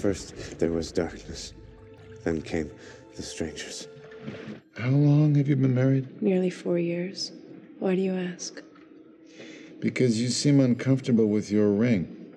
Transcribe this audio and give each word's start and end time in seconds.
First, 0.00 0.58
there 0.58 0.72
was 0.72 0.92
darkness. 0.92 1.54
Then 2.24 2.42
came 2.42 2.70
the 3.16 3.22
strangers. 3.22 3.88
How 4.76 4.90
long 4.90 5.34
have 5.36 5.48
you 5.48 5.56
been 5.56 5.74
married? 5.74 6.20
Nearly 6.20 6.50
four 6.50 6.78
years. 6.78 7.32
Why 7.78 7.94
do 7.94 8.00
you 8.00 8.14
ask? 8.14 8.60
Because 9.80 10.20
you 10.20 10.28
seem 10.28 10.60
uncomfortable 10.60 11.26
with 11.26 11.50
your 11.50 11.70
ring, 11.70 12.34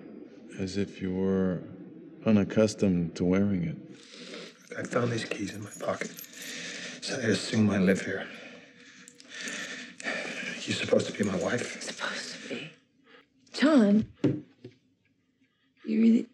as 0.59 0.78
if 0.78 1.01
you 1.01 1.13
were 1.13 1.62
unaccustomed 2.25 3.15
to 3.15 3.25
wearing 3.25 3.63
it. 3.63 3.77
I 4.77 4.83
found 4.83 5.11
these 5.11 5.25
keys 5.25 5.53
in 5.53 5.63
my 5.63 5.71
pocket. 5.79 6.11
So 7.01 7.15
I 7.15 7.27
assume 7.27 7.69
I 7.69 7.79
live 7.79 8.01
here. 8.01 8.27
You're 10.63 10.75
supposed 10.75 11.07
to 11.07 11.13
be 11.13 11.23
my 11.23 11.37
wife. 11.37 11.81
Supposed 11.81 12.33
to 12.33 12.49
be. 12.49 12.69
John, 13.53 14.05
you 15.85 16.01
really 16.01 16.27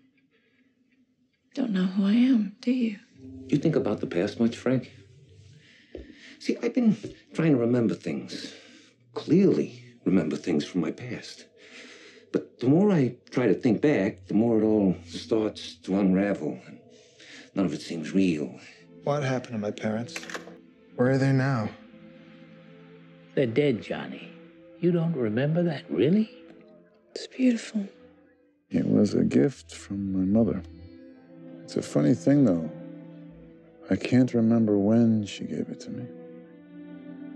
don't 1.74 1.86
know 1.86 1.92
who 1.94 2.06
I 2.06 2.14
am, 2.14 2.56
do 2.62 2.72
you? 2.72 3.00
You 3.48 3.58
think 3.58 3.76
about 3.76 4.00
the 4.00 4.08
past 4.08 4.40
much, 4.40 4.56
Frank? 4.56 4.92
See, 6.40 6.58
I've 6.62 6.74
been 6.74 6.96
trying 7.34 7.54
to 7.54 7.58
remember 7.58 7.96
things, 7.96 8.54
clearly 9.14 9.84
remember 10.06 10.36
things 10.36 10.66
from 10.66 10.82
my 10.82 10.92
past. 10.92 11.46
But 12.32 12.60
the 12.60 12.68
more 12.68 12.92
I 12.92 13.16
try 13.32 13.48
to 13.48 13.54
think 13.54 13.82
back, 13.82 14.28
the 14.28 14.34
more 14.34 14.60
it 14.60 14.64
all 14.64 14.96
starts 15.08 15.76
to 15.84 16.00
unravel. 16.00 16.60
and 16.68 16.80
None 17.56 17.66
of 17.66 17.74
it 17.74 17.82
seems 17.82 18.14
real. 18.14 18.60
What 19.04 19.24
happened 19.24 19.54
to 19.54 19.60
my 19.60 19.72
parents? 19.72 20.20
Where 20.96 21.12
are 21.12 21.18
they 21.18 21.32
now? 21.32 21.70
They're 23.36 23.46
dead, 23.48 23.82
Johnny. 23.82 24.30
You 24.80 24.92
don't 24.92 25.16
remember 25.16 25.64
that, 25.64 25.90
really? 25.90 26.30
It's 27.16 27.28
beautiful. 27.28 27.88
It 28.70 28.88
was 28.88 29.14
a 29.14 29.24
gift 29.24 29.74
from 29.74 30.14
my 30.14 30.26
mother. 30.26 30.62
It's 31.64 31.78
a 31.78 31.82
funny 31.82 32.14
thing, 32.14 32.46
though. 32.46 32.70
I 33.90 33.96
can't 33.96 34.34
remember 34.34 34.78
when 34.78 35.26
she 35.26 35.44
gave 35.46 35.70
it 35.70 35.80
to 35.82 35.90
me. 35.90 36.06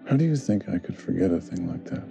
How 0.10 0.16
do 0.16 0.24
you 0.24 0.36
think 0.36 0.70
I 0.70 0.78
could 0.78 0.98
forget 0.98 1.32
a 1.32 1.40
thing 1.40 1.68
like 1.70 1.86
that? 1.86 2.04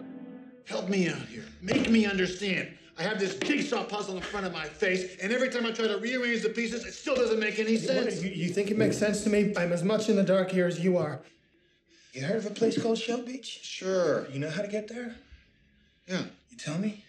Help 0.67 0.89
me 0.89 1.09
out 1.09 1.19
here. 1.29 1.45
Make 1.63 1.89
me 1.91 2.07
understand. 2.07 2.69
I 2.99 3.03
have 3.03 3.19
this 3.19 3.37
jigsaw 3.39 3.85
puzzle 3.85 4.17
in 4.17 4.23
front 4.23 4.47
of 4.47 4.53
my 4.53 4.65
face, 4.65 5.17
and 5.23 5.31
every 5.33 5.51
time 5.51 5.67
I 5.67 5.73
try 5.73 5.87
to 5.87 5.99
rearrange 5.99 6.43
the 6.43 6.49
pieces, 6.49 6.85
it 6.85 6.93
still 6.93 7.15
doesn't 7.15 7.39
make 7.39 7.59
any 7.59 7.77
sense. 7.77 8.23
You, 8.23 8.31
you 8.31 8.49
think 8.49 8.71
it 8.71 8.79
makes 8.79 8.97
sense 8.97 9.23
to 9.25 9.31
me? 9.31 9.53
I'm 9.57 9.73
as 9.73 9.83
much 9.83 10.09
in 10.09 10.17
the 10.17 10.23
dark 10.23 10.51
here 10.51 10.67
as 10.67 10.81
you 10.81 10.97
are. 10.97 11.21
You 12.13 12.23
heard 12.23 12.37
of 12.37 12.47
a 12.47 12.51
place 12.51 12.81
called 12.81 12.99
Shell 12.99 13.23
Beach? 13.23 13.61
Sure. 13.63 14.27
You 14.31 14.39
know 14.39 14.49
how 14.49 14.63
to 14.63 14.69
get 14.69 14.89
there? 14.89 15.15
Yeah. 16.09 16.23
You 16.51 16.57
tell 16.57 16.79
me? 16.79 17.05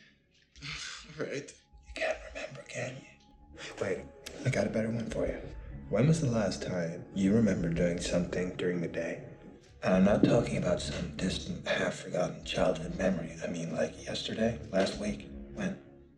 All 1.19 1.25
right. 1.25 1.53
You 1.87 1.93
can't 1.95 2.17
remember, 2.33 2.61
can 2.67 2.91
you? 2.97 3.63
Wait, 3.81 3.99
I 4.47 4.49
got 4.49 4.65
a 4.65 4.69
better 4.69 4.89
one 4.89 5.09
for 5.09 5.27
you. 5.27 5.35
When 5.89 6.07
was 6.07 6.21
the 6.21 6.31
last 6.31 6.63
time 6.63 7.03
you 7.13 7.33
remember 7.33 7.67
doing 7.67 7.99
something 7.99 8.55
during 8.55 8.79
the 8.79 8.87
day? 8.87 9.19
And 9.83 9.93
I'm 9.93 10.05
not 10.05 10.23
talking 10.23 10.55
about 10.55 10.81
some 10.81 11.17
distant, 11.17 11.67
half 11.67 11.95
forgotten 11.95 12.45
childhood 12.45 12.97
memory. 12.97 13.35
I 13.43 13.47
mean, 13.47 13.75
like 13.75 14.05
yesterday, 14.05 14.57
last 14.71 14.99
week. 14.99 15.29
When? 15.53 15.77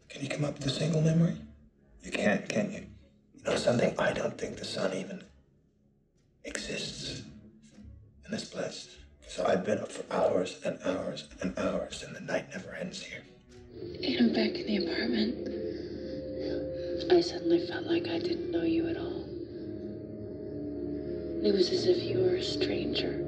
Can 0.09 0.21
you 0.21 0.29
come 0.29 0.45
up 0.45 0.59
with 0.59 0.67
a 0.67 0.69
single 0.69 1.01
memory? 1.01 1.37
You 2.03 2.11
can't, 2.11 2.47
can 2.47 2.71
you? 2.71 2.85
You 3.33 3.43
know 3.45 3.55
something? 3.55 3.95
I 3.97 4.13
don't 4.13 4.37
think 4.37 4.57
the 4.57 4.65
sun 4.65 4.93
even 4.93 5.23
exists 6.43 7.23
in 8.25 8.31
this 8.31 8.45
place. 8.45 8.95
So 9.27 9.43
I've 9.43 9.65
been 9.65 9.79
up 9.79 9.91
for 9.91 10.05
hours 10.13 10.59
and 10.63 10.77
hours 10.85 11.27
and 11.41 11.57
hours, 11.57 12.03
and 12.03 12.15
the 12.15 12.21
night 12.21 12.45
never 12.51 12.75
ends 12.75 13.01
here. 13.01 13.23
And 13.81 14.19
I'm 14.19 14.33
back 14.33 14.53
in 14.53 14.67
the 14.67 14.85
apartment. 14.85 15.68
I 17.09 17.21
suddenly 17.21 17.65
felt 17.65 17.85
like 17.85 18.07
I 18.07 18.19
didn't 18.19 18.51
know 18.51 18.63
you 18.63 18.87
at 18.87 18.97
all. 18.97 19.25
It 21.45 21.53
was 21.53 21.69
as 21.71 21.85
if 21.85 22.03
you 22.03 22.19
were 22.19 22.35
a 22.35 22.43
stranger. 22.43 23.25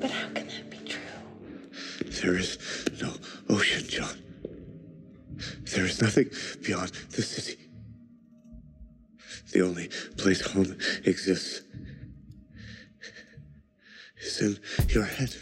But 0.00 0.10
how 0.10 0.28
can 0.34 0.48
that 0.48 0.70
be 0.70 0.78
true? 0.78 1.00
There 2.22 2.36
is 2.36 2.58
no 3.00 3.14
ocean, 3.48 3.86
John. 3.88 4.18
There 5.74 5.84
is 5.84 6.02
nothing 6.02 6.30
beyond 6.62 6.90
the 7.10 7.22
city. 7.22 7.58
The 9.52 9.62
only 9.62 9.88
place 10.16 10.40
home 10.40 10.76
exists 11.04 11.62
is 14.20 14.40
in 14.40 14.58
your 14.88 15.04
head. 15.04 15.36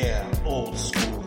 Yeah, 0.00 0.24
old 0.44 0.78
school. 0.78 1.24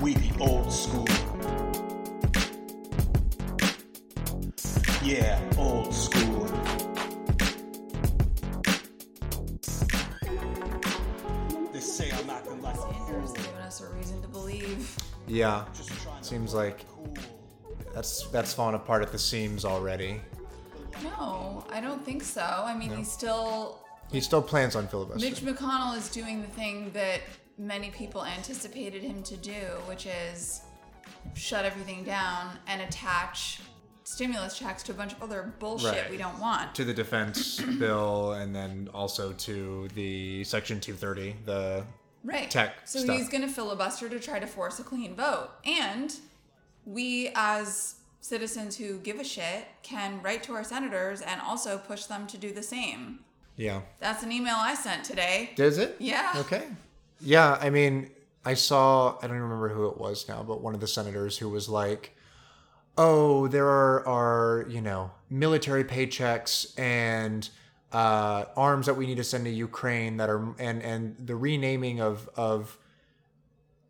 We 0.00 0.16
be 0.16 0.32
old 0.40 0.72
school. 0.72 1.06
Yeah, 5.04 5.38
old 5.56 5.94
school. 5.94 6.46
They 11.72 11.78
say 11.78 12.10
I'm 12.10 12.28
acting 12.28 12.60
like 12.60 12.74
Sanders 12.74 13.30
giving 13.30 13.54
us 13.62 13.80
a 13.80 13.88
reason 13.94 14.20
to 14.22 14.26
believe. 14.26 14.96
Yeah, 15.28 15.66
seems 16.20 16.52
like 16.52 16.84
that's 17.94 18.26
that's 18.30 18.52
falling 18.52 18.74
apart 18.74 19.02
at 19.02 19.12
the 19.12 19.20
seams 19.20 19.64
already. 19.64 20.20
No, 21.04 21.64
I 21.70 21.80
don't 21.80 22.04
think 22.04 22.24
so. 22.24 22.42
I 22.42 22.76
mean, 22.76 22.90
he's 22.90 23.12
still. 23.12 23.85
He 24.12 24.20
still 24.20 24.42
plans 24.42 24.76
on 24.76 24.86
filibustering. 24.88 25.32
Mitch 25.32 25.40
McConnell 25.42 25.96
is 25.96 26.08
doing 26.08 26.40
the 26.42 26.48
thing 26.48 26.90
that 26.92 27.20
many 27.58 27.90
people 27.90 28.24
anticipated 28.24 29.02
him 29.02 29.22
to 29.24 29.36
do, 29.36 29.60
which 29.86 30.06
is 30.06 30.60
shut 31.34 31.64
everything 31.64 32.04
down 32.04 32.50
and 32.66 32.82
attach 32.82 33.60
stimulus 34.04 34.56
checks 34.56 34.82
to 34.84 34.92
a 34.92 34.94
bunch 34.94 35.12
of 35.12 35.22
other 35.22 35.52
bullshit 35.58 35.92
Right. 35.92 36.10
we 36.10 36.16
don't 36.16 36.38
want. 36.38 36.74
to 36.76 36.84
the 36.84 36.94
defense 36.94 37.60
bill 37.78 38.32
and 38.34 38.54
then 38.54 38.88
also 38.94 39.32
to 39.32 39.88
the 39.94 40.44
section 40.44 40.78
230 40.80 41.34
the 41.44 41.84
Right. 42.22 42.48
tech 42.48 42.86
so 42.86 43.00
stuff. 43.00 43.16
he's 43.16 43.28
going 43.28 43.42
to 43.42 43.48
filibuster 43.48 44.08
to 44.08 44.20
try 44.20 44.38
to 44.38 44.46
force 44.46 44.78
a 44.78 44.84
clean 44.84 45.14
vote. 45.16 45.50
And 45.64 46.14
we, 46.84 47.30
as 47.34 47.96
citizens 48.20 48.76
who 48.76 48.98
give 48.98 49.18
a 49.18 49.24
shit, 49.24 49.64
can 49.82 50.20
write 50.22 50.42
to 50.44 50.52
our 50.54 50.64
senators 50.64 51.20
and 51.20 51.40
also 51.40 51.78
push 51.78 52.04
them 52.04 52.26
to 52.28 52.38
do 52.38 52.52
the 52.52 52.62
same. 52.62 53.20
Yeah 53.56 53.80
That's 54.00 54.22
an 54.22 54.32
email 54.32 54.56
I 54.58 54.74
sent 54.74 55.04
today. 55.04 55.50
does 55.56 55.78
it 55.78 55.96
Yeah. 55.98 56.32
okay 56.36 56.64
yeah 57.20 57.56
i 57.60 57.70
mean 57.70 58.10
i 58.44 58.54
saw 58.54 59.16
i 59.18 59.22
don't 59.22 59.30
even 59.36 59.42
remember 59.42 59.68
who 59.70 59.88
it 59.88 59.96
was 59.98 60.28
now 60.28 60.42
but 60.42 60.60
one 60.60 60.74
of 60.74 60.80
the 60.80 60.86
senators 60.86 61.38
who 61.38 61.48
was 61.48 61.68
like 61.68 62.14
oh 62.98 63.46
there 63.48 63.66
are 63.66 64.06
are 64.06 64.66
you 64.68 64.80
know 64.80 65.10
military 65.30 65.84
paychecks 65.84 66.78
and 66.78 67.48
uh, 67.92 68.44
arms 68.56 68.84
that 68.86 68.94
we 68.94 69.06
need 69.06 69.16
to 69.16 69.24
send 69.24 69.44
to 69.44 69.50
ukraine 69.50 70.16
that 70.18 70.28
are 70.28 70.54
and 70.58 70.82
and 70.82 71.16
the 71.24 71.34
renaming 71.34 72.00
of 72.00 72.28
of 72.36 72.76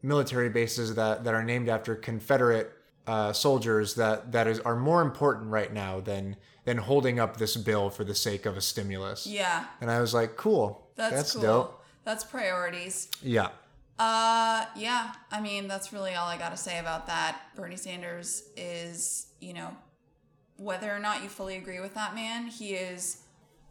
military 0.02 0.48
bases 0.48 0.94
that 0.94 1.24
that 1.24 1.34
are 1.34 1.42
named 1.42 1.68
after 1.68 1.94
confederate 1.96 2.72
uh, 3.06 3.32
soldiers 3.32 3.94
that 3.94 4.30
that 4.32 4.46
is 4.46 4.60
are 4.60 4.76
more 4.76 5.02
important 5.02 5.50
right 5.50 5.72
now 5.72 5.98
than 6.00 6.36
than 6.66 6.76
holding 6.76 7.18
up 7.18 7.38
this 7.38 7.56
bill 7.56 7.88
for 7.88 8.04
the 8.04 8.14
sake 8.14 8.44
of 8.44 8.56
a 8.56 8.60
stimulus 8.60 9.26
Yeah. 9.26 9.64
and 9.80 9.90
i 9.90 9.98
was 10.00 10.12
like 10.12 10.36
cool 10.36 10.86
That's, 10.96 11.14
that's 11.14 11.32
cool. 11.32 11.42
dope 11.42 11.84
That's 12.04 12.22
priorities. 12.24 13.08
yeah 13.22 13.48
Uh, 13.98 14.66
yeah. 14.76 15.12
I 15.32 15.40
mean, 15.40 15.68
that's 15.68 15.90
really 15.90 16.14
all 16.14 16.28
I 16.28 16.36
got 16.36 16.50
to 16.50 16.56
say 16.58 16.78
about 16.78 17.06
that. 17.06 17.32
Bernie 17.56 17.78
Sanders 17.78 18.42
is, 18.54 19.28
you 19.40 19.54
know, 19.54 19.70
whether 20.58 20.90
or 20.94 20.98
not 20.98 21.22
you 21.22 21.30
fully 21.30 21.56
agree 21.56 21.80
with 21.80 21.94
that 21.94 22.14
man, 22.14 22.46
he 22.46 22.74
is 22.74 23.22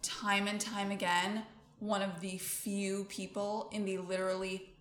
time 0.02 0.48
and 0.48 0.60
time 0.60 0.90
again 0.90 1.44
one 1.80 2.02
of 2.02 2.22
the 2.22 2.40
few 2.40 3.04
people 3.06 3.70
in 3.72 3.86
the 3.86 4.00
literally 4.00 4.74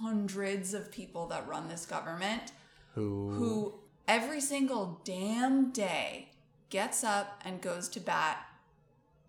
hundreds 0.00 0.72
of 0.74 0.90
people 0.90 1.26
that 1.26 1.46
run 1.46 1.68
this 1.68 1.84
government 1.86 2.52
who 2.94 3.30
who 3.32 3.74
every 4.08 4.40
single 4.40 5.00
damn 5.04 5.70
day 5.72 6.28
gets 6.70 7.04
up 7.04 7.40
and 7.44 7.60
goes 7.60 7.88
to 7.90 8.00
bat 8.00 8.46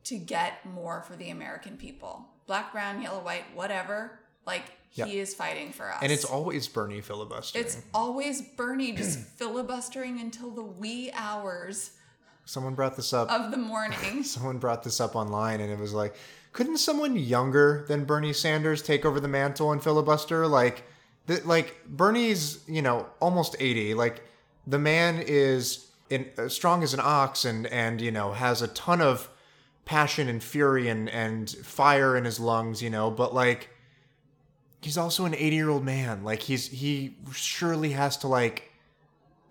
to 0.05 0.17
get 0.17 0.65
more 0.65 1.01
for 1.01 1.15
the 1.15 1.29
American 1.29 1.77
people. 1.77 2.25
Black, 2.45 2.71
brown, 2.71 3.01
yellow, 3.01 3.19
white, 3.19 3.43
whatever. 3.53 4.19
Like 4.45 4.63
he 4.89 5.19
is 5.19 5.35
fighting 5.35 5.71
for 5.71 5.91
us. 5.91 5.99
and 6.01 6.11
it's 6.11 6.23
always 6.25 6.67
bernie 6.67 7.01
filibustering 7.01 7.63
it's 7.63 7.77
always 7.93 8.41
Bernie 8.41 8.93
just 8.93 9.19
filibustering 9.37 10.19
until 10.19 10.49
the 10.49 10.63
wee 10.63 11.11
hours 11.13 11.91
someone 12.45 12.73
brought 12.73 12.95
this 12.95 13.13
up 13.13 13.29
of 13.29 13.51
the 13.51 13.57
morning. 13.57 14.23
someone 14.23 14.57
brought 14.57 14.83
this 14.83 14.99
up 14.99 15.15
online 15.15 15.59
and 15.59 15.71
it 15.71 15.77
was 15.77 15.93
like 15.93 16.15
couldn't 16.53 16.77
someone 16.77 17.15
younger 17.15 17.85
than 17.87 18.05
bernie 18.05 18.33
sanders 18.33 18.81
take 18.81 19.05
over 19.05 19.19
the 19.19 19.27
mantle 19.27 19.71
and 19.71 19.83
filibuster 19.83 20.47
like 20.47 20.83
the, 21.27 21.41
like 21.45 21.75
bernie's 21.85 22.63
you 22.67 22.81
know 22.81 23.05
almost 23.19 23.55
80 23.59 23.93
like 23.93 24.23
the 24.65 24.79
man 24.79 25.21
is 25.27 25.86
in, 26.09 26.29
uh, 26.37 26.47
strong 26.47 26.83
as 26.83 26.93
an 26.93 27.01
ox 27.03 27.45
and 27.45 27.67
and 27.67 28.01
you 28.01 28.11
know 28.11 28.33
has 28.33 28.61
a 28.61 28.67
ton 28.67 29.01
of 29.01 29.29
passion 29.85 30.27
and 30.27 30.43
fury 30.43 30.87
and 30.87 31.09
and 31.09 31.49
fire 31.49 32.15
in 32.17 32.25
his 32.25 32.39
lungs, 32.39 32.81
you 32.81 32.89
know, 32.89 33.09
but 33.09 33.33
like 33.33 33.69
he's 34.81 34.97
also 34.97 35.25
an 35.25 35.33
80 35.33 35.55
year 35.55 35.69
old 35.69 35.83
man. 35.83 36.23
Like 36.23 36.41
he's 36.41 36.67
he 36.67 37.15
surely 37.33 37.91
has 37.91 38.17
to 38.17 38.27
like 38.27 38.71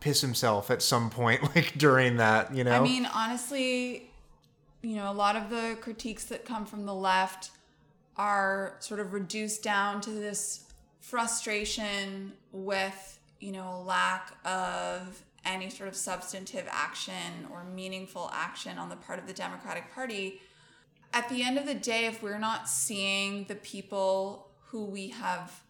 piss 0.00 0.20
himself 0.20 0.70
at 0.70 0.82
some 0.82 1.10
point, 1.10 1.42
like 1.56 1.76
during 1.78 2.18
that, 2.18 2.54
you 2.54 2.64
know. 2.64 2.72
I 2.72 2.80
mean, 2.80 3.06
honestly, 3.06 4.10
you 4.82 4.96
know, 4.96 5.10
a 5.10 5.14
lot 5.14 5.36
of 5.36 5.50
the 5.50 5.76
critiques 5.80 6.24
that 6.26 6.44
come 6.44 6.66
from 6.66 6.86
the 6.86 6.94
left 6.94 7.50
are 8.16 8.76
sort 8.78 9.00
of 9.00 9.12
reduced 9.12 9.62
down 9.62 10.00
to 10.02 10.10
this 10.10 10.64
frustration 11.00 12.32
with, 12.52 13.18
you 13.40 13.52
know, 13.52 13.82
lack 13.86 14.32
of 14.44 15.22
any 15.46 15.70
sort 15.70 15.88
of 15.88 15.96
substantive 15.96 16.66
action 16.70 17.46
or 17.50 17.64
meaningful 17.64 18.30
action 18.34 18.76
on 18.78 18.88
the 18.88 18.96
part 18.96 19.18
of 19.18 19.26
the 19.26 19.32
Democratic 19.32 19.92
Party. 19.94 20.40
At 21.12 21.28
the 21.28 21.42
end 21.42 21.56
of 21.56 21.66
the 21.66 21.74
day, 21.74 22.06
if 22.06 22.22
we're 22.22 22.38
not 22.38 22.68
seeing 22.68 23.44
the 23.44 23.54
people 23.54 24.48
who 24.66 24.84
we 24.84 25.08
have 25.08 25.62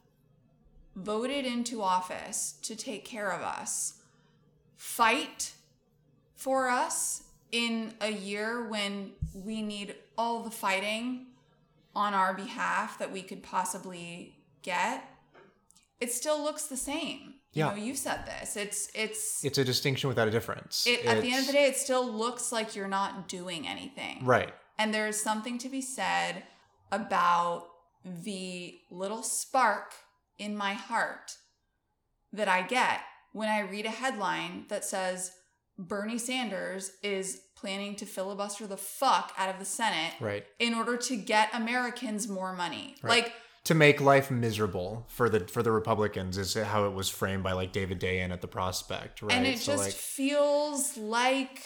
voted 0.97 1.45
into 1.45 1.83
office 1.83 2.55
to 2.63 2.75
take 2.75 3.05
care 3.05 3.31
of 3.31 3.43
us 3.43 4.01
fight 4.77 5.53
for 6.35 6.69
us 6.69 7.25
in 7.53 7.95
a 8.01 8.11
year 8.11 8.69
when 8.69 9.13
we 9.35 9.63
need 9.63 9.95
all 10.19 10.43
the 10.43 10.51
fighting 10.51 11.27
on 11.95 12.13
our 12.13 12.35
behalf 12.35 12.99
that 12.99 13.13
we 13.13 13.23
could 13.23 13.43
possibly 13.43 14.37
get, 14.63 15.03
it 16.01 16.13
still 16.13 16.43
looks 16.43 16.67
the 16.67 16.77
same. 16.77 17.35
Yeah. 17.57 17.71
You 17.75 17.81
know, 17.81 17.87
you 17.87 17.95
said 17.95 18.25
this. 18.27 18.57
It's 18.57 18.91
it's 18.95 19.45
it's 19.45 19.59
a 19.59 19.65
distinction 19.65 20.09
without 20.09 20.29
a 20.29 20.31
difference. 20.31 20.87
it, 20.87 21.05
at 21.07 21.23
the 21.23 21.31
end 21.33 21.41
of 21.41 21.47
the 21.47 21.53
day, 21.53 21.67
it 21.67 21.77
still 21.77 22.07
looks 22.11 22.53
like 22.53 22.77
you're 22.77 22.89
not 22.89 23.29
doing 23.29 23.67
anything. 23.67 24.25
Right. 24.25 24.53
And 24.79 24.93
there's 24.93 25.19
something 25.21 25.57
to 25.59 25.69
be 25.69 25.81
said 25.81 26.43
about 26.93 27.67
the 28.05 28.79
little 28.91 29.23
spark 29.23 29.93
in 30.39 30.57
my 30.57 30.75
heart 30.75 31.37
that 32.33 32.49
I 32.49 32.63
get 32.63 33.01
when 33.33 33.49
I 33.49 33.61
read 33.61 33.87
a 33.87 33.91
headline 33.91 34.67
that 34.69 34.85
says 34.85 35.33
Bernie 35.79 36.19
Sanders 36.19 36.93
is 37.03 37.41
planning 37.57 37.97
to 37.97 38.07
filibuster 38.07 38.67
the 38.67 38.77
fuck 38.77 39.33
out 39.39 39.49
of 39.49 39.59
the 39.59 39.65
Senate 39.65 40.13
Right. 40.21 40.45
in 40.59 40.75
order 40.75 40.97
to 40.97 41.17
get 41.17 41.49
Americans 41.55 42.29
more 42.29 42.55
money. 42.55 42.97
Right. 43.03 43.25
Like, 43.25 43.33
to 43.67 43.75
make 43.75 44.01
life 44.01 44.31
miserable 44.31 45.05
for 45.09 45.29
the 45.29 45.41
for 45.41 45.63
the 45.63 45.71
Republicans 45.73 46.39
is 46.39 46.55
how 46.55 46.87
it 46.87 46.93
was 46.93 47.09
framed 47.09 47.43
by 47.43 47.53
like 47.53 47.73
David 47.73 48.01
Dayen 48.01 48.31
at 48.33 48.41
the 48.41 48.49
Prospect, 48.49 49.23
right? 49.23 49.33
and 49.33 49.47
it 49.47 49.59
So, 49.59 49.73
just 49.73 49.85
like, 49.85 49.93
feels 49.95 50.97
like 50.97 51.63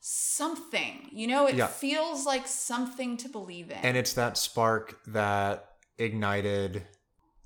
something, 0.00 1.08
you 1.12 1.26
know, 1.26 1.46
it 1.46 1.54
Yeah. 1.54 1.66
feels 1.66 2.26
like 2.26 2.46
something 2.46 3.16
to 3.18 3.28
believe 3.28 3.70
in. 3.70 3.78
and 3.78 3.96
it's 3.96 4.12
that 4.14 4.36
spark 4.36 5.00
that 5.06 5.70
ignited 5.98 6.82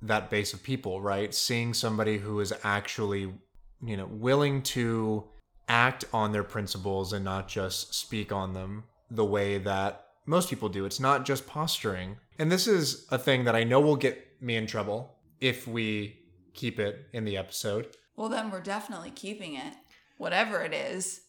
that 0.01 0.29
base 0.29 0.53
of 0.53 0.61
people, 0.63 1.01
right? 1.01 1.33
Seeing 1.33 1.73
somebody 1.73 2.17
who 2.17 2.39
is 2.39 2.53
actually, 2.63 3.33
you 3.81 3.97
know, 3.97 4.05
willing 4.07 4.61
to 4.63 5.23
act 5.67 6.05
on 6.13 6.31
their 6.31 6.43
principles 6.43 7.13
and 7.13 7.23
not 7.23 7.47
just 7.47 7.93
speak 7.93 8.31
on 8.31 8.53
them 8.53 8.83
the 9.11 9.25
way 9.25 9.57
that 9.57 10.05
most 10.29 10.47
people 10.47 10.69
do. 10.69 10.85
It's 10.85 10.99
not 10.99 11.25
just 11.25 11.47
posturing. 11.47 12.17
And 12.37 12.51
this 12.51 12.67
is 12.67 13.07
a 13.09 13.17
thing 13.17 13.45
that 13.45 13.55
I 13.55 13.63
know 13.63 13.79
will 13.81 13.95
get 13.95 14.39
me 14.39 14.55
in 14.55 14.67
trouble 14.67 15.15
if 15.41 15.67
we 15.67 16.19
keep 16.53 16.79
it 16.79 17.07
in 17.13 17.25
the 17.25 17.35
episode. 17.35 17.87
well, 18.15 18.29
then 18.29 18.51
we're 18.51 18.61
definitely 18.61 19.09
keeping 19.09 19.55
it, 19.55 19.73
whatever 20.17 20.61
it 20.61 20.73
is. 20.73 21.21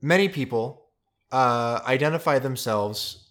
many 0.00 0.28
people 0.28 0.86
uh, 1.32 1.80
identify 1.86 2.38
themselves 2.38 3.28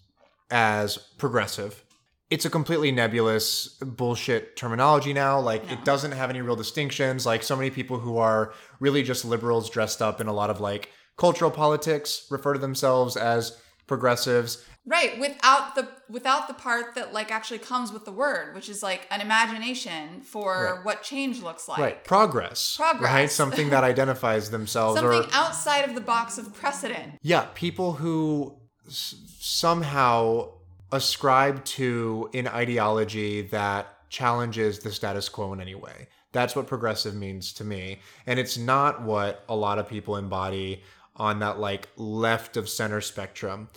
as 0.52 0.98
progressive. 1.18 1.84
It's 2.30 2.46
a 2.46 2.50
completely 2.50 2.92
nebulous 2.92 3.70
bullshit 3.80 4.56
terminology 4.56 5.14
now. 5.14 5.40
Like, 5.40 5.72
it 5.72 5.84
doesn't 5.86 6.12
have 6.12 6.30
any 6.30 6.42
real 6.42 6.56
distinctions. 6.56 7.26
Like, 7.26 7.42
so 7.44 7.56
many 7.56 7.70
people 7.70 8.00
who 8.00 8.18
are 8.18 8.54
really 8.80 9.02
just 9.02 9.26
liberals 9.26 9.70
dressed 9.70 10.02
up 10.02 10.22
in 10.22 10.28
a 10.28 10.34
lot 10.34 10.50
of 10.50 10.60
like 10.60 10.90
cultural 11.18 11.52
politics 11.52 12.28
refer 12.30 12.54
to 12.54 12.60
themselves 12.60 13.16
as 13.16 13.58
progressives. 13.88 14.64
Right, 14.86 15.18
without 15.18 15.76
the 15.76 15.88
without 16.10 16.50
the 16.50 16.54
part 16.54 16.96
that 16.96 17.14
like 17.14 17.32
actually 17.32 17.60
comes 17.60 17.94
with 17.94 18.04
the 18.04 18.12
word, 18.12 18.54
which 18.54 18.68
is 18.68 18.84
like 18.84 19.08
an 19.12 19.22
imagination 19.22 20.22
for 20.22 20.76
Right. 20.76 20.86
what 20.86 21.04
change 21.04 21.42
looks 21.42 21.70
like. 21.70 21.80
right. 21.80 22.04
Progress. 22.04 22.76
Progress. 22.76 23.12
Right. 23.12 23.32
Something 23.42 23.70
that 23.70 23.86
identifies 23.86 24.50
themselves 24.50 25.00
Something 25.00 25.22
or 25.22 25.34
outside 25.34 25.88
of 25.88 25.96
the 25.96 26.02
box 26.02 26.38
of 26.38 26.54
precedent. 26.54 27.14
Yeah, 27.22 27.48
people 27.56 27.94
who 27.94 28.58
s- 28.88 29.16
somehow 29.40 30.50
ascribe 30.92 31.64
to 31.66 32.30
an 32.34 32.48
ideology 32.48 33.42
that 33.42 33.88
challenges 34.10 34.80
the 34.80 34.92
status 34.92 35.30
quo 35.30 35.54
in 35.54 35.62
any 35.62 35.76
way. 35.76 36.08
That's 36.34 36.56
what 36.56 36.68
progressive 36.68 37.16
means 37.16 37.54
to 37.54 37.64
me. 37.64 38.00
And 38.28 38.38
it's 38.40 38.58
not 38.58 39.02
what 39.02 39.44
a 39.48 39.56
lot 39.56 39.80
of 39.80 39.88
people 39.88 40.18
embody 40.18 40.84
on 41.16 41.40
that 41.40 41.60
like 41.60 41.90
left 41.98 42.58
of 42.58 42.68
center 42.70 43.02
spectrum. 43.02 43.70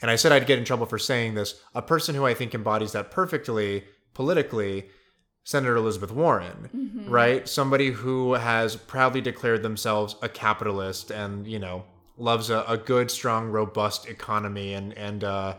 And 0.00 0.10
I 0.10 0.16
said 0.16 0.32
I'd 0.32 0.46
get 0.46 0.58
in 0.58 0.64
trouble 0.64 0.86
for 0.86 0.98
saying 0.98 1.34
this. 1.34 1.60
A 1.74 1.82
person 1.82 2.14
who 2.14 2.26
I 2.26 2.34
think 2.34 2.54
embodies 2.54 2.92
that 2.92 3.10
perfectly 3.10 3.84
politically, 4.14 4.88
Senator 5.44 5.76
Elizabeth 5.76 6.10
Warren, 6.12 6.68
Mhm. 6.74 7.10
right? 7.10 7.48
Somebody 7.48 7.90
who 7.92 8.34
has 8.34 8.76
proudly 8.76 9.20
declared 9.20 9.62
themselves 9.62 10.16
a 10.22 10.28
capitalist 10.28 11.10
and, 11.10 11.46
you 11.46 11.58
know, 11.58 11.84
loves 12.16 12.50
a, 12.50 12.64
a 12.68 12.76
good, 12.76 13.10
strong, 13.10 13.48
robust 13.48 14.06
economy 14.06 14.74
and, 14.74 14.92
and 14.98 15.24
uh, 15.24 15.54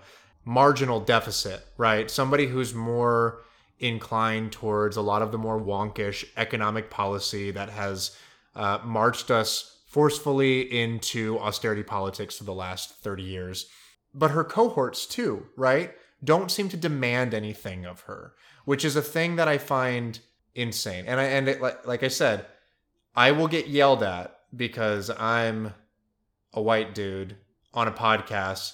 marginal 0.45 0.99
deficit, 0.99 1.65
right? 1.77 2.11
Somebody 2.11 2.47
who's 2.47 2.73
more 2.73 3.41
inclined 3.79 4.51
towards 4.51 4.95
a 4.97 5.01
lot 5.01 5.21
of 5.21 5.31
the 5.31 5.37
more 5.37 5.59
wonkish 5.59 6.25
economic 6.37 6.89
policy 6.89 7.51
that 7.51 7.69
has 7.69 8.15
uh, 8.55 8.79
marched 8.85 9.31
us 9.31 9.72
forcefully 9.93 10.61
into 10.61 11.37
austerity 11.37 11.83
politics 11.83 12.35
for 12.35 12.45
the 12.45 12.53
last 12.53 12.95
30 12.95 13.21
years. 13.21 13.67
But 14.11 14.31
her 14.31 14.43
cohorts, 14.43 15.05
too, 15.05 15.45
right? 15.55 15.93
Don't 16.23 16.49
seem 16.49 16.67
to 16.69 16.77
demand 16.77 17.35
anything 17.35 17.85
of 17.85 18.01
her, 18.01 18.33
which 18.65 18.83
is 18.83 18.95
a 18.95 19.03
thing 19.03 19.35
that 19.35 19.47
I 19.47 19.59
find 19.59 20.19
insane. 20.55 21.05
And 21.05 21.19
I 21.19 21.25
and 21.25 21.47
it, 21.47 21.61
like, 21.61 21.85
like 21.85 22.01
I 22.01 22.07
said, 22.07 22.47
I 23.15 23.33
will 23.33 23.47
get 23.47 23.67
yelled 23.67 24.01
at 24.01 24.35
because 24.55 25.11
I'm 25.11 25.75
a 26.53 26.61
white 26.61 26.95
dude 26.95 27.37
on 27.71 27.87
a 27.87 27.91
podcast 27.91 28.73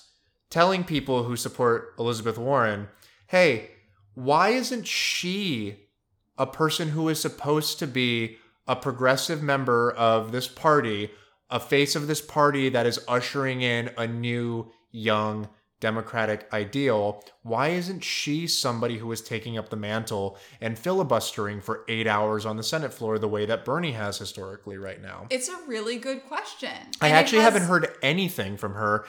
telling 0.50 0.86
people 0.86 1.24
who 1.24 1.36
support 1.36 1.96
Elizabeth 2.00 2.38
Warren, 2.38 2.88
hey, 3.28 3.72
why 4.14 4.50
isn't 4.50 4.88
she 4.88 5.90
a 6.38 6.48
person 6.48 6.90
who 6.90 7.10
is 7.10 7.20
supposed 7.20 7.78
to 7.80 7.88
be 7.88 8.38
a 8.70 8.76
progressive 8.76 9.42
member 9.42 9.92
of 9.92 10.32
this 10.32 10.48
party, 10.48 11.10
a 11.50 11.60
face 11.60 11.96
of 11.96 12.06
this 12.08 12.22
party 12.22 12.70
that 12.70 12.86
is 12.86 13.00
ushering 13.08 13.62
in 13.62 13.90
a 13.98 14.06
new, 14.08 14.72
young, 14.92 15.50
democratic 15.80 16.48
ideal? 16.54 17.24
Why 17.42 17.70
isn't 17.70 18.04
she 18.04 18.46
somebody 18.46 18.98
who 19.00 19.12
is 19.12 19.22
taking 19.22 19.58
up 19.58 19.70
the 19.70 19.76
mantle 19.76 20.38
and 20.62 20.78
filibustering 20.78 21.62
for 21.62 21.84
eight 21.88 22.06
hours 22.06 22.46
on 22.46 22.58
the 22.58 22.64
Senate 22.64 22.94
floor 22.94 23.18
the 23.18 23.28
way 23.28 23.48
that 23.48 23.66
Bernie 23.66 23.94
has 23.94 24.20
historically 24.20 24.78
right 24.78 25.02
now? 25.02 25.26
It's 25.32 25.50
a 25.50 25.58
really 25.68 25.98
good 25.98 26.24
question. 26.28 26.70
I 27.02 27.08
And 27.08 27.16
actually 27.18 27.40
has- 27.40 27.54
haven't 27.54 27.68
heard 27.68 27.88
anything 28.04 28.56
from 28.56 28.76
her. 28.76 29.06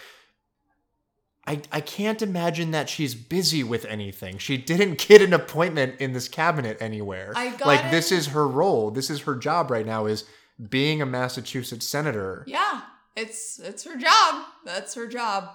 I, 1.46 1.62
I 1.72 1.80
can't 1.80 2.20
imagine 2.22 2.70
that 2.72 2.88
she's 2.88 3.14
busy 3.14 3.64
with 3.64 3.84
anything. 3.86 4.38
She 4.38 4.56
didn't 4.56 5.06
get 5.08 5.22
an 5.22 5.32
appointment 5.32 6.00
in 6.00 6.12
this 6.12 6.28
cabinet 6.28 6.76
anywhere. 6.80 7.32
I 7.34 7.50
got 7.50 7.66
like 7.66 7.90
this 7.90 8.12
is 8.12 8.28
her 8.28 8.46
role. 8.46 8.90
This 8.90 9.10
is 9.10 9.22
her 9.22 9.34
job 9.34 9.70
right 9.70 9.86
now 9.86 10.06
is 10.06 10.24
being 10.68 11.00
a 11.00 11.06
Massachusetts 11.06 11.86
senator. 11.86 12.44
Yeah, 12.46 12.82
it's 13.16 13.58
it's 13.58 13.84
her 13.84 13.96
job. 13.96 14.44
That's 14.64 14.94
her 14.94 15.06
job. 15.06 15.50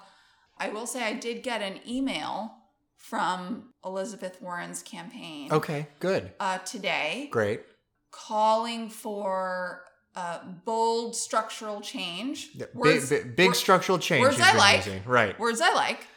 I 0.57 0.69
will 0.69 0.87
say 0.87 1.03
I 1.03 1.13
did 1.13 1.43
get 1.43 1.61
an 1.61 1.79
email 1.87 2.51
from 2.97 3.73
Elizabeth 3.85 4.41
Warren's 4.41 4.81
campaign. 4.81 5.51
Okay, 5.51 5.87
good. 5.99 6.31
Uh, 6.39 6.57
today, 6.59 7.27
Great. 7.31 7.61
calling 8.11 8.89
for 8.89 9.83
uh, 10.15 10.39
bold 10.63 11.15
structural 11.15 11.81
change. 11.81 12.49
Yeah, 12.55 12.65
Words- 12.73 13.09
big 13.09 13.23
big, 13.23 13.35
big 13.35 13.47
wor- 13.47 13.53
structural 13.55 13.99
change 13.99 14.21
Words 14.25 14.39
I 14.41 14.55
like. 14.55 14.85
using. 14.85 15.03
Right. 15.05 15.37
Words 15.39 15.61
I 15.61 15.73
like. 15.73 16.07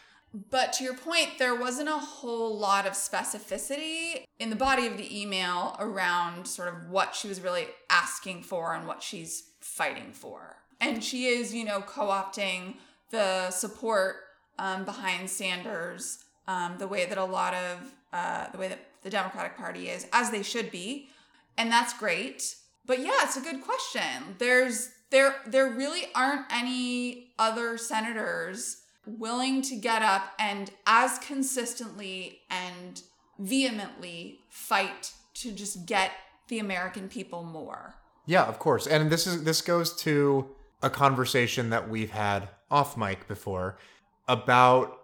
But 0.51 0.75
to 0.75 0.85
your 0.85 0.95
point, 0.95 1.39
there 1.39 1.55
wasn't 1.55 1.89
a 1.89 1.99
whole 1.99 2.57
lot 2.59 2.87
of 2.87 2.93
specificity 2.93 4.25
in 4.39 4.51
the 4.51 4.57
body 4.57 4.87
of 4.87 4.97
the 4.99 5.21
email 5.23 5.75
around 5.81 6.47
sort 6.47 6.69
of 6.69 6.91
what 6.91 7.15
she 7.15 7.29
was 7.29 7.41
really 7.41 7.67
asking 7.89 8.43
for 8.43 8.75
and 8.75 8.87
what 8.87 9.03
she's 9.03 9.45
fighting 9.61 10.13
for. 10.13 10.57
And 10.81 11.03
she 11.03 11.27
is, 11.27 11.55
you 11.55 11.65
know, 11.65 11.81
co 11.81 12.07
opting 12.09 12.75
the 13.11 13.51
support 13.51 14.17
um, 14.59 14.85
behind 14.85 15.31
Sanders 15.31 16.19
um, 16.47 16.77
the 16.79 16.87
way 16.87 17.07
that 17.07 17.19
a 17.19 17.25
lot 17.25 17.55
of, 17.55 17.95
uh, 18.13 18.51
the 18.53 18.59
way 18.59 18.69
that 18.69 18.81
the 19.03 19.11
Democratic 19.11 19.57
Party 19.57 19.89
is, 19.89 20.07
as 20.13 20.31
they 20.31 20.43
should 20.43 20.71
be. 20.71 21.09
And 21.57 21.73
that's 21.73 21.93
great. 21.99 22.55
But 22.89 23.01
yeah, 23.01 23.19
it's 23.23 23.37
a 23.37 23.41
good 23.41 23.63
question. 23.63 24.35
There's, 24.39 24.91
there, 25.11 25.37
there 25.47 25.71
really 25.71 26.09
aren't 26.17 26.47
any 26.51 27.35
other 27.39 27.79
senators 27.79 28.83
willing 29.07 29.63
to 29.63 29.77
get 29.77 30.03
up 30.03 30.33
and 30.39 30.71
as 30.87 31.19
consistently 31.19 32.41
and 32.51 33.03
vehemently 33.39 34.41
fight 34.49 35.13
to 35.35 35.53
just 35.53 35.87
get 35.87 36.13
the 36.49 36.59
American 36.59 37.09
people 37.09 37.45
more. 37.45 37.95
Yeah, 38.27 38.45
of 38.45 38.59
course. 38.59 38.87
And 38.87 39.11
this 39.11 39.27
is 39.27 39.45
this 39.45 39.63
goes 39.63 39.95
to 40.03 40.49
a 40.83 40.91
conversation 40.91 41.71
that 41.71 41.89
we've 41.89 42.11
had 42.11 42.49
off 42.71 42.97
mic 42.97 43.27
before 43.29 43.79
about 44.27 44.99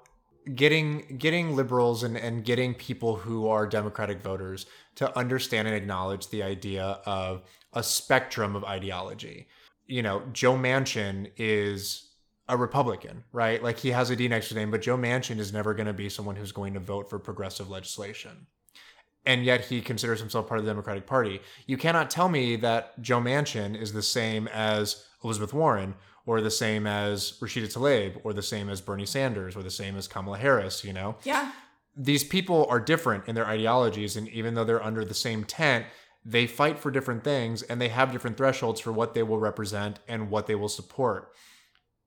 getting 0.54 1.16
getting 1.18 1.56
liberals 1.56 2.02
and, 2.02 2.16
and 2.16 2.44
getting 2.44 2.74
people 2.74 3.16
who 3.16 3.48
are 3.48 3.66
democratic 3.66 4.22
voters 4.22 4.66
to 4.96 5.16
understand 5.18 5.66
and 5.66 5.76
acknowledge 5.76 6.28
the 6.28 6.42
idea 6.42 7.00
of 7.06 7.42
a 7.74 7.82
spectrum 7.82 8.56
of 8.56 8.64
ideology 8.64 9.46
you 9.86 10.02
know 10.02 10.22
joe 10.32 10.54
manchin 10.54 11.30
is 11.36 12.10
a 12.48 12.56
republican 12.56 13.24
right 13.32 13.62
like 13.62 13.78
he 13.78 13.90
has 13.90 14.10
a 14.10 14.16
d 14.16 14.28
next 14.28 14.48
to 14.48 14.54
his 14.54 14.56
name 14.56 14.70
but 14.70 14.82
joe 14.82 14.96
manchin 14.96 15.38
is 15.38 15.52
never 15.52 15.74
going 15.74 15.86
to 15.86 15.92
be 15.92 16.08
someone 16.08 16.36
who's 16.36 16.52
going 16.52 16.74
to 16.74 16.80
vote 16.80 17.08
for 17.08 17.18
progressive 17.18 17.68
legislation 17.68 18.46
and 19.26 19.44
yet 19.44 19.62
he 19.62 19.80
considers 19.80 20.20
himself 20.20 20.46
part 20.46 20.58
of 20.58 20.64
the 20.64 20.70
democratic 20.70 21.06
party 21.06 21.40
you 21.66 21.76
cannot 21.76 22.10
tell 22.10 22.28
me 22.28 22.56
that 22.56 23.00
joe 23.02 23.20
manchin 23.20 23.78
is 23.80 23.92
the 23.92 24.02
same 24.02 24.48
as 24.48 25.04
elizabeth 25.22 25.52
warren 25.52 25.94
or 26.26 26.40
the 26.40 26.50
same 26.50 26.86
as 26.86 27.32
Rashida 27.40 27.72
Tlaib, 27.72 28.20
or 28.24 28.32
the 28.32 28.42
same 28.42 28.68
as 28.70 28.80
Bernie 28.80 29.06
Sanders, 29.06 29.56
or 29.56 29.62
the 29.62 29.70
same 29.70 29.96
as 29.96 30.08
Kamala 30.08 30.38
Harris, 30.38 30.84
you 30.84 30.92
know? 30.92 31.16
Yeah. 31.24 31.52
These 31.96 32.24
people 32.24 32.66
are 32.70 32.80
different 32.80 33.28
in 33.28 33.34
their 33.34 33.46
ideologies, 33.46 34.16
and 34.16 34.28
even 34.28 34.54
though 34.54 34.64
they're 34.64 34.82
under 34.82 35.04
the 35.04 35.14
same 35.14 35.44
tent, 35.44 35.86
they 36.24 36.46
fight 36.46 36.78
for 36.78 36.90
different 36.90 37.22
things 37.22 37.62
and 37.62 37.80
they 37.80 37.88
have 37.88 38.12
different 38.12 38.36
thresholds 38.36 38.80
for 38.80 38.92
what 38.92 39.14
they 39.14 39.22
will 39.22 39.38
represent 39.38 39.98
and 40.08 40.30
what 40.30 40.46
they 40.46 40.54
will 40.54 40.68
support. 40.68 41.32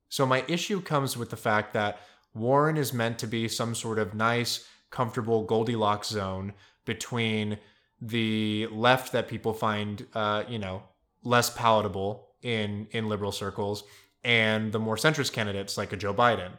So, 0.09 0.25
my 0.25 0.43
issue 0.47 0.81
comes 0.81 1.17
with 1.17 1.29
the 1.29 1.38
fact 1.38 1.74
that 1.74 2.00
Warren 2.33 2.77
is 2.77 2.93
meant 2.93 3.19
to 3.19 3.27
be 3.27 3.47
some 3.47 3.75
sort 3.75 4.00
of 4.00 4.13
nice, 4.13 4.67
comfortable 4.89 5.43
Goldilocks 5.43 6.09
zone 6.09 6.53
between 6.86 7.57
the 8.01 8.67
left 8.71 9.12
that 9.12 9.27
people 9.27 9.53
find, 9.53 10.05
uh, 10.13 10.43
you 10.47 10.59
know, 10.59 10.83
less 11.24 11.50
palatable 11.50 12.29
in 12.41 12.88
in 12.91 13.09
liberal 13.09 13.31
circles 13.31 13.83
and 14.24 14.71
the 14.71 14.79
more 14.79 14.95
centrist 14.95 15.31
candidates 15.33 15.77
like 15.77 15.93
a 15.93 15.97
Joe 15.97 16.13
Biden. 16.13 16.51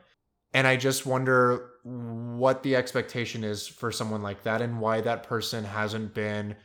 And 0.55 0.67
I 0.67 0.77
just 0.77 1.05
wonder 1.05 1.71
what 1.85 2.63
the 2.63 2.75
expectation 2.75 3.45
is 3.45 3.67
for 3.67 3.93
someone 3.93 4.23
like 4.23 4.43
that 4.45 4.63
and 4.63 4.81
why 4.81 5.03
that 5.03 5.25
person 5.25 5.65
hasn't 5.65 6.15
been 6.15 6.57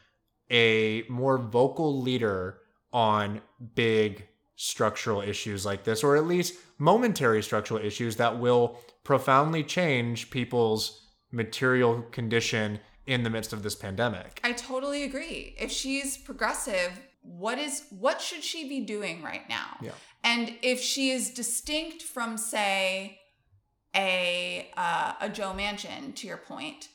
a 0.50 1.04
more 1.10 1.38
vocal 1.38 2.02
leader 2.02 2.60
on 2.92 3.42
big 3.76 4.28
structural 4.56 5.22
issues 5.22 5.66
like 5.66 5.84
this, 5.84 6.04
or 6.04 6.16
at 6.16 6.26
least 6.26 6.56
momentary 6.78 7.42
structural 7.42 7.84
issues 7.84 8.18
that 8.18 8.40
will 8.40 8.78
profoundly 9.04 9.64
change 9.64 10.30
people's 10.30 11.08
material 11.32 12.04
condition 12.12 12.80
in 13.06 13.24
the 13.24 13.30
midst 13.30 13.52
of 13.52 13.64
this 13.64 13.76
pandemic. 13.76 14.40
I 14.44 14.54
totally 14.54 15.04
agree. 15.04 15.56
If 15.60 15.72
she's 15.72 16.18
progressive, 16.18 17.00
what 17.22 17.58
is 17.58 17.84
what 17.90 18.22
should 18.22 18.44
she 18.44 18.70
be 18.70 18.82
doing 18.82 19.24
right 19.24 19.48
now? 19.50 19.78
Yeah. 19.82 19.92
And 20.24 20.56
if 20.62 20.80
she 20.80 21.12
is 21.12 21.32
distinct 21.32 22.02
from, 22.02 22.38
say, 22.38 23.20
a 23.96 24.70
uh, 24.78 25.14
a 25.20 25.30
Joe 25.30 25.54
Manchin, 25.56 26.16
to 26.16 26.28
your 26.28 26.38
point, 26.38 26.90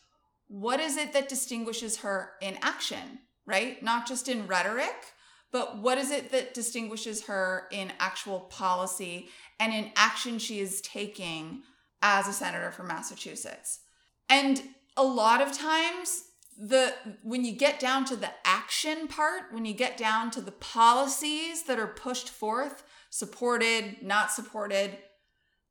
what 0.48 0.80
is 0.80 0.96
it 0.96 1.12
that 1.12 1.28
distinguishes 1.28 1.98
her 1.98 2.32
in 2.40 2.58
action, 2.62 3.20
right? 3.48 3.82
Not 3.82 4.06
just 4.06 4.28
in 4.28 4.46
rhetoric, 4.46 5.14
but 5.50 5.78
what 5.78 5.96
is 5.96 6.10
it 6.10 6.30
that 6.32 6.52
distinguishes 6.52 7.24
her 7.24 7.66
in 7.72 7.92
actual 7.98 8.40
policy 8.40 9.30
and 9.58 9.72
in 9.72 9.90
action 9.96 10.38
she 10.38 10.60
is 10.60 10.82
taking 10.82 11.62
as 12.02 12.28
a 12.28 12.32
senator 12.32 12.70
from 12.70 12.88
Massachusetts? 12.88 13.80
And 14.28 14.62
a 14.96 15.02
lot 15.02 15.40
of 15.40 15.56
times 15.56 16.24
the 16.58 16.92
when 17.22 17.44
you 17.44 17.52
get 17.52 17.78
down 17.80 18.04
to 18.06 18.16
the 18.16 18.30
action 18.44 19.08
part, 19.08 19.52
when 19.52 19.64
you 19.64 19.72
get 19.72 19.96
down 19.96 20.30
to 20.32 20.40
the 20.40 20.52
policies 20.52 21.62
that 21.64 21.78
are 21.78 21.86
pushed 21.86 22.28
forth, 22.28 22.82
supported, 23.08 24.02
not 24.02 24.30
supported, 24.32 24.98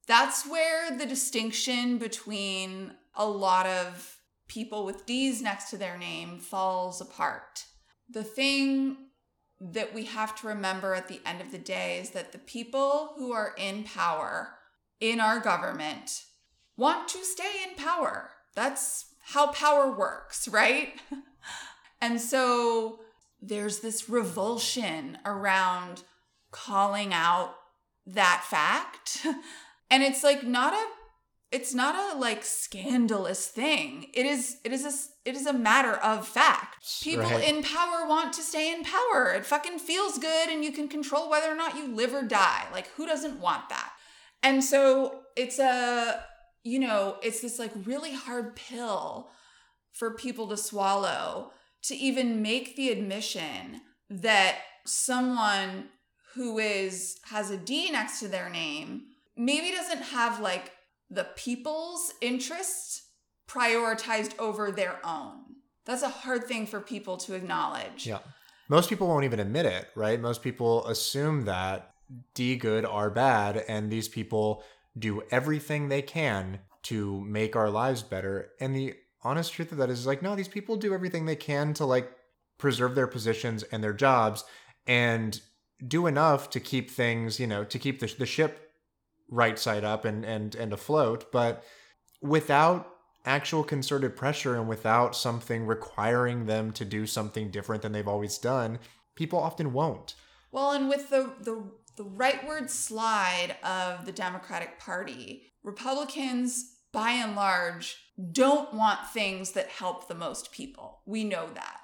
that's 0.08 0.48
where 0.48 0.98
the 0.98 1.06
distinction 1.06 1.98
between 1.98 2.94
a 3.16 3.28
lot 3.28 3.68
of 3.68 4.17
people 4.48 4.86
with 4.86 5.06
D's 5.06 5.42
next 5.42 5.70
to 5.70 5.78
their 5.78 5.98
name 5.98 6.40
falls 6.40 7.02
apart. 7.02 7.66
The 8.10 8.24
thing 8.24 8.98
that 9.60 9.94
we 9.94 10.06
have 10.06 10.36
to 10.40 10.48
remember 10.48 10.94
at 10.94 11.08
the 11.08 11.22
end 11.26 11.42
of 11.42 11.52
the 11.52 11.58
day 11.58 12.00
is 12.00 12.12
that 12.12 12.32
the 12.32 12.38
people 12.38 13.14
who 13.18 13.32
are 13.32 13.54
in 13.58 13.84
power 13.84 14.56
in 15.00 15.20
our 15.20 15.40
government 15.40 16.24
want 16.76 17.08
to 17.10 17.24
stay 17.24 17.52
in 17.68 17.76
power. 17.76 18.30
That's 18.56 19.06
how 19.24 19.48
power 19.48 19.92
works, 19.92 20.48
right? 20.48 20.94
and 22.02 22.22
so 22.22 23.00
there's 23.42 23.80
this 23.80 24.10
revulsion 24.10 25.18
around 25.26 26.04
calling 26.52 27.14
out 27.14 27.56
that 28.06 28.44
fact. 28.48 29.26
and 29.92 30.04
it's 30.04 30.24
like 30.24 30.44
not 30.44 30.74
a 30.74 30.86
it's 31.52 31.74
not 31.74 31.96
a 31.96 32.18
like 32.18 32.44
scandalous 32.44 33.48
thing. 33.48 34.08
It 34.14 34.26
is 34.26 34.58
it 34.64 34.74
is 34.74 34.86
a 34.86 35.30
it 35.30 35.36
is 35.36 35.46
a 35.46 35.54
matter 35.54 35.94
of 35.94 36.28
fact. 36.28 36.78
People 37.02 37.24
Right. 37.26 37.48
in 37.48 37.64
power 37.64 38.06
want 38.08 38.34
to 38.34 38.42
stay 38.42 38.72
in 38.74 38.84
power. 38.84 39.34
It 39.34 39.46
fucking 39.46 39.80
feels 39.80 40.18
good 40.18 40.50
and 40.50 40.64
you 40.64 40.72
can 40.72 40.88
control 40.90 41.30
whether 41.30 41.52
or 41.52 41.56
not 41.56 41.78
you 41.78 41.88
live 41.88 42.14
or 42.14 42.24
die. 42.24 42.66
Like 42.74 42.88
who 42.92 43.06
doesn't 43.06 43.40
want 43.40 43.70
that? 43.70 43.92
And 44.44 44.64
so 44.64 45.22
it's 45.36 45.60
a 45.60 46.24
you 46.64 46.80
know, 46.80 47.16
it's 47.24 47.40
this 47.40 47.60
like 47.60 47.72
really 47.86 48.14
hard 48.14 48.56
pill 48.58 49.30
for 49.94 50.12
people 50.16 50.50
to 50.50 50.58
swallow 50.58 51.52
to 51.84 51.96
even 51.96 52.42
make 52.42 52.76
the 52.76 52.90
admission 52.90 53.82
that 54.10 54.58
someone 54.86 55.86
who 56.34 56.58
is 56.60 57.20
has 57.26 57.50
a 57.52 57.58
D 57.58 57.90
next 57.92 58.20
to 58.20 58.28
their 58.28 58.50
name 58.50 59.04
maybe 59.38 59.72
doesn't 59.72 60.02
have 60.02 60.40
like 60.42 60.72
the 61.10 61.28
people's 61.36 62.14
interests 62.22 63.04
prioritized 63.48 64.38
over 64.40 64.72
their 64.72 65.00
own. 65.06 65.40
That's 65.86 66.04
a 66.04 66.10
hard 66.10 66.46
thing 66.46 66.68
for 66.68 66.82
people 66.82 67.18
to 67.18 67.34
acknowledge. 67.34 68.06
Yeah. 68.06 68.20
Most 68.70 68.90
people 68.90 69.08
won't 69.08 69.24
even 69.24 69.40
admit 69.40 69.66
it, 69.66 69.88
right? 69.96 70.20
Most 70.20 70.44
people 70.44 70.86
assume 70.88 71.46
that 71.46 71.92
D 72.34 72.58
good 72.58 72.86
are 72.86 73.10
bad, 73.10 73.64
and 73.68 73.90
these 73.90 74.10
people 74.10 74.64
do 74.98 75.24
everything 75.32 75.88
they 75.88 76.02
can 76.02 76.60
to 76.84 77.22
make 77.22 77.56
our 77.56 77.70
lives 77.70 78.02
better. 78.02 78.50
And 78.60 78.76
the 78.76 78.96
honest 79.24 79.54
truth 79.54 79.72
of 79.72 79.78
that 79.78 79.90
is 79.90 80.06
like, 80.06 80.22
no, 80.22 80.36
these 80.36 80.48
people 80.48 80.76
do 80.76 80.94
everything 80.94 81.26
they 81.26 81.36
can 81.36 81.74
to 81.76 81.86
like 81.86 82.12
preserve 82.58 82.96
their 82.96 83.08
positions 83.08 83.64
and 83.64 83.84
their 83.84 83.94
jobs 83.94 84.44
and 84.86 85.40
do 85.86 86.08
enough 86.08 86.50
to 86.52 86.60
keep 86.60 86.90
things, 86.90 87.40
you 87.40 87.48
know, 87.48 87.64
to 87.64 87.78
keep 87.78 88.00
the, 88.00 88.14
the 88.18 88.26
ship 88.26 88.67
right 89.30 89.58
side 89.58 89.84
up 89.84 90.06
and, 90.06 90.26
and, 90.26 90.56
and 90.56 90.74
afloat. 90.74 91.32
But 91.32 91.64
without 92.22 92.94
actual 93.26 93.64
concerted 93.64 94.16
pressure 94.16 94.56
and 94.56 94.68
without 94.68 95.16
something 95.16 95.66
requiring 95.66 96.46
them 96.46 96.72
to 96.72 96.86
do 96.86 97.06
something 97.06 97.52
different 97.52 97.82
than 97.82 97.92
they've 97.92 98.08
always 98.08 98.38
done, 98.38 98.80
people 99.16 99.40
often 99.40 99.74
won't. 99.74 100.16
Well, 100.52 100.72
and 100.72 100.88
with 100.90 101.10
the 101.10 101.34
the 101.42 101.64
the 101.98 102.06
rightward 102.06 102.70
slide 102.70 103.58
of 103.64 104.06
the 104.06 104.12
Democratic 104.12 104.80
Party, 104.80 105.44
Republicans 105.64 106.76
by 106.94 107.12
and 107.12 107.36
large 107.36 107.98
don't 108.32 108.74
want 108.74 109.08
things 109.10 109.52
that 109.52 109.68
help 109.68 110.08
the 110.08 110.16
most 110.16 110.52
people. 110.52 111.02
We 111.06 111.24
know 111.24 111.50
that. 111.54 111.80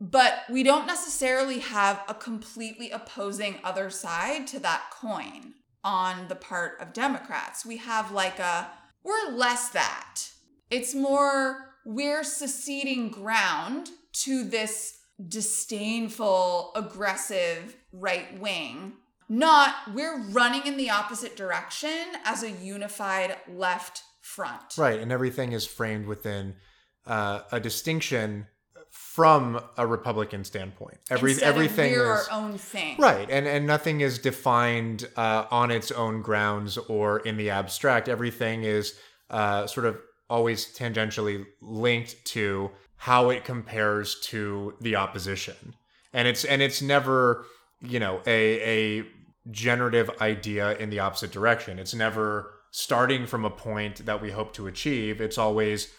But 0.00 0.40
we 0.50 0.62
don't 0.62 0.86
necessarily 0.86 1.60
have 1.60 2.02
a 2.08 2.14
completely 2.14 2.90
opposing 2.90 3.60
other 3.62 3.90
side 3.90 4.46
to 4.48 4.58
that 4.60 4.90
coin 4.90 5.54
on 5.84 6.28
the 6.28 6.34
part 6.34 6.80
of 6.80 6.92
Democrats. 6.92 7.66
We 7.66 7.78
have 7.78 8.12
like 8.12 8.38
a 8.38 8.70
we're 9.04 9.32
less 9.32 9.70
that. 9.70 10.20
It's 10.70 10.94
more 10.94 11.74
we're 11.84 12.24
seceding 12.24 13.10
ground 13.10 13.90
to 14.12 14.44
this 14.44 14.98
disdainful, 15.28 16.72
aggressive 16.76 17.76
right 17.92 18.38
wing. 18.38 18.94
Not 19.28 19.74
we're 19.94 20.20
running 20.28 20.66
in 20.66 20.76
the 20.76 20.90
opposite 20.90 21.36
direction 21.36 21.90
as 22.24 22.42
a 22.42 22.50
unified 22.50 23.36
left 23.48 24.02
front. 24.20 24.76
Right. 24.76 25.00
And 25.00 25.10
everything 25.10 25.52
is 25.52 25.66
framed 25.66 26.06
within 26.06 26.54
uh, 27.06 27.40
a 27.50 27.58
distinction 27.58 28.46
from 28.92 29.58
a 29.78 29.86
Republican 29.86 30.44
standpoint. 30.44 30.98
Every 31.10 31.32
Instead 31.32 31.48
everything 31.48 31.92
is 31.92 31.98
our 31.98 32.26
own 32.30 32.58
thing. 32.58 32.96
Right, 32.98 33.28
and 33.30 33.46
and 33.46 33.66
nothing 33.66 34.02
is 34.02 34.18
defined 34.18 35.08
uh, 35.16 35.46
on 35.50 35.70
its 35.70 35.90
own 35.90 36.20
grounds 36.20 36.76
or 36.76 37.20
in 37.20 37.38
the 37.38 37.50
abstract. 37.50 38.08
Everything 38.08 38.64
is 38.64 38.94
uh, 39.30 39.66
sort 39.66 39.86
of 39.86 39.98
always 40.28 40.66
tangentially 40.66 41.44
linked 41.62 42.22
to 42.26 42.70
how 42.96 43.30
it 43.30 43.44
compares 43.44 44.20
to 44.20 44.74
the 44.80 44.96
opposition, 44.96 45.74
and 46.12 46.28
it's 46.28 46.44
and 46.44 46.60
it's 46.60 46.82
never 46.82 47.46
you 47.80 47.98
know 47.98 48.20
a 48.26 49.00
a 49.00 49.06
generative 49.50 50.10
idea 50.20 50.76
in 50.76 50.90
the 50.90 51.00
opposite 51.00 51.32
direction. 51.32 51.78
It's 51.78 51.94
never 51.94 52.50
starting 52.70 53.26
from 53.26 53.44
a 53.44 53.50
point 53.50 54.04
that 54.04 54.20
we 54.20 54.30
hope 54.30 54.52
to 54.54 54.66
achieve. 54.66 55.20
It's 55.20 55.38
always 55.38 55.92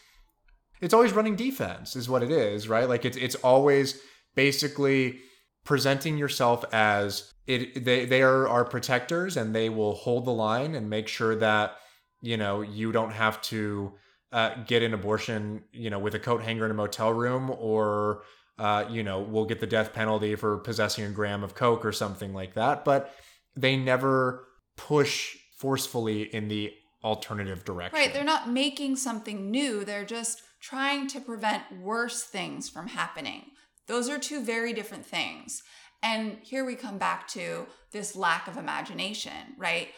it's 0.84 0.94
always 0.94 1.14
running 1.14 1.38
defense 1.38 1.96
is 1.96 2.10
what 2.10 2.24
it 2.24 2.30
is, 2.30 2.68
right? 2.68 2.90
Like 2.90 3.06
it's 3.06 3.16
it's 3.16 3.36
always 3.36 4.02
basically 4.36 5.20
presenting 5.64 6.18
yourself 6.18 6.66
as 6.74 7.32
it 7.48 7.86
they 7.86 8.06
they 8.06 8.22
are 8.22 8.48
our 8.50 8.66
protectors 8.66 9.38
and 9.38 9.56
they 9.56 9.70
will 9.70 9.96
hold 9.96 10.26
the 10.26 10.32
line 10.32 10.76
and 10.76 10.90
make 10.90 11.08
sure 11.08 11.36
that 11.36 11.78
you 12.22 12.36
know 12.36 12.62
you 12.62 12.92
don't 12.92 13.12
have 13.12 13.42
to 13.44 13.94
uh, 14.34 14.56
get 14.68 14.84
an 14.84 14.94
abortion 14.94 15.64
you 15.72 15.90
know 15.90 16.00
with 16.00 16.16
a 16.16 16.20
coat 16.20 16.42
hanger 16.42 16.66
in 16.66 16.72
a 16.72 16.74
motel 16.74 17.14
room 17.14 17.50
or 17.58 18.24
uh, 18.60 18.84
you 18.90 19.04
know 19.04 19.22
we'll 19.22 19.46
get 19.46 19.62
the 19.62 19.68
death 19.68 19.94
penalty 19.94 20.36
for 20.36 20.58
possessing 20.58 21.06
a 21.06 21.10
gram 21.10 21.44
of 21.44 21.56
coke 21.56 21.86
or 21.86 21.94
something 21.94 22.34
like 22.34 22.56
that. 22.56 22.84
But 22.84 23.14
they 23.56 23.78
never 23.78 24.46
push 24.76 25.38
forcefully 25.58 26.24
in 26.24 26.50
the 26.50 26.74
alternative 27.06 27.64
direction. 27.64 27.98
Right, 27.98 28.14
they're 28.14 28.24
not 28.24 28.50
making 28.50 28.98
something 28.98 29.50
new, 29.50 29.86
they're 29.86 30.06
just 30.06 30.42
trying 30.64 31.08
to 31.10 31.20
prevent 31.20 31.62
worse 31.82 32.24
things 32.24 32.70
from 32.70 32.88
happening. 32.88 33.44
Those 33.88 34.08
are 34.10 34.18
two 34.18 34.42
very 34.42 34.72
different 34.72 35.06
things. 35.06 35.62
And 36.02 36.38
here 36.42 36.64
we 36.64 36.76
come 36.76 36.98
back 36.98 37.28
to 37.30 37.68
this 37.92 38.16
lack 38.16 38.48
of 38.48 38.56
imagination, 38.56 39.56
right? 39.58 39.90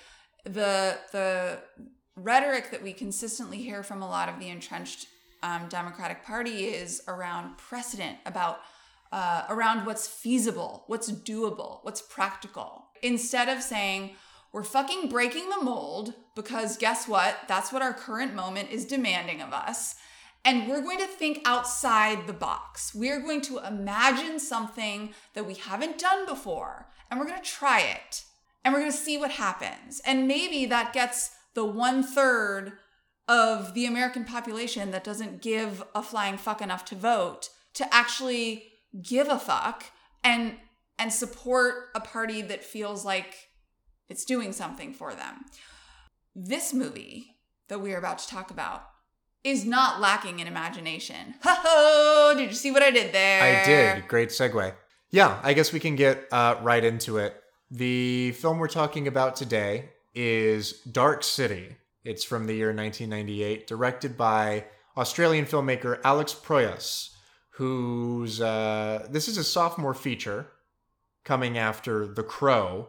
The 0.44 0.98
the 1.12 1.60
rhetoric 2.16 2.72
that 2.72 2.82
we 2.82 2.94
consistently 2.94 3.58
hear 3.58 3.84
from 3.84 4.02
a 4.02 4.10
lot 4.10 4.28
of 4.28 4.40
the 4.40 4.50
entrenched 4.50 5.08
um, 5.44 5.68
Democratic 5.70 6.24
Party 6.24 6.66
is 6.66 7.02
around 7.08 7.58
precedent, 7.58 8.18
about 8.26 8.60
uh, 9.12 9.44
around 9.50 9.86
what's 9.86 10.08
feasible, 10.08 10.84
what's 10.88 11.12
doable, 11.12 11.80
what's 11.84 12.02
practical. 12.02 12.88
Instead 13.04 13.50
of 13.50 13.62
saying, 13.62 14.16
we're 14.52 14.64
fucking 14.64 15.10
breaking 15.10 15.50
the 15.50 15.64
mold 15.64 16.14
because 16.36 16.78
guess 16.78 17.08
what? 17.08 17.38
That's 17.48 17.72
what 17.72 17.82
our 17.82 17.94
current 17.94 18.34
moment 18.34 18.72
is 18.72 18.86
demanding 18.86 19.42
of 19.42 19.54
us. 19.54 19.96
And 20.46 20.70
we're 20.70 20.82
going 20.82 21.00
to 21.00 21.08
think 21.08 21.42
outside 21.44 22.28
the 22.28 22.34
box. 22.34 22.94
We're 22.94 23.20
going 23.20 23.42
to 23.42 23.58
imagine 23.58 24.40
something 24.40 25.14
that 25.34 25.46
we 25.46 25.56
haven't 25.56 25.98
done 25.98 26.28
before 26.28 26.88
and 27.10 27.20
we're 27.20 27.26
going 27.26 27.42
to 27.42 27.50
try 27.50 27.82
it 27.82 28.24
and 28.64 28.74
we're 28.74 28.82
going 28.82 28.92
to 28.92 28.98
see 28.98 29.18
what 29.18 29.32
happens. 29.32 30.02
And 30.06 30.28
maybe 30.28 30.66
that 30.68 30.94
gets 30.94 31.32
the 31.56 31.66
one 31.66 32.04
third 32.04 32.74
of 33.28 33.74
the 33.74 33.88
American 33.88 34.24
population 34.24 34.92
that 34.92 35.04
doesn't 35.04 35.42
give 35.42 35.84
a 35.96 36.04
flying 36.04 36.38
fuck 36.38 36.62
enough 36.62 36.86
to 36.86 36.96
vote 36.96 37.50
to 37.74 37.94
actually 37.94 38.66
give 39.02 39.28
a 39.28 39.40
fuck 39.40 39.86
and 40.24 40.56
and 40.98 41.12
support 41.12 41.90
a 41.94 42.00
party 42.00 42.42
that 42.42 42.64
feels 42.64 43.04
like 43.04 43.50
it's 44.08 44.24
doing 44.24 44.54
something 44.54 44.94
for 44.94 45.14
them. 45.14 45.46
This 46.34 46.74
movie 46.74 47.36
that 47.68 47.82
we 47.82 47.94
are 47.94 47.98
about 47.98 48.20
to 48.20 48.28
talk 48.28 48.50
about 48.50 48.84
is 49.46 49.64
not 49.64 50.02
lacking 50.02 50.40
in 50.40 50.48
imagination. 50.48 51.36
Ha 51.44 51.62
ho! 51.64 52.34
Did 52.36 52.50
you 52.50 52.56
see 52.56 52.72
what 52.72 52.82
I 52.82 52.90
did 52.90 53.14
there? 53.14 53.62
I 53.62 53.64
did. 53.64 54.08
Great 54.08 54.30
segue. 54.30 54.74
Yeah, 55.12 55.40
I 55.44 55.54
guess 55.54 55.72
we 55.72 55.80
can 55.80 55.96
get 55.96 56.28
uh, 56.32 56.56
right 56.64 56.84
into 56.84 57.18
it. 57.20 57.42
The 57.70 58.32
film 58.32 58.58
we're 58.58 58.68
talking 58.68 59.08
about 59.08 59.36
today 59.36 59.92
is 60.16 60.82
Dark 60.82 61.24
City. 61.24 61.78
It's 62.04 62.24
from 62.24 62.48
the 62.48 62.54
year 62.54 62.74
1998, 62.74 63.68
directed 63.68 64.18
by 64.18 64.66
Australian 64.98 65.46
filmmaker 65.46 66.00
Alex 66.04 66.34
Proyas, 66.34 67.12
who's 67.52 68.42
uh, 68.42 69.08
this 69.12 69.28
is 69.28 69.38
a 69.38 69.44
sophomore 69.44 69.94
feature 69.94 70.48
coming 71.24 71.58
after 71.58 72.08
The 72.08 72.24
Crow, 72.24 72.88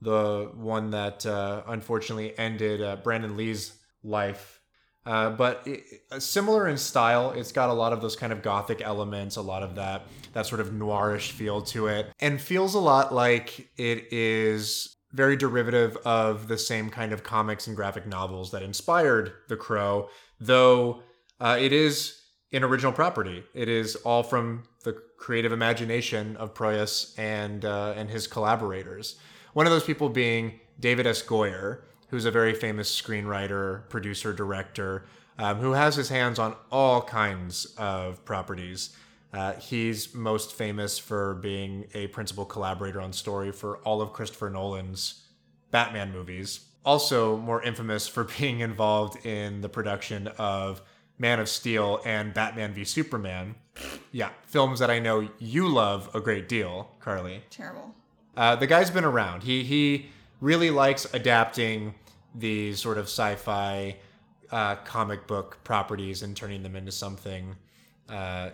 the 0.00 0.52
one 0.54 0.90
that 0.90 1.26
uh, 1.26 1.62
unfortunately 1.66 2.38
ended 2.38 2.82
uh, 2.82 2.96
Brandon 2.96 3.36
Lee's 3.36 3.76
life. 4.04 4.57
Uh, 5.08 5.30
but 5.30 5.62
it, 5.64 5.82
similar 6.18 6.68
in 6.68 6.76
style, 6.76 7.30
it's 7.30 7.50
got 7.50 7.70
a 7.70 7.72
lot 7.72 7.94
of 7.94 8.02
those 8.02 8.14
kind 8.14 8.30
of 8.30 8.42
gothic 8.42 8.82
elements, 8.82 9.36
a 9.36 9.40
lot 9.40 9.62
of 9.62 9.74
that 9.74 10.02
that 10.34 10.44
sort 10.44 10.60
of 10.60 10.68
noirish 10.68 11.30
feel 11.30 11.62
to 11.62 11.86
it, 11.86 12.12
and 12.20 12.38
feels 12.38 12.74
a 12.74 12.78
lot 12.78 13.14
like 13.14 13.70
it 13.78 14.12
is 14.12 14.96
very 15.12 15.34
derivative 15.34 15.96
of 16.04 16.46
the 16.46 16.58
same 16.58 16.90
kind 16.90 17.14
of 17.14 17.22
comics 17.22 17.66
and 17.66 17.74
graphic 17.74 18.06
novels 18.06 18.50
that 18.50 18.62
inspired 18.62 19.32
The 19.48 19.56
Crow, 19.56 20.10
though 20.38 21.02
uh, 21.40 21.56
it 21.58 21.72
is 21.72 22.20
an 22.52 22.62
original 22.62 22.92
property. 22.92 23.42
It 23.54 23.70
is 23.70 23.96
all 23.96 24.22
from 24.22 24.64
the 24.84 24.92
creative 25.16 25.52
imagination 25.52 26.36
of 26.36 26.52
Proyas 26.52 27.18
and 27.18 27.64
uh, 27.64 27.94
and 27.96 28.10
his 28.10 28.26
collaborators. 28.26 29.16
One 29.54 29.64
of 29.64 29.72
those 29.72 29.84
people 29.84 30.10
being 30.10 30.60
David 30.78 31.06
S. 31.06 31.22
Goyer, 31.22 31.80
who's 32.08 32.24
a 32.24 32.30
very 32.30 32.54
famous 32.54 32.90
screenwriter, 33.00 33.88
producer, 33.88 34.32
director, 34.32 35.04
um, 35.38 35.58
who 35.58 35.72
has 35.72 35.96
his 35.96 36.08
hands 36.08 36.38
on 36.38 36.56
all 36.70 37.02
kinds 37.02 37.66
of 37.76 38.24
properties. 38.24 38.96
Uh, 39.32 39.52
he's 39.54 40.14
most 40.14 40.54
famous 40.54 40.98
for 40.98 41.34
being 41.34 41.86
a 41.94 42.06
principal 42.08 42.44
collaborator 42.44 43.00
on 43.00 43.12
story 43.12 43.52
for 43.52 43.78
all 43.78 44.00
of 44.00 44.12
Christopher 44.12 44.50
Nolan's 44.50 45.22
Batman 45.70 46.12
movies. 46.12 46.60
Also, 46.84 47.36
more 47.36 47.62
infamous 47.62 48.08
for 48.08 48.24
being 48.38 48.60
involved 48.60 49.24
in 49.26 49.60
the 49.60 49.68
production 49.68 50.28
of 50.38 50.80
Man 51.18 51.40
of 51.40 51.48
Steel 51.48 52.00
and 52.04 52.32
Batman 52.32 52.72
v 52.72 52.84
Superman. 52.84 53.56
Yeah, 54.12 54.30
films 54.46 54.78
that 54.80 54.90
I 54.90 54.98
know 54.98 55.28
you 55.38 55.68
love 55.68 56.10
a 56.14 56.20
great 56.20 56.48
deal, 56.48 56.90
Carly. 57.00 57.42
Terrible. 57.50 57.94
Uh, 58.36 58.56
the 58.56 58.66
guy's 58.66 58.90
been 58.90 59.04
around. 59.04 59.42
He 59.42 59.64
he 59.64 60.10
really 60.40 60.70
likes 60.70 61.12
adapting 61.14 61.94
these 62.34 62.80
sort 62.80 62.98
of 62.98 63.04
sci-fi 63.04 63.96
uh, 64.50 64.76
comic 64.76 65.26
book 65.26 65.58
properties 65.64 66.22
and 66.22 66.36
turning 66.36 66.62
them 66.62 66.76
into 66.76 66.92
something 66.92 67.56
uh, 68.08 68.50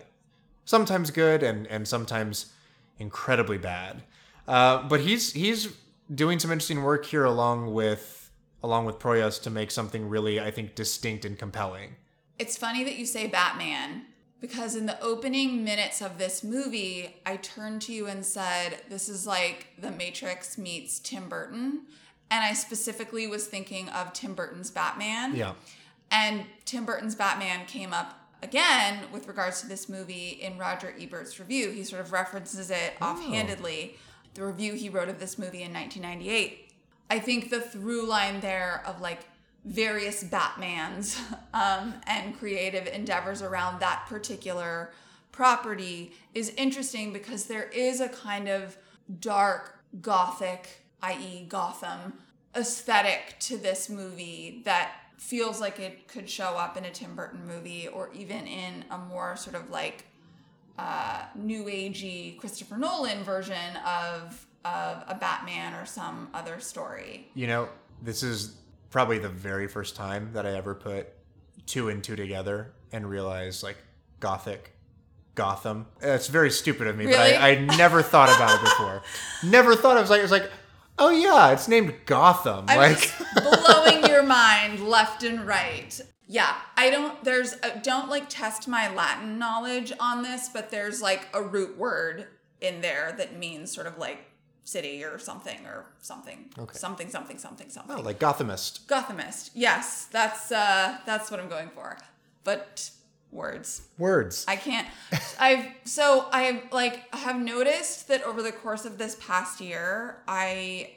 sometimes 0.65 1.11
good 1.11 1.43
and 1.43 1.67
and 1.67 1.87
sometimes 1.87 2.51
incredibly 2.99 3.57
bad. 3.57 4.03
Uh, 4.47 4.83
but 4.87 4.99
he's 4.99 5.33
he's 5.33 5.73
doing 6.13 6.39
some 6.39 6.51
interesting 6.51 6.83
work 6.83 7.05
here 7.05 7.23
along 7.23 7.73
with 7.73 8.31
along 8.63 8.85
with 8.85 8.99
Proyas 8.99 9.41
to 9.43 9.49
make 9.49 9.71
something 9.71 10.09
really 10.09 10.39
I 10.39 10.51
think 10.51 10.75
distinct 10.75 11.23
and 11.25 11.37
compelling. 11.37 11.95
It's 12.37 12.57
funny 12.57 12.83
that 12.83 12.97
you 12.97 13.05
say 13.05 13.27
Batman 13.27 14.05
because 14.45 14.75
in 14.75 14.85
the 14.85 15.01
opening 15.01 15.63
minutes 15.63 16.03
of 16.03 16.19
this 16.19 16.43
movie, 16.43 17.15
I 17.25 17.37
turned 17.37 17.81
to 17.83 17.91
you 17.91 18.05
and 18.05 18.23
said, 18.23 18.79
This 18.89 19.09
is 19.09 19.25
like 19.25 19.69
The 19.79 19.89
Matrix 19.89 20.55
meets 20.55 20.99
Tim 20.99 21.27
Burton. 21.27 21.81
And 22.29 22.43
I 22.43 22.53
specifically 22.53 23.25
was 23.25 23.47
thinking 23.47 23.89
of 23.89 24.13
Tim 24.13 24.35
Burton's 24.35 24.69
Batman. 24.69 25.35
Yeah. 25.35 25.53
And 26.11 26.45
Tim 26.63 26.85
Burton's 26.85 27.15
Batman 27.15 27.65
came 27.65 27.91
up 27.91 28.19
again 28.43 29.05
with 29.11 29.27
regards 29.27 29.61
to 29.61 29.67
this 29.67 29.89
movie 29.89 30.37
in 30.43 30.59
Roger 30.59 30.93
Ebert's 30.99 31.39
review. 31.39 31.71
He 31.71 31.83
sort 31.83 32.01
of 32.01 32.11
references 32.11 32.69
it 32.69 32.93
oh. 33.01 33.07
offhandedly. 33.07 33.97
The 34.35 34.45
review 34.45 34.73
he 34.73 34.89
wrote 34.89 35.09
of 35.09 35.19
this 35.19 35.39
movie 35.39 35.63
in 35.63 35.73
1998. 35.73 36.71
I 37.09 37.17
think 37.17 37.49
the 37.49 37.61
through 37.61 38.07
line 38.07 38.41
there 38.41 38.83
of 38.85 39.01
like 39.01 39.21
various 39.65 40.23
Batmans 40.23 41.19
um, 41.53 41.95
and 42.07 42.37
creative 42.37 42.87
endeavors 42.87 43.41
around 43.41 43.79
that 43.79 44.05
particular 44.07 44.91
property 45.31 46.13
is 46.33 46.53
interesting 46.55 47.11
because 47.11 47.45
there 47.45 47.69
is 47.73 47.99
a 47.99 48.07
kind 48.07 48.47
of 48.47 48.77
dark 49.19 49.79
gothic, 50.01 50.81
i.e., 51.01 51.45
Gotham, 51.49 52.13
aesthetic 52.55 53.35
to 53.39 53.57
this 53.57 53.89
movie 53.89 54.61
that 54.63 54.91
feels 55.17 55.59
like 55.59 55.79
it 55.79 56.07
could 56.07 56.29
show 56.29 56.55
up 56.55 56.77
in 56.77 56.85
a 56.85 56.91
Tim 56.91 57.15
Burton 57.15 57.45
movie 57.45 57.87
or 57.87 58.09
even 58.13 58.47
in 58.47 58.85
a 58.91 58.97
more 58.97 59.35
sort 59.35 59.55
of 59.55 59.69
like 59.69 60.05
uh, 60.77 61.23
new 61.35 61.65
agey 61.65 62.37
Christopher 62.37 62.77
Nolan 62.77 63.23
version 63.23 63.77
of 63.85 64.45
of 64.63 65.03
a 65.07 65.13
Batman 65.13 65.75
or 65.75 65.85
some 65.85 66.27
other 66.33 66.59
story. 66.59 67.29
You 67.35 67.45
know, 67.45 67.69
this 68.01 68.23
is 68.23 68.55
probably 68.89 69.19
the 69.19 69.29
very 69.29 69.67
first 69.67 69.95
time 69.95 70.31
that 70.33 70.45
I 70.45 70.51
ever 70.51 70.75
put 70.75 71.09
two 71.65 71.89
and 71.89 72.03
two 72.03 72.15
together 72.15 72.73
and 72.91 73.09
realized 73.09 73.63
like 73.63 73.77
Gothic, 74.19 74.71
Gotham. 75.35 75.87
It's 76.01 76.27
very 76.27 76.49
stupid 76.51 76.87
of 76.87 76.97
me, 76.97 77.05
Really? 77.05 77.17
but 77.17 77.41
I, 77.41 77.49
I 77.49 77.55
never 77.77 78.01
thought 78.01 78.29
about 78.35 78.55
it 78.59 78.63
before. 78.63 79.01
never 79.43 79.75
thought 79.75 79.97
it 79.97 80.01
was 80.01 80.09
like 80.09 80.19
it 80.19 80.23
was 80.23 80.31
like, 80.31 80.49
oh 80.97 81.09
yeah, 81.09 81.51
it's 81.51 81.67
named 81.67 81.93
Gotham. 82.05 82.65
I'm 82.67 82.77
like 82.77 83.11
blowing 83.35 84.05
your 84.05 84.23
mind 84.27 84.79
left 84.79 85.23
and 85.23 85.45
right. 85.45 85.99
Yeah, 86.27 86.55
I 86.75 86.89
don't. 86.89 87.23
There's 87.23 87.53
a, 87.61 87.79
don't 87.83 88.09
like 88.09 88.29
test 88.29 88.67
my 88.67 88.91
Latin 88.93 89.37
knowledge 89.37 89.91
on 89.99 90.23
this, 90.23 90.49
but 90.49 90.71
there's 90.71 91.01
like 91.01 91.27
a 91.33 91.41
root 91.41 91.77
word 91.77 92.27
in 92.61 92.81
there 92.81 93.13
that 93.17 93.37
means 93.37 93.71
sort 93.71 93.85
of 93.85 93.97
like 93.99 94.25
city 94.65 95.03
or 95.03 95.17
something 95.17 95.59
or 95.65 95.85
something. 96.01 96.49
Okay. 96.59 96.77
Something 96.77 97.09
something 97.09 97.37
something 97.37 97.69
something. 97.69 97.95
oh, 97.97 98.01
like 98.01 98.19
Gothamist. 98.19 98.85
Gothamist. 98.87 99.51
Yes, 99.53 100.05
that's 100.11 100.51
uh 100.51 100.97
that's 101.05 101.31
what 101.31 101.39
I'm 101.39 101.47
going 101.47 101.69
for. 101.69 101.97
But 102.43 102.89
words. 103.31 103.83
Words. 103.97 104.43
I 104.47 104.55
can't. 104.57 104.87
I've 105.39 105.65
so 105.85 106.27
I 106.31 106.63
like 106.71 107.13
have 107.15 107.39
noticed 107.39 108.07
that 108.09 108.23
over 108.23 108.41
the 108.41 108.51
course 108.51 108.85
of 108.85 108.97
this 108.97 109.15
past 109.21 109.61
year, 109.61 110.17
I 110.27 110.91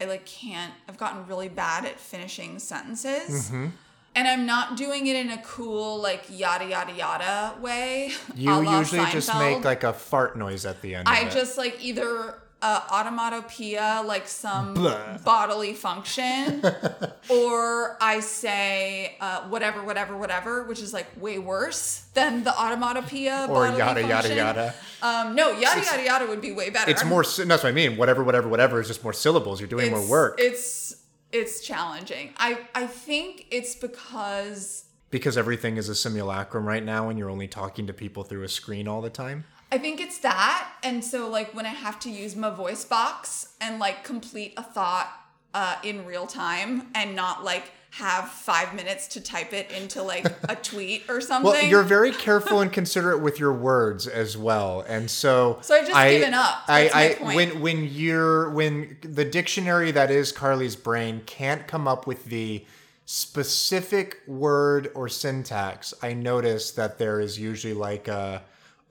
I 0.00 0.04
like 0.04 0.26
can't. 0.26 0.74
I've 0.88 0.98
gotten 0.98 1.26
really 1.26 1.48
bad 1.48 1.84
at 1.86 1.98
finishing 1.98 2.58
sentences. 2.58 3.50
Mhm. 3.50 3.72
And 4.16 4.28
I'm 4.28 4.46
not 4.46 4.76
doing 4.76 5.08
it 5.08 5.16
in 5.16 5.30
a 5.30 5.38
cool, 5.42 5.98
like 6.00 6.26
yada 6.30 6.66
yada 6.68 6.92
yada 6.92 7.60
way. 7.60 8.12
You 8.36 8.62
usually 8.78 9.04
just 9.10 9.34
make 9.34 9.64
like 9.64 9.82
a 9.82 9.92
fart 9.92 10.36
noise 10.36 10.66
at 10.66 10.82
the 10.82 10.94
end. 10.94 11.08
I 11.08 11.20
of 11.20 11.28
it. 11.28 11.32
just 11.32 11.58
like 11.58 11.82
either 11.84 12.38
uh, 12.64 12.80
automatopoeia, 12.96 14.04
like 14.06 14.26
some 14.26 14.72
Blah. 14.74 15.18
bodily 15.22 15.74
function, 15.74 16.62
or 17.28 17.96
I 18.00 18.20
say 18.20 19.16
uh, 19.20 19.42
whatever, 19.48 19.82
whatever, 19.84 20.16
whatever, 20.16 20.64
which 20.64 20.80
is 20.80 20.92
like 20.94 21.06
way 21.20 21.38
worse 21.38 22.06
than 22.14 22.42
the 22.42 22.50
automatopoeia. 22.50 23.48
or 23.50 23.66
yada 23.66 24.00
yada 24.00 24.08
function. 24.08 24.36
yada. 24.38 24.74
Um, 25.02 25.34
no, 25.34 25.50
yada 25.50 25.80
It's- 25.80 25.90
yada 25.90 26.04
yada 26.04 26.26
would 26.26 26.40
be 26.40 26.52
way 26.52 26.70
better. 26.70 26.90
It's 26.90 27.04
more. 27.04 27.22
That's 27.22 27.62
what 27.62 27.66
I 27.66 27.72
mean. 27.72 27.96
Whatever, 27.98 28.24
whatever, 28.24 28.48
whatever 28.48 28.80
is 28.80 28.88
just 28.88 29.02
more 29.04 29.12
syllables. 29.12 29.60
You're 29.60 29.68
doing 29.68 29.90
more 29.90 30.06
work 30.08 30.36
It's 30.38 30.96
it's 31.32 31.60
challenging. 31.60 32.32
I 32.38 32.58
I 32.74 32.86
think 32.86 33.46
it's 33.50 33.74
because 33.74 34.84
because 35.10 35.36
everything 35.36 35.76
is 35.76 35.88
a 35.90 35.94
simulacrum 35.94 36.66
right 36.66 36.82
now, 36.84 37.08
and 37.10 37.18
you're 37.18 37.30
only 37.30 37.46
talking 37.48 37.86
to 37.88 37.92
people 37.92 38.24
through 38.24 38.42
a 38.44 38.48
screen 38.48 38.88
all 38.88 39.02
the 39.02 39.10
time. 39.10 39.44
I 39.74 39.78
think 39.78 40.00
it's 40.00 40.18
that, 40.18 40.68
and 40.84 41.04
so 41.04 41.28
like 41.28 41.52
when 41.52 41.66
I 41.66 41.70
have 41.70 41.98
to 42.00 42.10
use 42.10 42.36
my 42.36 42.48
voice 42.48 42.84
box 42.84 43.54
and 43.60 43.80
like 43.80 44.04
complete 44.04 44.54
a 44.56 44.62
thought 44.62 45.10
uh, 45.52 45.74
in 45.82 46.06
real 46.06 46.28
time 46.28 46.86
and 46.94 47.16
not 47.16 47.42
like 47.42 47.72
have 47.90 48.28
five 48.28 48.72
minutes 48.72 49.08
to 49.08 49.20
type 49.20 49.52
it 49.52 49.72
into 49.72 50.00
like 50.00 50.26
a 50.48 50.54
tweet 50.54 51.02
or 51.08 51.20
something. 51.20 51.50
Well, 51.50 51.64
you're 51.64 51.82
very 51.82 52.12
careful 52.12 52.60
and 52.60 52.72
considerate 52.72 53.20
with 53.20 53.40
your 53.40 53.52
words 53.52 54.06
as 54.06 54.38
well, 54.38 54.84
and 54.86 55.10
so 55.10 55.58
So 55.62 55.74
I've 55.74 55.88
just 55.88 56.08
given 56.08 56.34
up. 56.34 56.62
I, 56.68 56.82
That's 56.84 56.94
I 56.94 57.14
point. 57.14 57.34
when 57.34 57.60
when 57.60 57.84
you're 57.88 58.50
when 58.50 58.96
the 59.02 59.24
dictionary 59.24 59.90
that 59.90 60.08
is 60.08 60.30
Carly's 60.30 60.76
brain 60.76 61.20
can't 61.26 61.66
come 61.66 61.88
up 61.88 62.06
with 62.06 62.26
the 62.26 62.64
specific 63.06 64.18
word 64.28 64.92
or 64.94 65.08
syntax, 65.08 65.92
I 66.00 66.12
notice 66.12 66.70
that 66.70 66.98
there 66.98 67.18
is 67.18 67.40
usually 67.40 67.74
like 67.74 68.06
a 68.06 68.44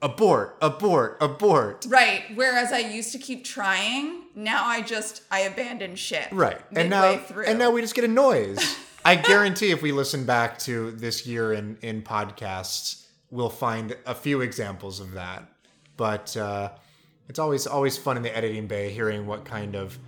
abort, 0.04 0.58
abort, 0.60 1.16
abort. 1.20 1.86
right. 1.88 2.22
Whereas 2.34 2.72
I 2.72 2.80
used 2.80 3.10
to 3.12 3.18
keep 3.18 3.42
trying, 3.42 4.24
now 4.34 4.64
I 4.64 4.82
just 4.82 5.22
I 5.30 5.40
abandon 5.40 5.96
shit. 5.96 6.28
Right. 6.30 6.60
And 6.76 6.90
now 6.90 7.16
through. 7.16 7.46
and 7.46 7.58
now 7.58 7.70
we 7.70 7.80
just 7.80 7.94
get 7.94 8.04
a 8.04 8.08
noise. 8.08 8.76
I 9.04 9.16
guarantee 9.16 9.70
if 9.70 9.82
we 9.82 9.92
listen 9.92 10.24
back 10.24 10.58
to 10.60 10.92
this 10.92 11.26
year 11.26 11.54
in 11.54 11.78
in 11.82 12.02
podcasts, 12.02 13.06
we'll 13.30 13.50
find 13.50 13.96
a 14.06 14.14
few 14.14 14.42
examples 14.42 15.00
of 15.00 15.12
that. 15.12 15.48
But 15.96 16.36
uh, 16.36 16.70
it's 17.28 17.38
always 17.38 17.66
always 17.66 17.96
fun 17.96 18.16
in 18.18 18.22
the 18.22 18.36
editing 18.36 18.66
bay 18.66 18.90
hearing 18.90 19.26
what 19.26 19.44
kind 19.46 19.74
of 19.74 19.98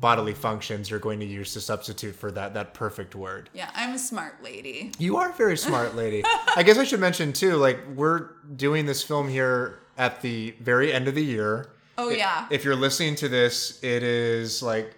bodily 0.00 0.34
functions 0.34 0.90
you're 0.90 0.98
going 0.98 1.20
to 1.20 1.26
use 1.26 1.52
to 1.52 1.60
substitute 1.60 2.14
for 2.16 2.30
that 2.32 2.54
that 2.54 2.74
perfect 2.74 3.14
word. 3.14 3.50
Yeah, 3.52 3.70
I'm 3.74 3.94
a 3.94 3.98
smart 3.98 4.42
lady. 4.42 4.92
You 4.98 5.16
are 5.18 5.30
a 5.30 5.34
very 5.34 5.56
smart 5.68 5.94
lady. 5.94 6.22
I 6.56 6.62
guess 6.62 6.78
I 6.78 6.84
should 6.84 7.00
mention 7.00 7.32
too, 7.32 7.56
like 7.56 7.78
we're 7.94 8.30
doing 8.56 8.86
this 8.86 9.02
film 9.02 9.28
here 9.28 9.80
at 9.98 10.22
the 10.22 10.54
very 10.60 10.92
end 10.92 11.08
of 11.08 11.14
the 11.14 11.24
year. 11.24 11.70
Oh, 11.98 12.08
yeah. 12.08 12.46
If 12.50 12.64
you're 12.64 12.76
listening 12.76 13.14
to 13.16 13.28
this, 13.28 13.78
it 13.82 14.02
is 14.02 14.62
like 14.62 14.94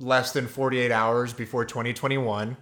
less 0.00 0.32
than 0.32 0.48
48 0.48 0.90
hours 0.90 1.32
before 1.32 1.64
2021. 1.64 2.56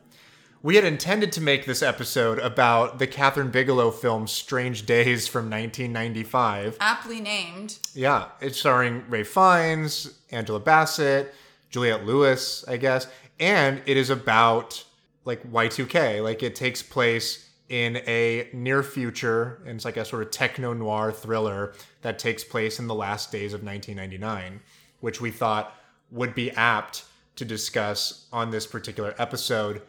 We 0.65 0.77
had 0.77 0.85
intended 0.85 1.33
to 1.33 1.41
make 1.41 1.65
this 1.65 1.83
episode 1.83 2.39
about 2.39 2.99
the 3.01 3.07
Kathryn 3.07 3.51
Bigelow 3.51 3.91
film 3.91 4.29
Strange 4.29 4.87
Days 4.87 5.27
from 5.27 5.51
1995. 5.51 6.77
Aptly 6.79 7.21
named. 7.21 7.79
Yeah, 7.95 8.27
it's 8.41 8.59
starring 8.59 9.05
Ralph 9.09 9.27
Fiennes, 9.27 10.15
Angela 10.31 10.61
Bassett, 10.61 11.35
Juliette 11.73 12.07
Lewis, 12.07 12.65
I 12.69 12.77
guess, 12.77 13.09
and 13.41 13.83
it 13.87 13.97
is 13.97 14.11
about 14.11 14.85
like 15.25 15.43
Y2K. 15.51 16.23
Like 16.23 16.43
it 16.43 16.55
takes 16.55 16.83
place 16.83 17.49
in 17.69 17.97
a 18.07 18.49
near 18.53 18.83
future, 18.83 19.63
and 19.67 19.77
it's 19.77 19.85
like 19.85 19.97
a 19.97 20.05
sort 20.05 20.23
of 20.23 20.31
techno 20.31 20.75
noir 20.75 21.11
thriller 21.11 21.73
that 22.03 22.19
takes 22.19 22.45
place 22.45 22.79
in 22.79 22.87
the 22.87 22.95
last 22.95 23.33
days 23.33 23.55
of 23.55 23.65
1999, 23.65 24.61
which 25.01 25.21
we 25.21 25.31
thought 25.31 25.75
would 26.11 26.35
be 26.35 26.51
apt 26.53 27.05
to 27.37 27.45
discuss 27.47 28.27
on 28.31 28.51
this 28.51 28.67
particular 28.67 29.15
episode. 29.19 29.81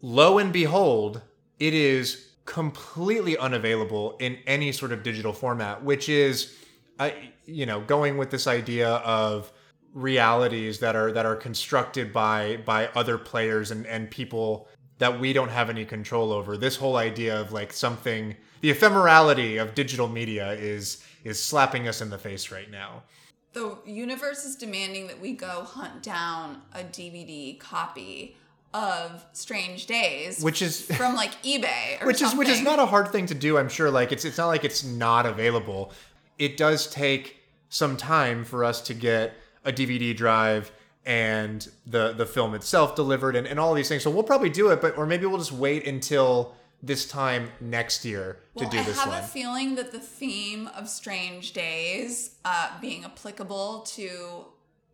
Lo 0.00 0.38
and 0.38 0.52
behold, 0.52 1.20
it 1.60 1.74
is 1.74 2.30
completely 2.46 3.36
unavailable 3.36 4.16
in 4.18 4.38
any 4.46 4.72
sort 4.72 4.92
of 4.92 5.02
digital 5.02 5.34
format, 5.34 5.84
which 5.84 6.08
is, 6.08 6.56
uh, 6.98 7.10
you 7.44 7.66
know, 7.66 7.82
going 7.82 8.16
with 8.16 8.30
this 8.30 8.46
idea 8.46 8.88
of 8.88 9.52
realities 9.94 10.78
that 10.80 10.96
are 10.96 11.12
that 11.12 11.26
are 11.26 11.36
constructed 11.36 12.12
by 12.12 12.58
by 12.64 12.88
other 12.94 13.18
players 13.18 13.70
and 13.70 13.86
and 13.86 14.10
people 14.10 14.68
that 14.98 15.18
we 15.18 15.32
don't 15.32 15.50
have 15.50 15.68
any 15.68 15.84
control 15.84 16.32
over. 16.32 16.56
This 16.56 16.76
whole 16.76 16.96
idea 16.96 17.40
of 17.40 17.50
like 17.52 17.72
something, 17.72 18.36
the 18.60 18.72
ephemerality 18.72 19.60
of 19.60 19.74
digital 19.74 20.08
media 20.08 20.52
is 20.52 21.04
is 21.24 21.42
slapping 21.42 21.88
us 21.88 22.00
in 22.00 22.10
the 22.10 22.18
face 22.18 22.50
right 22.50 22.70
now. 22.70 23.02
The 23.52 23.76
universe 23.84 24.44
is 24.44 24.56
demanding 24.56 25.08
that 25.08 25.20
we 25.20 25.32
go 25.32 25.62
hunt 25.64 26.02
down 26.02 26.62
a 26.74 26.82
DVD 26.82 27.58
copy 27.58 28.36
of 28.72 29.22
Strange 29.34 29.84
Days, 29.86 30.42
Which 30.42 30.62
is- 30.62 30.80
from 30.96 31.14
like 31.14 31.32
eBay, 31.42 32.00
or 32.00 32.06
which 32.06 32.22
is 32.22 32.34
which 32.34 32.48
is 32.48 32.62
not 32.62 32.78
a 32.78 32.86
hard 32.86 33.08
thing 33.08 33.26
to 33.26 33.34
do 33.34 33.58
i'm 33.58 33.68
sure 33.68 33.90
like 33.90 34.12
it's 34.12 34.24
it's 34.24 34.38
not 34.38 34.46
like 34.46 34.64
it's 34.64 34.82
not 34.82 35.26
available 35.26 35.92
it 36.38 36.56
does 36.56 36.86
take 36.86 37.36
some 37.68 37.98
time 37.98 38.44
for 38.44 38.64
us 38.64 38.80
to 38.80 38.94
get 38.94 39.34
a 39.64 39.72
dvd 39.72 40.16
drive 40.16 40.72
and 41.04 41.68
the 41.86 42.12
the 42.12 42.26
film 42.26 42.54
itself 42.54 42.94
delivered 42.94 43.34
and, 43.36 43.46
and 43.46 43.58
all 43.58 43.74
these 43.74 43.88
things 43.88 44.02
so 44.02 44.10
we'll 44.10 44.22
probably 44.22 44.50
do 44.50 44.68
it 44.70 44.80
but 44.80 44.96
or 44.96 45.06
maybe 45.06 45.26
we'll 45.26 45.38
just 45.38 45.52
wait 45.52 45.86
until 45.86 46.54
this 46.82 47.06
time 47.06 47.48
next 47.60 48.04
year 48.04 48.38
to 48.56 48.64
Well, 48.64 48.70
do 48.70 48.78
I 48.78 48.82
this 48.82 48.96
one. 48.98 49.08
I 49.10 49.14
have 49.16 49.24
a 49.24 49.28
feeling 49.28 49.76
that 49.76 49.92
the 49.92 50.00
theme 50.00 50.68
of 50.76 50.88
Strange 50.88 51.52
Days 51.52 52.34
uh, 52.44 52.70
being 52.80 53.04
applicable 53.04 53.82
to 53.90 54.46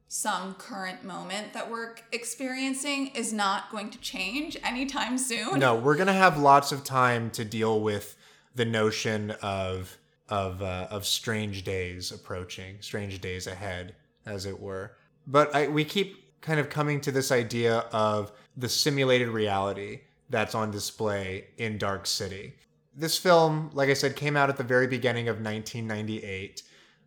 some 0.06 0.54
current 0.54 1.04
moment 1.04 1.54
that 1.54 1.70
we're 1.70 1.94
experiencing 2.12 3.06
is 3.08 3.32
not 3.32 3.70
going 3.70 3.90
to 3.90 3.98
change 4.00 4.56
anytime 4.62 5.18
soon. 5.18 5.58
no 5.58 5.74
we're 5.74 5.96
gonna 5.96 6.12
have 6.12 6.38
lots 6.38 6.72
of 6.72 6.82
time 6.84 7.30
to 7.30 7.44
deal 7.44 7.80
with 7.80 8.16
the 8.54 8.64
notion 8.64 9.30
of 9.42 9.96
of 10.30 10.62
uh, 10.62 10.86
of 10.90 11.06
strange 11.06 11.62
days 11.62 12.10
approaching 12.10 12.76
strange 12.80 13.20
days 13.20 13.46
ahead 13.46 13.94
as 14.28 14.46
it 14.46 14.60
were 14.60 14.92
but 15.26 15.54
I, 15.54 15.68
we 15.68 15.84
keep 15.84 16.40
kind 16.40 16.60
of 16.60 16.70
coming 16.70 17.00
to 17.02 17.12
this 17.12 17.30
idea 17.32 17.78
of 17.92 18.32
the 18.56 18.68
simulated 18.68 19.28
reality 19.28 20.00
that's 20.30 20.54
on 20.54 20.70
display 20.70 21.48
in 21.56 21.78
dark 21.78 22.06
city 22.06 22.54
this 22.94 23.18
film 23.18 23.70
like 23.72 23.88
i 23.88 23.94
said 23.94 24.14
came 24.16 24.36
out 24.36 24.48
at 24.48 24.56
the 24.56 24.64
very 24.64 24.86
beginning 24.86 25.28
of 25.28 25.36
1998 25.36 26.62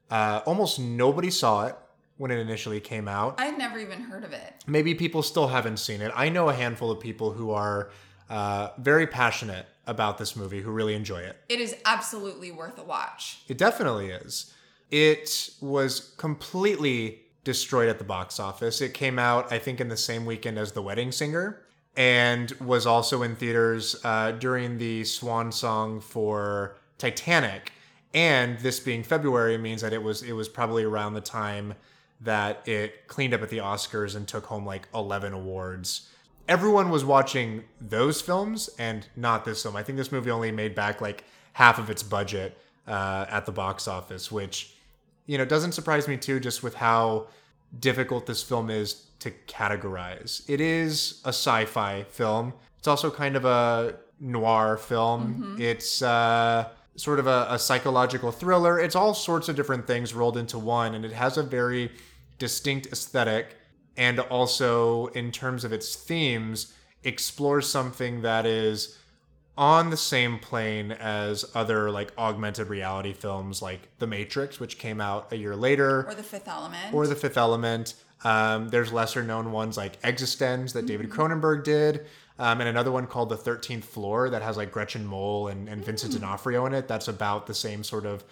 uh, 0.09 0.41
almost 0.45 0.79
nobody 0.79 1.29
saw 1.29 1.67
it 1.67 1.75
when 2.17 2.31
it 2.31 2.37
initially 2.37 2.79
came 2.79 3.07
out 3.07 3.35
I'd 3.39 3.57
never 3.57 3.79
even 3.79 4.01
heard 4.01 4.23
of 4.23 4.33
it. 4.33 4.53
maybe 4.67 4.93
people 4.95 5.23
still 5.23 5.47
haven't 5.47 5.77
seen 5.77 6.01
it. 6.01 6.11
I 6.15 6.29
know 6.29 6.49
a 6.49 6.53
handful 6.53 6.91
of 6.91 6.99
people 6.99 7.31
who 7.31 7.51
are 7.51 7.89
uh, 8.29 8.69
very 8.77 9.07
passionate 9.07 9.65
about 9.87 10.17
this 10.17 10.35
movie, 10.35 10.61
who 10.61 10.71
really 10.71 10.93
enjoy 10.93 11.19
it. 11.19 11.35
It 11.49 11.59
is 11.59 11.75
absolutely 11.85 12.51
worth 12.51 12.77
a 12.77 12.83
watch. 12.83 13.41
It 13.47 13.57
definitely 13.57 14.09
is. 14.09 14.53
It 14.91 15.51
was 15.61 16.13
completely 16.17 17.21
destroyed 17.43 17.89
at 17.89 17.97
the 17.97 18.03
box 18.03 18.39
office. 18.39 18.81
It 18.81 18.93
came 18.93 19.17
out, 19.17 19.51
I 19.51 19.57
think, 19.57 19.81
in 19.81 19.87
the 19.87 19.97
same 19.97 20.25
weekend 20.25 20.59
as 20.59 20.73
The 20.73 20.81
Wedding 20.81 21.11
Singer, 21.11 21.61
and 21.95 22.51
was 22.59 22.85
also 22.85 23.23
in 23.23 23.35
theaters 23.35 23.95
uh, 24.03 24.31
during 24.33 24.77
the 24.77 25.03
swan 25.05 25.51
song 25.51 26.01
for 26.01 26.75
Titanic. 26.97 27.71
And 28.13 28.59
this 28.59 28.79
being 28.79 29.03
February 29.03 29.57
means 29.57 29.81
that 29.81 29.93
it 29.93 30.03
was 30.03 30.21
it 30.21 30.33
was 30.33 30.49
probably 30.49 30.83
around 30.83 31.13
the 31.13 31.21
time 31.21 31.73
that 32.19 32.67
it 32.67 33.07
cleaned 33.07 33.33
up 33.33 33.41
at 33.41 33.49
the 33.49 33.57
Oscars 33.57 34.15
and 34.15 34.27
took 34.27 34.45
home 34.45 34.65
like 34.65 34.87
11 34.93 35.33
awards. 35.33 36.09
Everyone 36.47 36.89
was 36.89 37.03
watching 37.03 37.63
those 37.79 38.21
films 38.21 38.69
and 38.77 39.07
not 39.15 39.45
this 39.45 39.63
film. 39.63 39.75
I 39.75 39.83
think 39.83 39.97
this 39.97 40.11
movie 40.11 40.29
only 40.29 40.51
made 40.51 40.75
back 40.75 41.01
like 41.01 41.23
half 41.53 41.79
of 41.79 41.89
its 41.89 42.03
budget 42.03 42.57
uh, 42.87 43.25
at 43.29 43.45
the 43.45 43.51
box 43.51 43.87
office, 43.87 44.31
which, 44.31 44.75
you 45.31 45.37
know, 45.37 45.45
doesn't 45.45 45.71
surprise 45.71 46.09
me 46.09 46.17
too, 46.17 46.41
just 46.41 46.61
with 46.61 46.75
how 46.75 47.27
difficult 47.79 48.25
this 48.25 48.43
film 48.43 48.69
is 48.69 49.05
to 49.19 49.31
categorize. 49.47 50.43
It 50.49 50.59
is 50.59 51.21
a 51.23 51.29
sci 51.29 51.63
fi 51.63 52.03
film, 52.03 52.51
it's 52.77 52.87
also 52.89 53.09
kind 53.09 53.37
of 53.37 53.45
a 53.45 53.95
noir 54.19 54.75
film. 54.75 55.55
It's 55.57 56.01
uh, 56.01 56.67
sort 56.97 57.19
of 57.19 57.27
a, 57.27 57.47
a 57.49 57.57
psychological 57.57 58.33
thriller. 58.33 58.77
It's 58.77 58.93
all 58.93 59.13
sorts 59.13 59.47
of 59.47 59.55
different 59.55 59.87
things 59.87 60.13
rolled 60.13 60.35
into 60.35 60.59
one, 60.59 60.95
and 60.95 61.05
it 61.05 61.13
has 61.13 61.37
a 61.37 61.43
very 61.43 61.91
distinct 62.37 62.87
aesthetic 62.87 63.55
and 63.95 64.19
also 64.19 65.07
in 65.07 65.31
terms 65.31 65.63
of 65.63 65.71
its 65.71 65.95
themes 65.95 66.73
explores 67.05 67.69
something 67.69 68.21
that 68.23 68.45
is 68.45 68.97
on 69.57 69.89
the 69.89 69.97
same 69.97 70.39
plane 70.39 70.91
as 70.91 71.45
other 71.53 71.91
like 71.91 72.11
augmented 72.17 72.67
reality 72.67 73.13
films 73.13 73.61
like 73.61 73.89
The 73.99 74.07
Matrix 74.07 74.59
which 74.59 74.77
came 74.77 75.01
out 75.01 75.31
a 75.31 75.35
year 75.35 75.55
later 75.55 76.07
Or 76.07 76.15
The 76.15 76.23
Fifth 76.23 76.47
Element. 76.47 76.93
or 76.93 77.05
The 77.07 77.15
Fifth 77.15 77.37
Element 77.37 77.95
Um, 78.23 78.69
there's 78.69 78.93
lesser 78.93 79.23
known 79.23 79.51
ones 79.51 79.77
like 79.77 79.99
Existenz 80.03 80.73
that 80.73 80.85
David 80.85 81.09
Cronenberg 81.09 81.63
did, 81.63 82.05
um, 82.37 82.59
and 82.61 82.69
another 82.69 82.91
one 82.91 83.07
called 83.07 83.29
The 83.29 83.37
Thirteenth 83.37 83.83
Floor 83.85 84.29
that 84.29 84.43
has 84.43 84.57
like 84.57 84.71
Gretchen 84.71 85.05
Mol 85.05 85.47
and, 85.47 85.67
and 85.67 85.83
Vincent 85.83 86.13
D'Onofrio 86.13 86.65
in 86.67 86.73
it. 86.73 86.87
That's 86.87 87.07
about 87.07 87.47
the 87.47 87.55
same 87.55 87.83
sort 87.83 88.05
of 88.05 88.23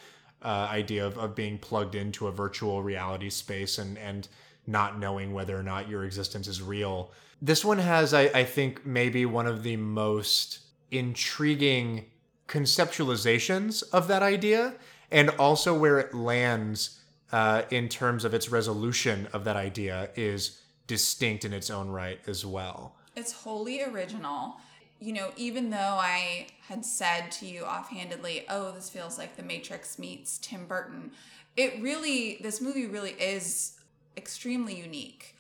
uh, 0.44 0.68
idea 0.72 1.06
of, 1.08 1.18
of 1.18 1.34
being 1.36 1.58
plugged 1.58 1.96
into 1.96 2.28
a 2.28 2.32
virtual 2.32 2.84
reality 2.84 3.30
space 3.32 3.80
and 3.80 3.98
and 3.98 4.28
not 4.68 5.00
knowing 5.00 5.34
whether 5.34 5.58
or 5.58 5.64
not 5.64 5.90
your 5.90 6.04
existence 6.06 6.48
is 6.48 6.62
real. 6.62 7.12
This 7.42 7.66
one 7.66 7.80
has, 7.80 8.14
I, 8.14 8.24
I 8.42 8.44
think, 8.44 8.86
maybe 8.86 9.26
one 9.26 9.48
of 9.48 9.64
the 9.64 9.76
most 9.78 10.60
intriguing 10.92 12.06
conceptualizations 12.48 13.84
of 13.94 14.08
that 14.08 14.24
idea, 14.24 14.74
and 15.12 15.30
also 15.32 15.78
where 15.78 16.00
it 16.00 16.14
lands 16.14 17.00
uh, 17.32 17.62
in 17.70 17.88
terms 17.88 18.26
of 18.26 18.34
its 18.34 18.50
resolution 18.50 19.28
of 19.34 19.44
that 19.44 19.56
idea 19.56 20.10
is 20.16 20.62
distinct 20.88 21.46
in 21.46 21.54
its 21.54 21.70
own 21.70 21.90
right 21.90 22.20
as 22.28 22.46
well. 22.46 22.96
It's 23.16 23.32
wholly 23.32 23.84
original. 23.84 24.58
You 25.00 25.14
know, 25.14 25.32
even 25.38 25.70
though 25.70 25.78
I 25.78 26.48
had 26.68 26.84
said 26.84 27.32
to 27.34 27.46
you 27.46 27.64
offhandedly, 27.64 28.46
oh, 28.50 28.72
this 28.72 28.90
feels 28.90 29.18
like 29.18 29.38
The 29.38 29.44
Matrix 29.44 29.98
meets 29.98 30.38
Tim 30.40 30.66
Burton, 30.66 31.12
it 31.56 31.82
really, 31.82 32.40
this 32.42 32.60
movie 32.60 32.88
really 32.88 33.12
is 33.12 33.80
extremely 34.18 34.76
unique. 34.76 35.36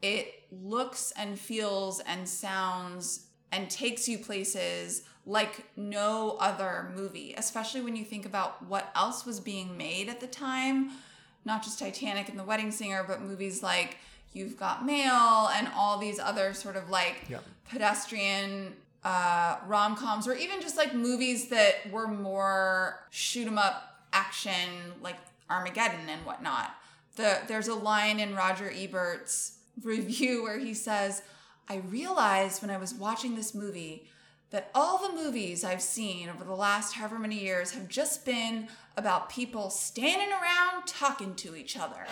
It 0.00 0.44
looks 0.50 1.12
and 1.16 1.38
feels 1.38 2.00
and 2.00 2.28
sounds 2.28 3.26
and 3.52 3.70
takes 3.70 4.08
you 4.08 4.18
places 4.18 5.02
like 5.24 5.64
no 5.76 6.36
other 6.40 6.90
movie, 6.96 7.34
especially 7.36 7.80
when 7.82 7.94
you 7.94 8.04
think 8.04 8.26
about 8.26 8.64
what 8.66 8.90
else 8.96 9.24
was 9.24 9.38
being 9.38 9.76
made 9.76 10.08
at 10.08 10.18
the 10.20 10.26
time. 10.26 10.90
Not 11.44 11.62
just 11.62 11.78
Titanic 11.78 12.28
and 12.28 12.38
The 12.38 12.44
Wedding 12.44 12.70
Singer, 12.72 13.04
but 13.06 13.20
movies 13.22 13.62
like 13.62 13.98
You've 14.32 14.56
Got 14.58 14.84
Mail 14.84 15.48
and 15.54 15.68
all 15.76 15.98
these 15.98 16.18
other 16.18 16.54
sort 16.54 16.74
of 16.76 16.88
like 16.90 17.26
Yep. 17.28 17.44
pedestrian 17.68 18.74
uh, 19.04 19.56
rom 19.66 19.96
coms, 19.96 20.26
or 20.28 20.34
even 20.34 20.60
just 20.60 20.76
like 20.76 20.94
movies 20.94 21.48
that 21.48 21.90
were 21.90 22.06
more 22.08 23.00
shoot 23.10 23.46
'em 23.46 23.58
up 23.58 24.06
action, 24.12 24.94
like 25.00 25.16
Armageddon 25.50 26.08
and 26.08 26.24
whatnot. 26.24 26.70
The, 27.16 27.40
there's 27.48 27.68
a 27.68 27.74
line 27.74 28.20
in 28.20 28.34
Roger 28.34 28.70
Ebert's 28.70 29.58
review 29.82 30.42
where 30.44 30.58
he 30.58 30.72
says, 30.74 31.22
I 31.72 31.76
realized 31.88 32.60
when 32.60 32.70
I 32.70 32.76
was 32.76 32.92
watching 32.92 33.34
this 33.34 33.54
movie 33.54 34.04
that 34.50 34.70
all 34.74 34.98
the 34.98 35.14
movies 35.14 35.64
I've 35.64 35.80
seen 35.80 36.28
over 36.28 36.44
the 36.44 36.54
last 36.54 36.92
however 36.92 37.18
many 37.18 37.40
years 37.40 37.70
have 37.70 37.88
just 37.88 38.26
been 38.26 38.68
about 38.98 39.30
people 39.30 39.70
standing 39.70 40.28
around 40.28 40.86
talking 40.86 41.34
to 41.36 41.56
each 41.56 41.78
other. 41.78 42.04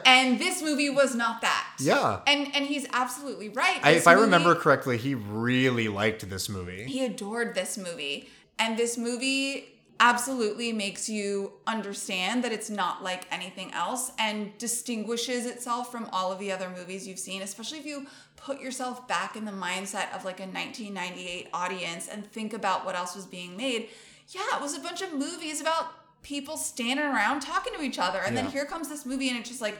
and 0.04 0.40
this 0.40 0.60
movie 0.60 0.90
was 0.90 1.14
not 1.14 1.40
that. 1.42 1.68
Yeah. 1.78 2.18
And 2.26 2.52
and 2.52 2.66
he's 2.66 2.84
absolutely 2.92 3.48
right. 3.48 3.78
I, 3.84 3.92
if 3.92 4.08
I 4.08 4.14
remember 4.14 4.56
correctly, 4.56 4.98
he 4.98 5.14
really 5.14 5.86
liked 5.86 6.28
this 6.28 6.48
movie. 6.48 6.82
he 6.82 7.04
adored 7.04 7.54
this 7.54 7.78
movie. 7.78 8.28
And 8.58 8.76
this 8.76 8.98
movie 8.98 9.77
absolutely 10.00 10.72
makes 10.72 11.08
you 11.08 11.52
understand 11.66 12.44
that 12.44 12.52
it's 12.52 12.70
not 12.70 13.02
like 13.02 13.26
anything 13.32 13.72
else 13.72 14.12
and 14.18 14.56
distinguishes 14.58 15.44
itself 15.46 15.90
from 15.90 16.08
all 16.12 16.30
of 16.30 16.38
the 16.38 16.52
other 16.52 16.70
movies 16.70 17.06
you've 17.06 17.18
seen, 17.18 17.42
especially 17.42 17.78
if 17.78 17.86
you 17.86 18.06
put 18.36 18.60
yourself 18.60 19.08
back 19.08 19.34
in 19.34 19.44
the 19.44 19.52
mindset 19.52 20.14
of 20.14 20.24
like 20.24 20.38
a 20.38 20.44
1998 20.44 21.48
audience 21.52 22.08
and 22.08 22.30
think 22.30 22.52
about 22.52 22.86
what 22.86 22.94
else 22.94 23.16
was 23.16 23.26
being 23.26 23.56
made. 23.56 23.88
Yeah, 24.28 24.56
it 24.56 24.62
was 24.62 24.76
a 24.76 24.80
bunch 24.80 25.02
of 25.02 25.12
movies 25.12 25.60
about 25.60 26.22
people 26.22 26.56
standing 26.56 27.06
around 27.06 27.40
talking 27.40 27.74
to 27.74 27.82
each 27.82 27.98
other. 27.98 28.20
And 28.24 28.36
then 28.36 28.46
here 28.46 28.64
comes 28.64 28.88
this 28.88 29.04
movie 29.04 29.28
and 29.28 29.38
it 29.38 29.44
just 29.44 29.60
like 29.60 29.78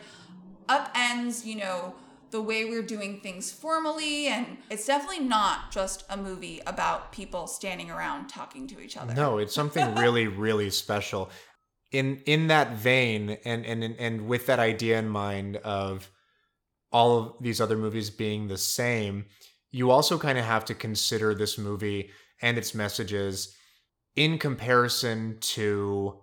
upends, 0.68 1.44
you 1.44 1.56
know, 1.56 1.94
the 2.30 2.42
way 2.42 2.64
we're 2.64 2.82
doing 2.82 3.20
things 3.20 3.50
formally. 3.50 4.26
And 4.26 4.58
it's 4.70 4.86
definitely 4.86 5.24
not 5.24 5.70
just 5.70 6.04
a 6.08 6.16
movie 6.16 6.60
about 6.66 7.12
people 7.12 7.46
standing 7.46 7.90
around 7.90 8.28
talking 8.28 8.66
to 8.68 8.80
each 8.80 8.96
other. 8.96 9.14
No, 9.14 9.38
it's 9.38 9.54
something 9.54 9.94
really, 9.96 10.26
really 10.26 10.70
special. 10.70 11.30
In 11.90 12.20
in 12.26 12.48
that 12.48 12.76
vein, 12.76 13.38
and 13.44 13.64
and 13.64 13.82
and 13.82 14.26
with 14.26 14.46
that 14.46 14.58
idea 14.58 14.98
in 14.98 15.08
mind 15.08 15.56
of 15.56 16.10
all 16.92 17.18
of 17.18 17.32
these 17.40 17.60
other 17.60 17.76
movies 17.76 18.10
being 18.10 18.48
the 18.48 18.58
same, 18.58 19.24
you 19.70 19.90
also 19.90 20.18
kind 20.18 20.38
of 20.38 20.44
have 20.44 20.64
to 20.66 20.74
consider 20.74 21.34
this 21.34 21.56
movie 21.56 22.10
and 22.42 22.58
its 22.58 22.74
messages 22.74 23.54
in 24.16 24.38
comparison 24.38 25.38
to 25.40 26.18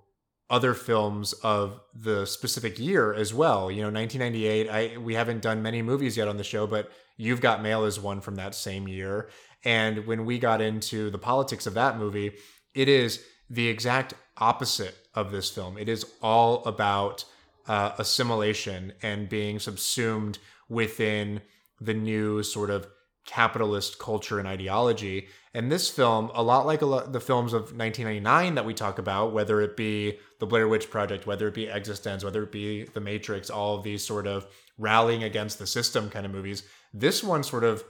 other 0.49 0.73
films 0.73 1.33
of 1.33 1.79
the 1.93 2.25
specific 2.25 2.77
year 2.77 3.13
as 3.13 3.33
well. 3.33 3.71
You 3.71 3.81
know, 3.81 3.91
1998. 3.91 4.69
I 4.69 4.97
we 4.97 5.15
haven't 5.15 5.41
done 5.41 5.61
many 5.61 5.81
movies 5.81 6.17
yet 6.17 6.27
on 6.27 6.37
the 6.37 6.43
show, 6.43 6.67
but 6.67 6.91
You've 7.17 7.41
Got 7.41 7.63
Mail 7.63 7.85
is 7.85 7.99
one 7.99 8.21
from 8.21 8.35
that 8.35 8.55
same 8.55 8.87
year. 8.87 9.29
And 9.63 10.05
when 10.05 10.25
we 10.25 10.37
got 10.37 10.61
into 10.61 11.09
the 11.09 11.17
politics 11.17 11.65
of 11.65 11.73
that 11.73 11.97
movie, 11.97 12.33
it 12.73 12.87
is 12.87 13.23
the 13.49 13.67
exact 13.67 14.13
opposite 14.37 14.95
of 15.13 15.31
this 15.31 15.49
film. 15.49 15.77
It 15.77 15.89
is 15.89 16.05
all 16.21 16.63
about 16.65 17.25
uh, 17.67 17.91
assimilation 17.97 18.93
and 19.01 19.29
being 19.29 19.59
subsumed 19.59 20.37
within 20.69 21.41
the 21.79 21.93
new 21.93 22.43
sort 22.43 22.69
of 22.69 22.87
capitalist 23.25 23.97
culture 23.97 24.39
and 24.39 24.47
ideology. 24.47 25.27
And 25.55 25.71
this 25.71 25.89
film, 25.89 26.31
a 26.33 26.43
lot 26.43 26.65
like 26.65 26.81
a 26.81 26.85
lot, 26.85 27.13
the 27.13 27.21
films 27.21 27.53
of 27.53 27.71
1999 27.71 28.55
that 28.55 28.65
we 28.65 28.73
talk 28.73 28.99
about, 28.99 29.31
whether 29.31 29.61
it 29.61 29.77
be 29.77 30.17
the 30.39 30.45
Blair 30.45 30.67
Witch 30.67 30.89
Project, 30.89 31.25
whether 31.25 31.47
it 31.47 31.53
be 31.53 31.67
Existenz, 31.67 32.25
whether 32.25 32.43
it 32.43 32.51
be 32.51 32.83
The 32.83 32.99
Matrix, 32.99 33.49
all 33.49 33.77
of 33.77 33.83
these 33.83 34.03
sort 34.03 34.27
of 34.27 34.45
rallying 34.77 35.23
against 35.23 35.57
the 35.57 35.65
system 35.65 36.09
kind 36.09 36.25
of 36.25 36.33
movies, 36.33 36.63
this 36.93 37.23
one 37.23 37.41
sort 37.41 37.63
of 37.63 37.85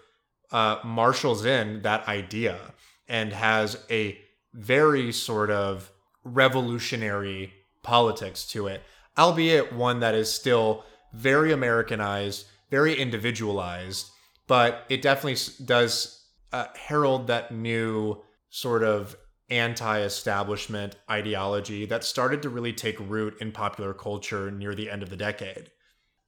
uh, 0.51 0.77
marshals 0.83 1.43
in 1.43 1.81
that 1.81 2.07
idea 2.07 2.59
and 3.07 3.33
has 3.33 3.83
a 3.89 4.19
very 4.53 5.11
sort 5.11 5.49
of 5.49 5.91
revolutionary 6.23 7.51
politics 7.81 8.45
to 8.49 8.67
it, 8.67 8.83
albeit 9.17 9.73
one 9.73 10.01
that 10.01 10.13
is 10.13 10.31
still 10.31 10.83
very 11.13 11.51
Americanized, 11.51 12.45
very 12.69 12.93
individualized, 12.93 14.11
but 14.45 14.85
it 14.87 15.01
definitely 15.01 15.41
does 15.65 16.24
uh, 16.51 16.67
herald 16.75 17.27
that 17.27 17.51
new 17.51 18.21
sort 18.49 18.83
of 18.83 19.15
anti 19.49 19.99
establishment 19.99 20.95
ideology 21.09 21.85
that 21.85 22.03
started 22.03 22.41
to 22.41 22.49
really 22.49 22.73
take 22.73 22.99
root 22.99 23.35
in 23.39 23.51
popular 23.51 23.93
culture 23.93 24.49
near 24.49 24.73
the 24.73 24.89
end 24.89 25.03
of 25.03 25.09
the 25.09 25.17
decade. 25.17 25.71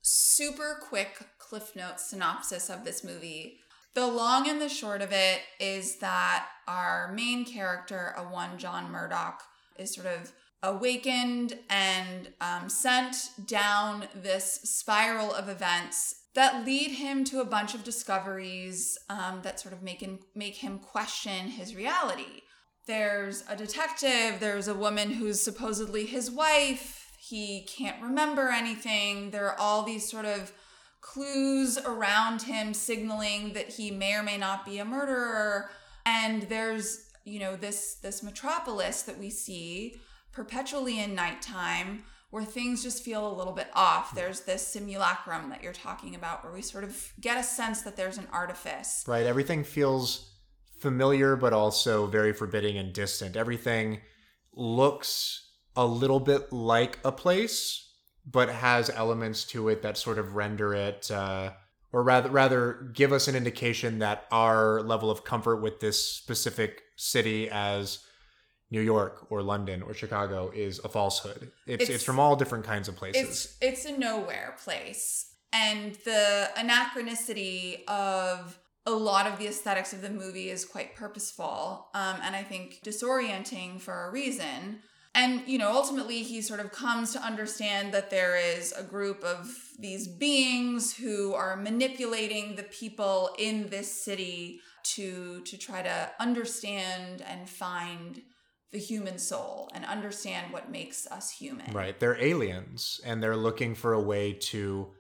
super 0.02 0.78
quick 0.88 1.26
cliff 1.38 1.76
note 1.76 2.00
synopsis 2.00 2.70
of 2.70 2.84
this 2.84 3.04
movie. 3.04 3.60
The 3.94 4.06
long 4.08 4.48
and 4.48 4.62
the 4.62 4.70
short 4.70 5.02
of 5.02 5.12
it 5.12 5.40
is 5.60 5.98
that 5.98 6.48
our 6.68 7.12
main 7.14 7.46
character, 7.46 8.14
a 8.16 8.22
one 8.22 8.58
John 8.60 8.92
Murdoch, 8.92 9.42
is 9.78 9.96
sort 9.96 10.08
of 10.08 10.32
awakened 10.62 11.58
and 11.70 12.30
um, 12.42 12.70
sent 12.70 13.16
down 13.46 14.08
this 14.14 14.60
spiral 14.64 15.34
of 15.34 15.50
events 15.50 16.16
that 16.38 16.68
lead 16.68 16.92
him 16.92 17.24
to 17.24 17.42
a 17.42 17.46
bunch 17.46 17.74
of 17.74 17.84
discoveries 17.84 18.96
um, 19.10 19.40
that 19.42 19.60
sort 19.60 19.74
of 19.74 19.82
make 19.82 20.02
him 20.02 20.20
make 20.36 20.58
him 20.58 20.78
question 20.78 21.48
his 21.48 21.76
reality. 21.76 22.44
There's 22.86 23.44
a 23.50 23.56
detective. 23.56 24.40
There's 24.40 24.68
a 24.68 24.76
woman 24.76 25.10
who's 25.10 25.42
supposedly 25.42 26.06
his 26.06 26.30
wife. 26.30 27.12
He 27.20 27.68
can't 27.68 28.04
remember 28.04 28.50
anything. 28.50 29.32
There 29.32 29.48
are 29.48 29.60
all 29.60 29.82
these 29.82 30.08
sort 30.08 30.26
of 30.26 30.54
clues 31.02 31.80
around 31.80 32.44
him 32.44 32.72
signaling 32.72 33.54
that 33.54 33.70
he 33.70 33.90
may 33.90 34.14
or 34.14 34.22
may 34.22 34.38
not 34.38 34.64
be 34.64 34.78
a 34.78 34.86
murderer. 34.86 35.72
And 36.06 36.44
there's, 36.44 37.00
you 37.26 37.40
know, 37.40 37.56
this 37.56 37.96
this 37.96 38.22
metropolis 38.22 39.02
that 39.02 39.18
we 39.18 39.32
see 39.32 39.96
perpetually 40.32 41.00
in 41.00 41.16
nighttime 41.16 42.04
where 42.30 42.44
things 42.44 42.84
just 42.84 43.04
feel 43.04 43.32
a 43.32 43.34
little 43.34 43.54
bit 43.54 43.70
off. 43.74 44.14
There's 44.14 44.42
this 44.42 44.66
simulacrum 44.66 45.50
that 45.50 45.64
you're 45.64 45.74
talking 45.74 46.16
about 46.16 46.44
where 46.44 46.52
we 46.52 46.62
sort 46.62 46.84
of 46.84 47.14
get 47.22 47.38
a 47.38 47.44
sense 47.44 47.82
that 47.84 47.96
there's 47.96 48.18
an 48.18 48.28
artifice. 48.32 49.06
Right? 49.08 49.26
Everything 49.26 49.64
feels 49.64 50.34
familiar, 50.80 51.36
but 51.36 51.54
also 51.54 52.06
very 52.06 52.34
forbidding 52.34 52.78
and 52.78 52.94
distant. 52.94 53.36
Everything 53.36 54.02
looks 54.54 55.52
a 55.76 55.86
little 55.86 56.20
bit 56.20 56.52
like 56.52 57.00
a 57.06 57.12
place, 57.12 57.94
but 58.30 58.50
has 58.50 58.90
elements 58.90 59.46
to 59.46 59.70
it 59.70 59.82
that 59.84 59.98
sort 59.98 60.20
of 60.20 60.36
render 60.36 60.74
it, 60.74 61.10
uh, 61.10 61.52
or 61.94 62.04
rather, 62.04 62.30
rather 62.30 62.92
give 62.94 63.14
us 63.14 63.28
an 63.28 63.36
indication 63.36 64.00
that 64.00 64.26
our 64.32 64.82
level 64.82 65.10
of 65.10 65.24
comfort 65.24 65.58
with 65.58 65.80
this 65.80 66.04
specific 66.04 66.82
city 66.98 67.50
as 67.50 68.00
New 68.70 68.82
York 68.82 69.26
or 69.30 69.42
London 69.42 69.82
or 69.82 69.94
Chicago 69.94 70.52
is 70.54 70.80
a 70.84 70.90
falsehood. 70.90 71.52
It's 71.66 71.84
it's, 71.84 71.90
It's- 71.90 72.04
from 72.04 72.20
all 72.20 72.36
different 72.36 72.66
kinds 72.66 72.88
of 72.88 72.96
places. 72.96 73.22
It's 73.24 73.58
it's 73.62 73.86
a 73.86 73.98
nowhere 73.98 74.56
place. 74.64 75.32
And 75.54 75.96
the 76.04 76.50
anachronicity 76.58 77.88
of 77.88 78.60
a 78.86 78.92
lot 78.92 79.28
of 79.28 79.38
the 79.40 79.48
aesthetics 79.48 79.94
of 79.94 80.02
the 80.02 80.10
movie 80.10 80.50
is 80.50 80.64
quite 80.66 80.96
purposeful 80.96 81.88
um, 81.94 82.18
and 82.24 82.36
I 82.36 82.44
think 82.44 82.80
disorienting 82.84 83.82
for 83.82 84.06
a 84.08 84.12
reason. 84.12 84.80
And, 85.16 85.42
you 85.48 85.58
know, 85.58 85.72
ultimately 85.72 86.22
he 86.22 86.42
sort 86.42 86.60
of 86.60 86.72
comes 86.72 87.12
to 87.14 87.20
understand 87.20 87.94
that 87.94 88.12
there 88.12 88.38
is 88.38 88.72
a 88.74 88.84
group 88.84 89.24
of 89.24 89.52
these 89.80 90.08
beings 90.08 90.96
who 90.96 91.34
are 91.34 91.56
manipulating 91.56 92.56
the 92.56 92.64
people 92.64 93.32
in 93.40 93.70
this 93.70 93.92
city 93.92 94.60
to 94.96 95.42
to 95.42 95.58
try 95.58 95.82
to 95.82 96.12
understand 96.20 97.22
and 97.22 97.50
find 97.50 98.22
the 98.72 98.80
human 98.80 99.18
soul 99.18 99.70
and 99.74 99.86
understand 99.86 100.52
what 100.52 100.70
makes 100.70 101.08
us 101.08 101.32
human. 101.32 101.72
Right. 101.72 102.00
They're 102.00 102.22
aliens 102.22 103.00
and 103.06 103.24
they're 103.24 103.38
looking 103.38 103.76
for 103.76 103.94
a 103.94 104.02
way 104.02 104.34
to 104.34 104.92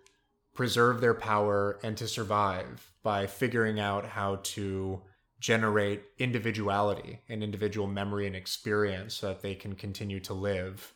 preserve 0.53 1.01
their 1.01 1.13
power 1.13 1.79
and 1.83 1.95
to 1.97 2.07
survive 2.07 2.91
by 3.03 3.27
figuring 3.27 3.79
out 3.79 4.05
how 4.05 4.39
to 4.41 5.01
generate 5.39 6.03
individuality 6.17 7.21
and 7.29 7.43
individual 7.43 7.87
memory 7.87 8.25
and 8.25 8.35
experience 8.35 9.13
so 9.15 9.27
that 9.27 9.41
they 9.41 9.53
can 9.53 9.75
continue 9.75 10.19
to 10.19 10.33
live 10.33 10.93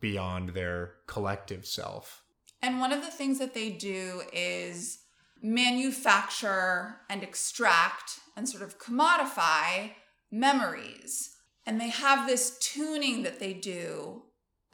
beyond 0.00 0.50
their 0.50 0.92
collective 1.06 1.66
self. 1.66 2.22
And 2.62 2.78
one 2.78 2.92
of 2.92 3.02
the 3.02 3.10
things 3.10 3.38
that 3.38 3.54
they 3.54 3.70
do 3.70 4.22
is 4.32 5.00
manufacture 5.42 6.96
and 7.08 7.22
extract 7.22 8.20
and 8.36 8.48
sort 8.48 8.62
of 8.62 8.78
commodify 8.78 9.90
memories. 10.30 11.36
And 11.70 11.80
they 11.80 11.90
have 11.90 12.26
this 12.26 12.58
tuning 12.58 13.22
that 13.22 13.38
they 13.38 13.52
do 13.52 14.24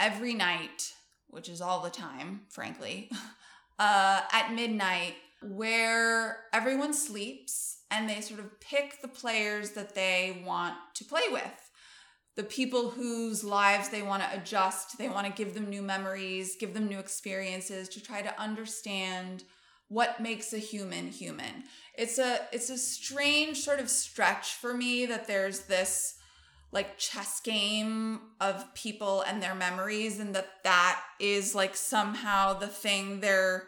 every 0.01 0.33
night, 0.33 0.95
which 1.27 1.47
is 1.47 1.61
all 1.61 1.83
the 1.83 1.91
time, 1.91 2.47
frankly, 2.49 3.11
uh, 3.79 4.23
at 4.33 4.55
midnight, 4.55 5.17
where 5.43 6.45
everyone 6.55 6.95
sleeps 6.95 7.81
and 7.91 8.09
they 8.09 8.23
sort 8.23 8.41
of 8.41 8.59
pick 8.61 9.03
the 9.03 9.09
players 9.09 9.73
that 9.73 9.95
they 9.95 10.43
want 10.47 10.73
to 10.95 11.05
play 11.05 11.25
with. 11.31 11.71
The 12.35 12.45
people 12.45 12.89
whose 12.89 13.45
lives 13.45 13.91
they 13.91 14.01
want 14.01 14.23
to 14.23 14.35
adjust, 14.35 14.97
they 14.97 15.11
want 15.11 15.27
to 15.27 15.33
give 15.35 15.53
them 15.53 15.69
new 15.69 15.83
memories, 15.83 16.57
give 16.59 16.73
them 16.73 16.89
new 16.89 16.99
experiences 16.99 17.91
to 17.91 18.03
try 18.03 18.23
to 18.23 18.41
understand 18.41 19.45
what 19.89 20.19
makes 20.19 20.55
a 20.55 20.59
human 20.59 21.09
human. 21.09 21.65
It's 21.95 22.17
a 22.17 22.49
it's 22.53 22.71
a 22.71 22.79
strange 22.79 23.59
sort 23.59 23.81
of 23.81 23.91
stretch 23.91 24.55
for 24.55 24.73
me 24.73 25.05
that 25.05 25.27
there's 25.27 25.67
this 25.67 26.16
like 26.77 26.99
chess 26.99 27.41
game 27.41 28.21
of 28.39 28.75
people 28.75 29.23
and 29.23 29.43
their 29.43 29.55
memories 29.55 30.21
and 30.21 30.35
that 30.35 30.47
that 30.63 31.01
is 31.19 31.55
like 31.55 31.75
somehow 31.75 32.53
the 32.53 32.67
thing 32.67 33.21
they're 33.21 33.65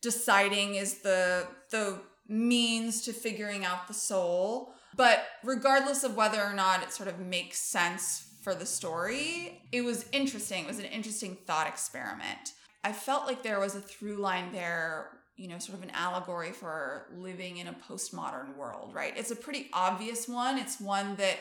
deciding 0.00 0.76
is 0.76 1.02
the 1.02 1.48
the 1.72 2.00
means 2.28 3.02
to 3.02 3.12
figuring 3.12 3.64
out 3.64 3.88
the 3.88 3.92
soul. 3.92 4.72
But 4.96 5.26
regardless 5.42 6.04
of 6.04 6.14
whether 6.14 6.40
or 6.40 6.54
not 6.54 6.84
it 6.84 6.92
sort 6.92 7.08
of 7.08 7.18
makes 7.18 7.58
sense 7.58 8.28
for 8.42 8.54
the 8.54 8.66
story 8.66 9.60
it 9.72 9.82
was 9.82 10.06
interesting. 10.12 10.64
It 10.64 10.68
was 10.68 10.78
an 10.78 10.84
interesting 10.84 11.36
thought 11.46 11.66
experiment. 11.66 12.52
I 12.84 12.92
felt 12.92 13.26
like 13.26 13.42
there 13.42 13.58
was 13.58 13.74
a 13.74 13.80
through 13.80 14.18
line 14.18 14.52
there 14.52 15.08
you 15.36 15.48
know 15.48 15.58
sort 15.58 15.76
of 15.76 15.82
an 15.82 15.90
allegory 15.90 16.52
for 16.52 17.06
living 17.16 17.56
in 17.56 17.66
a 17.66 17.74
postmodern 17.88 18.56
world 18.56 18.94
right? 18.94 19.12
It's 19.16 19.32
a 19.32 19.36
pretty 19.36 19.70
obvious 19.72 20.28
one. 20.28 20.56
It's 20.56 20.80
one 20.80 21.16
that 21.16 21.38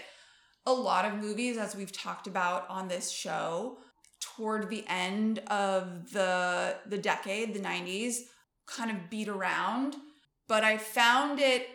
a 0.66 0.74
lot 0.74 1.06
of 1.06 1.16
movies, 1.16 1.58
as 1.58 1.76
we've 1.76 1.92
talked 1.92 2.28
about 2.28 2.70
on 2.70 2.88
this 2.88 3.12
show, 3.12 3.78
toward 4.20 4.70
the 4.70 4.86
end 4.88 5.40
of 5.48 6.12
the 6.12 6.76
the 6.88 6.98
decade, 6.98 7.54
the 7.54 7.60
90s, 7.60 8.20
kind 8.66 8.92
of 8.92 9.10
beat 9.10 9.28
around. 9.28 9.96
But 10.48 10.64
I 10.64 10.78
found 10.78 11.40
it 11.40 11.68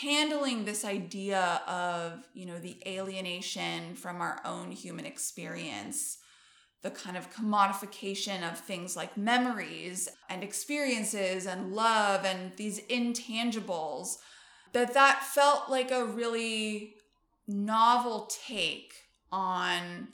handling 0.00 0.64
this 0.64 0.84
idea 0.84 1.60
of, 1.68 2.26
you 2.32 2.46
know, 2.46 2.58
the 2.58 2.76
alienation 2.86 3.94
from 3.94 4.20
our 4.20 4.40
own 4.44 4.70
human 4.70 5.04
experience, 5.04 6.18
the 6.82 6.90
kind 6.90 7.16
of 7.16 7.30
commodification 7.30 8.50
of 8.50 8.58
things 8.58 8.96
like 8.96 9.16
memories 9.16 10.08
and 10.30 10.42
experiences 10.42 11.46
and 11.46 11.72
love 11.72 12.24
and 12.24 12.52
these 12.56 12.80
intangibles, 12.88 14.16
that 14.72 14.94
that 14.94 15.22
felt 15.22 15.68
like 15.68 15.90
a 15.90 16.04
really 16.04 16.94
novel 17.46 18.30
take 18.46 18.94
on 19.30 20.08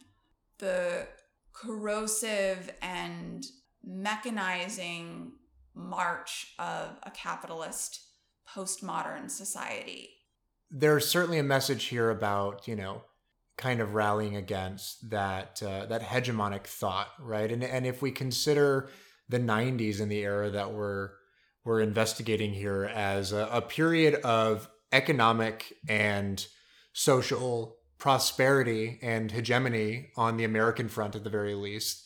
the 0.58 1.06
corrosive 1.52 2.70
and 2.82 3.46
mechanizing 3.86 5.32
march 5.74 6.54
of 6.58 6.98
a 7.02 7.10
capitalist 7.10 8.00
postmodern 8.48 9.30
society. 9.30 10.10
There's 10.70 11.08
certainly 11.08 11.38
a 11.38 11.44
message 11.44 11.84
here 11.84 12.10
about, 12.10 12.66
you 12.68 12.76
know, 12.76 13.02
kind 13.56 13.80
of 13.80 13.94
rallying 13.94 14.36
against 14.36 15.10
that 15.10 15.62
uh, 15.62 15.86
that 15.86 16.02
hegemonic 16.02 16.66
thought, 16.66 17.08
right? 17.20 17.50
And 17.50 17.62
and 17.62 17.86
if 17.86 18.00
we 18.00 18.10
consider 18.10 18.88
the 19.28 19.38
90s 19.38 20.00
and 20.00 20.10
the 20.10 20.20
era 20.20 20.50
that 20.50 20.72
we're 20.72 21.10
we're 21.64 21.80
investigating 21.80 22.52
here 22.52 22.84
as 22.84 23.32
a, 23.32 23.48
a 23.52 23.60
period 23.60 24.14
of 24.22 24.68
economic 24.92 25.72
and 25.88 26.46
social 26.92 27.76
prosperity 27.98 28.98
and 29.02 29.30
hegemony 29.30 30.10
on 30.16 30.36
the 30.36 30.44
American 30.44 30.88
front 30.88 31.14
at 31.14 31.22
the 31.22 31.30
very 31.30 31.54
least. 31.54 32.04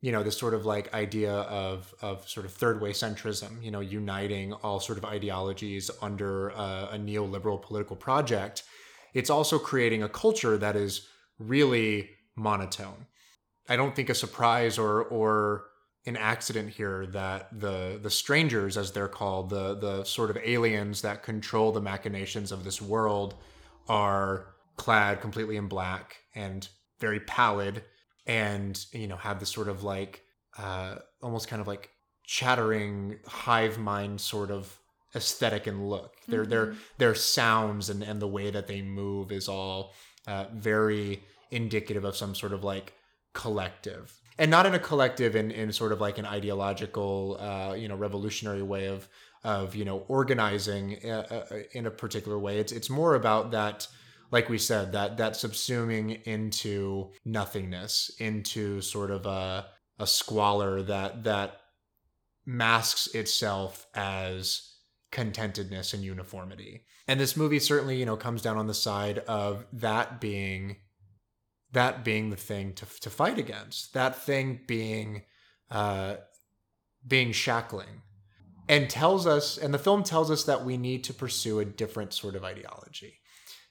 You 0.00 0.12
know, 0.12 0.22
this 0.22 0.38
sort 0.38 0.54
of 0.54 0.64
like 0.64 0.94
idea 0.94 1.32
of 1.32 1.94
of 2.00 2.26
sort 2.28 2.46
of 2.46 2.52
third 2.52 2.80
way 2.80 2.92
centrism, 2.92 3.62
you 3.62 3.70
know, 3.70 3.80
uniting 3.80 4.54
all 4.54 4.80
sort 4.80 4.96
of 4.96 5.04
ideologies 5.04 5.90
under 6.00 6.48
a, 6.50 6.90
a 6.92 6.98
neoliberal 6.98 7.60
political 7.60 7.96
project. 7.96 8.62
It's 9.12 9.28
also 9.28 9.58
creating 9.58 10.02
a 10.02 10.08
culture 10.08 10.56
that 10.56 10.76
is 10.76 11.06
really 11.38 12.10
monotone. 12.34 13.06
I 13.68 13.76
don't 13.76 13.94
think 13.94 14.08
a 14.08 14.14
surprise 14.14 14.78
or 14.78 15.02
or 15.02 15.64
an 16.06 16.16
accident 16.16 16.70
here 16.70 17.06
that 17.06 17.48
the 17.60 17.98
the 18.02 18.10
strangers, 18.10 18.76
as 18.76 18.92
they're 18.92 19.08
called, 19.08 19.50
the 19.50 19.74
the 19.74 20.04
sort 20.04 20.30
of 20.30 20.38
aliens 20.42 21.02
that 21.02 21.22
control 21.22 21.72
the 21.72 21.80
machinations 21.80 22.52
of 22.52 22.64
this 22.64 22.80
world, 22.80 23.34
are 23.90 24.46
clad 24.76 25.20
completely 25.20 25.56
in 25.56 25.66
black 25.66 26.18
and 26.36 26.68
very 27.00 27.18
pallid 27.18 27.82
and 28.24 28.86
you 28.92 29.08
know 29.08 29.16
have 29.16 29.40
this 29.40 29.50
sort 29.50 29.68
of 29.68 29.82
like 29.82 30.22
uh 30.58 30.94
almost 31.20 31.48
kind 31.48 31.60
of 31.60 31.66
like 31.66 31.90
chattering 32.24 33.18
hive 33.26 33.78
mind 33.78 34.20
sort 34.20 34.52
of 34.52 34.78
aesthetic 35.16 35.66
and 35.66 35.90
look 35.90 36.14
mm-hmm. 36.20 36.30
their 36.30 36.46
their 36.46 36.74
their 36.98 37.14
sounds 37.16 37.90
and 37.90 38.04
and 38.04 38.22
the 38.22 38.28
way 38.28 38.48
that 38.48 38.68
they 38.68 38.80
move 38.80 39.32
is 39.32 39.48
all 39.48 39.92
uh, 40.28 40.44
very 40.54 41.20
indicative 41.50 42.04
of 42.04 42.14
some 42.14 42.32
sort 42.32 42.52
of 42.52 42.62
like 42.62 42.92
collective 43.32 44.20
and 44.38 44.52
not 44.52 44.66
in 44.66 44.74
a 44.74 44.78
collective 44.78 45.34
in 45.34 45.50
in 45.50 45.72
sort 45.72 45.90
of 45.90 46.00
like 46.00 46.16
an 46.16 46.26
ideological 46.26 47.36
uh 47.40 47.74
you 47.74 47.88
know 47.88 47.96
revolutionary 47.96 48.62
way 48.62 48.86
of 48.86 49.08
of 49.42 49.74
you 49.74 49.84
know 49.84 50.04
organizing 50.08 50.98
uh, 51.04 51.44
uh, 51.50 51.56
in 51.72 51.86
a 51.86 51.90
particular 51.90 52.38
way. 52.38 52.58
It's 52.58 52.72
it's 52.72 52.90
more 52.90 53.14
about 53.14 53.52
that, 53.52 53.86
like 54.30 54.48
we 54.48 54.58
said, 54.58 54.92
that 54.92 55.16
that 55.16 55.34
subsuming 55.34 56.22
into 56.24 57.10
nothingness, 57.24 58.10
into 58.18 58.80
sort 58.80 59.10
of 59.10 59.26
a 59.26 59.66
a 59.98 60.06
squalor 60.06 60.82
that 60.82 61.24
that 61.24 61.60
masks 62.46 63.06
itself 63.14 63.86
as 63.94 64.74
contentedness 65.12 65.94
and 65.94 66.02
uniformity. 66.02 66.84
And 67.08 67.18
this 67.18 67.36
movie 67.36 67.58
certainly, 67.58 67.96
you 67.96 68.06
know, 68.06 68.16
comes 68.16 68.42
down 68.42 68.56
on 68.56 68.66
the 68.66 68.74
side 68.74 69.18
of 69.20 69.66
that 69.72 70.20
being 70.20 70.76
that 71.72 72.04
being 72.04 72.30
the 72.30 72.36
thing 72.36 72.74
to 72.74 72.86
to 73.00 73.10
fight 73.10 73.38
against. 73.38 73.94
That 73.94 74.16
thing 74.16 74.60
being 74.66 75.22
uh 75.70 76.16
being 77.06 77.32
shackling 77.32 78.02
and 78.70 78.88
tells 78.88 79.26
us 79.26 79.58
and 79.58 79.74
the 79.74 79.78
film 79.78 80.04
tells 80.04 80.30
us 80.30 80.44
that 80.44 80.64
we 80.64 80.76
need 80.76 81.02
to 81.02 81.12
pursue 81.12 81.58
a 81.58 81.64
different 81.64 82.12
sort 82.12 82.36
of 82.36 82.44
ideology 82.44 83.18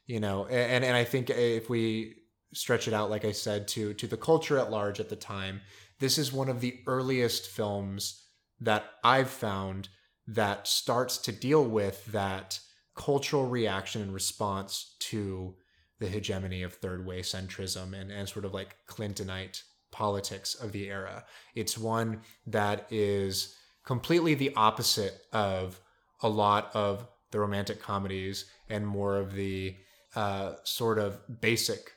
you 0.06 0.20
know 0.20 0.46
and 0.48 0.84
and 0.84 0.96
i 0.96 1.04
think 1.04 1.30
if 1.30 1.70
we 1.70 2.16
stretch 2.54 2.88
it 2.88 2.94
out 2.94 3.10
like 3.10 3.24
i 3.24 3.32
said 3.32 3.68
to 3.68 3.94
to 3.94 4.08
the 4.08 4.18
culture 4.18 4.60
at 4.60 4.70
large 4.70 5.00
at 5.00 5.10
the 5.10 5.16
time 5.16 5.62
this 6.00 6.18
is 6.18 6.34
one 6.34 6.50
of 6.50 6.60
the 6.60 6.80
earliest 6.86 7.48
films 7.48 8.26
that 8.60 8.84
i've 9.04 9.30
found 9.30 9.88
that 10.28 10.68
starts 10.68 11.18
to 11.18 11.32
deal 11.32 11.64
with 11.64 12.06
that 12.08 12.60
cultural 12.96 13.48
reaction 13.48 14.02
and 14.02 14.14
response 14.14 14.98
to 15.00 15.56
the 16.00 16.10
hegemony 16.10 16.62
of 16.64 16.74
third 16.74 17.06
way 17.06 17.22
centrism 17.22 18.00
and, 18.00 18.12
and 18.12 18.28
sort 18.28 18.44
of 18.44 18.54
like 18.54 18.76
clintonite 18.88 19.64
politics 19.92 20.56
of 20.56 20.72
the 20.72 20.90
era. 20.90 21.26
It's 21.56 21.78
one 21.78 22.22
that 22.48 22.86
is 22.92 23.56
completely 23.84 24.34
the 24.34 24.54
opposite 24.56 25.22
of 25.32 25.80
a 26.22 26.30
lot 26.30 26.70
of 26.74 27.08
the 27.32 27.40
romantic 27.40 27.82
comedies 27.82 28.46
and 28.70 28.86
more 28.86 29.18
of 29.18 29.34
the 29.34 29.76
uh, 30.16 30.54
sort 30.64 30.98
of 30.98 31.20
basic 31.42 31.92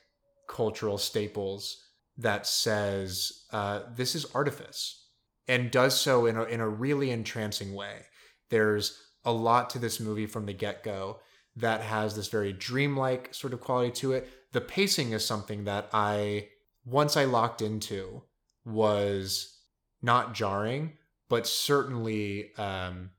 cultural 0.47 0.97
staples 0.97 1.83
that 2.17 2.45
says 2.45 3.45
uh, 3.51 3.81
this 3.95 4.15
is 4.15 4.25
artifice 4.35 5.07
and 5.47 5.71
does 5.71 5.99
so 5.99 6.25
in 6.25 6.37
a, 6.37 6.43
in 6.43 6.59
a 6.59 6.69
really 6.69 7.11
entrancing 7.11 7.73
way. 7.73 8.01
There's 8.49 9.01
a 9.25 9.31
lot 9.31 9.69
to 9.71 9.79
this 9.79 9.99
movie 9.99 10.27
from 10.27 10.45
the 10.45 10.53
get 10.53 10.83
go 10.83 11.19
that 11.55 11.81
has 11.81 12.15
this 12.15 12.27
very 12.27 12.53
dreamlike 12.53 13.33
sort 13.33 13.53
of 13.53 13.61
quality 13.61 13.91
to 13.91 14.13
it. 14.13 14.29
The 14.51 14.61
pacing 14.61 15.11
is 15.11 15.25
something 15.25 15.65
that 15.65 15.89
I 15.93 16.49
once 16.85 17.15
I 17.15 17.25
locked 17.25 17.61
into 17.61 18.23
was 18.65 19.57
not 20.01 20.33
jarring, 20.33 20.93
but 21.33 21.47
certainly 21.47 22.53
um, 22.59 23.09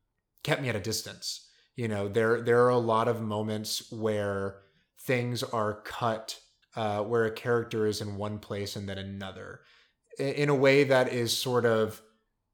kept 0.45 0.63
me 0.63 0.69
at 0.69 0.77
a 0.77 0.81
distance. 0.81 1.49
You 1.75 1.89
know, 1.89 2.07
there 2.07 2.41
there 2.43 2.65
are 2.65 2.69
a 2.69 2.79
lot 2.79 3.09
of 3.09 3.21
moments 3.21 3.91
where 3.91 4.59
things 5.01 5.43
are 5.43 5.81
cut, 5.81 6.39
uh, 6.77 7.01
where 7.03 7.25
a 7.25 7.33
character 7.33 7.87
is 7.89 8.01
in 8.01 8.15
one 8.15 8.39
place 8.39 8.77
and 8.77 8.89
then 8.89 8.99
another, 8.99 9.63
in 10.17 10.49
a 10.49 10.55
way 10.55 10.85
that 10.85 11.13
is 11.13 11.37
sort 11.37 11.67
of 11.67 12.01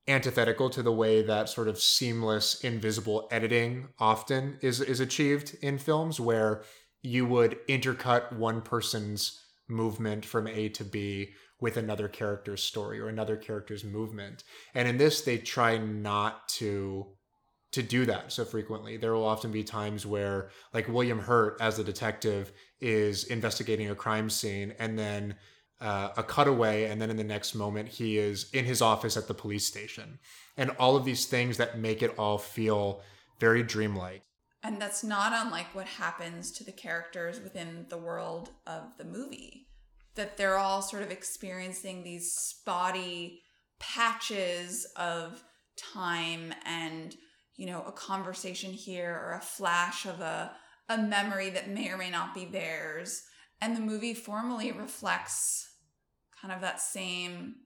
antithetical 0.09 0.71
to 0.71 0.83
the 0.83 0.95
way 0.95 1.21
that 1.21 1.51
sort 1.51 1.69
of 1.69 1.79
seamless 1.79 2.65
invisible 2.65 3.29
editing 3.31 3.89
often 3.99 4.57
is 4.63 4.81
is 4.81 4.99
achieved 4.99 5.59
in 5.61 5.77
films 5.77 6.19
where 6.19 6.63
you 7.03 7.27
would 7.27 7.59
intercut 7.69 8.33
one 8.33 8.63
person's 8.63 9.45
movement 9.69 10.25
from 10.25 10.47
A 10.47 10.71
to 10.71 10.85
B 10.85 11.35
with 11.61 11.77
another 11.77 12.09
character's 12.09 12.63
story 12.63 13.01
or 13.01 13.09
another 13.09 13.37
character's 13.37 13.85
movement. 13.85 14.45
And 14.75 14.89
in 14.89 14.99
this 14.99 15.23
they 15.23 15.39
try 15.39 15.79
not 15.79 16.49
to 16.51 17.07
to 17.73 17.83
do 17.83 18.05
that 18.07 18.33
so 18.33 18.45
frequently. 18.45 18.97
There 18.97 19.13
will 19.13 19.25
often 19.25 19.53
be 19.53 19.63
times 19.63 20.05
where 20.05 20.51
like 20.75 20.89
William 20.89 21.21
Hurt 21.21 21.57
as 21.61 21.79
a 21.79 21.85
detective 21.85 22.53
is 22.81 23.25
investigating 23.25 23.91
a 23.91 23.95
crime 23.95 24.29
scene 24.29 24.75
and 24.79 24.99
then 24.99 25.37
uh, 25.81 26.11
a 26.17 26.23
cutaway, 26.23 26.85
and 26.85 27.01
then 27.01 27.11
in 27.11 27.17
the 27.17 27.25
next 27.25 27.55
moment, 27.55 27.89
he 27.89 28.19
is 28.19 28.51
in 28.53 28.65
his 28.65 28.83
office 28.83 29.17
at 29.17 29.29
the 29.29 29.35
police 29.35 29.67
station. 29.67 30.19
And 30.57 30.71
all 30.79 30.97
of 30.97 31.05
these 31.05 31.27
things 31.27 31.57
that 31.57 31.79
make 31.79 32.03
it 32.03 32.19
all 32.19 32.37
feel 32.39 33.03
very 33.39 33.63
dreamlike. 33.63 34.23
And 34.63 34.81
that's 34.81 35.03
not 35.03 35.33
unlike 35.35 35.75
what 35.75 35.87
happens 35.87 36.53
to 36.53 36.65
the 36.65 36.73
characters 36.73 37.41
within 37.41 37.87
the 37.89 37.97
world 37.97 38.51
of 38.67 38.99
the 38.99 39.05
movie. 39.05 39.69
That 40.17 40.37
they're 40.37 40.59
all 40.59 40.83
sort 40.83 41.03
of 41.03 41.11
experiencing 41.11 42.03
these 42.03 42.33
spotty 42.33 43.43
patches 43.79 44.87
of 44.97 45.43
time 45.77 46.53
and, 46.65 47.15
you 47.57 47.67
know, 47.67 47.83
a 47.87 47.93
conversation 47.93 48.73
here 48.73 49.19
or 49.25 49.35
a 49.35 49.41
flash 49.41 50.05
of 50.07 50.21
a, 50.21 50.53
a 50.89 50.99
memory 50.99 51.51
that 51.51 51.71
may 51.71 51.89
or 51.91 51.97
may 51.97 52.11
not 52.11 52.35
be 52.35 52.45
theirs. 52.45 53.23
And 53.61 53.77
the 53.77 53.81
movie 53.81 54.15
formally 54.15 54.73
reflects 54.73 55.69
kind 56.41 56.53
of 56.53 56.61
that 56.61 56.81
same 56.81 57.57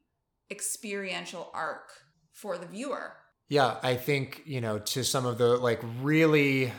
experiential 0.50 1.50
arc 1.54 1.90
for 2.32 2.58
the 2.58 2.66
viewer. 2.66 3.14
Yeah, 3.48 3.76
I 3.82 3.94
think, 3.96 4.42
you 4.44 4.60
know, 4.60 4.78
to 4.78 5.04
some 5.04 5.26
of 5.26 5.38
the 5.38 5.56
like 5.56 5.80
really 6.02 6.72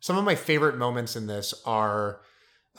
some 0.00 0.18
of 0.18 0.24
my 0.24 0.34
favorite 0.34 0.76
moments 0.76 1.16
in 1.16 1.26
this 1.26 1.54
are 1.64 2.20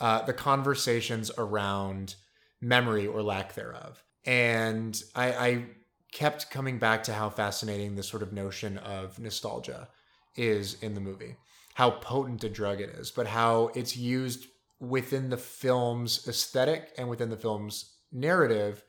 uh, 0.00 0.22
the 0.22 0.32
conversations 0.32 1.30
around 1.38 2.16
memory 2.60 3.06
or 3.06 3.22
lack 3.22 3.54
thereof. 3.54 4.02
And 4.24 5.00
I, 5.14 5.32
I 5.32 5.64
kept 6.12 6.50
coming 6.50 6.78
back 6.78 7.02
to 7.04 7.12
how 7.12 7.30
fascinating 7.30 7.94
this 7.94 8.08
sort 8.08 8.22
of 8.22 8.32
notion 8.32 8.78
of 8.78 9.18
nostalgia 9.18 9.88
is 10.34 10.82
in 10.82 10.94
the 10.94 11.00
movie, 11.00 11.36
how 11.74 11.90
potent 11.90 12.44
a 12.44 12.48
drug 12.48 12.80
it 12.80 12.90
is, 12.90 13.10
but 13.10 13.26
how 13.26 13.70
it's 13.74 13.96
used 13.96 14.46
within 14.80 15.30
the 15.30 15.36
film's 15.36 16.26
aesthetic 16.28 16.92
and 16.98 17.08
within 17.08 17.30
the 17.30 17.36
film's 17.36 17.96
narrative 18.12 18.82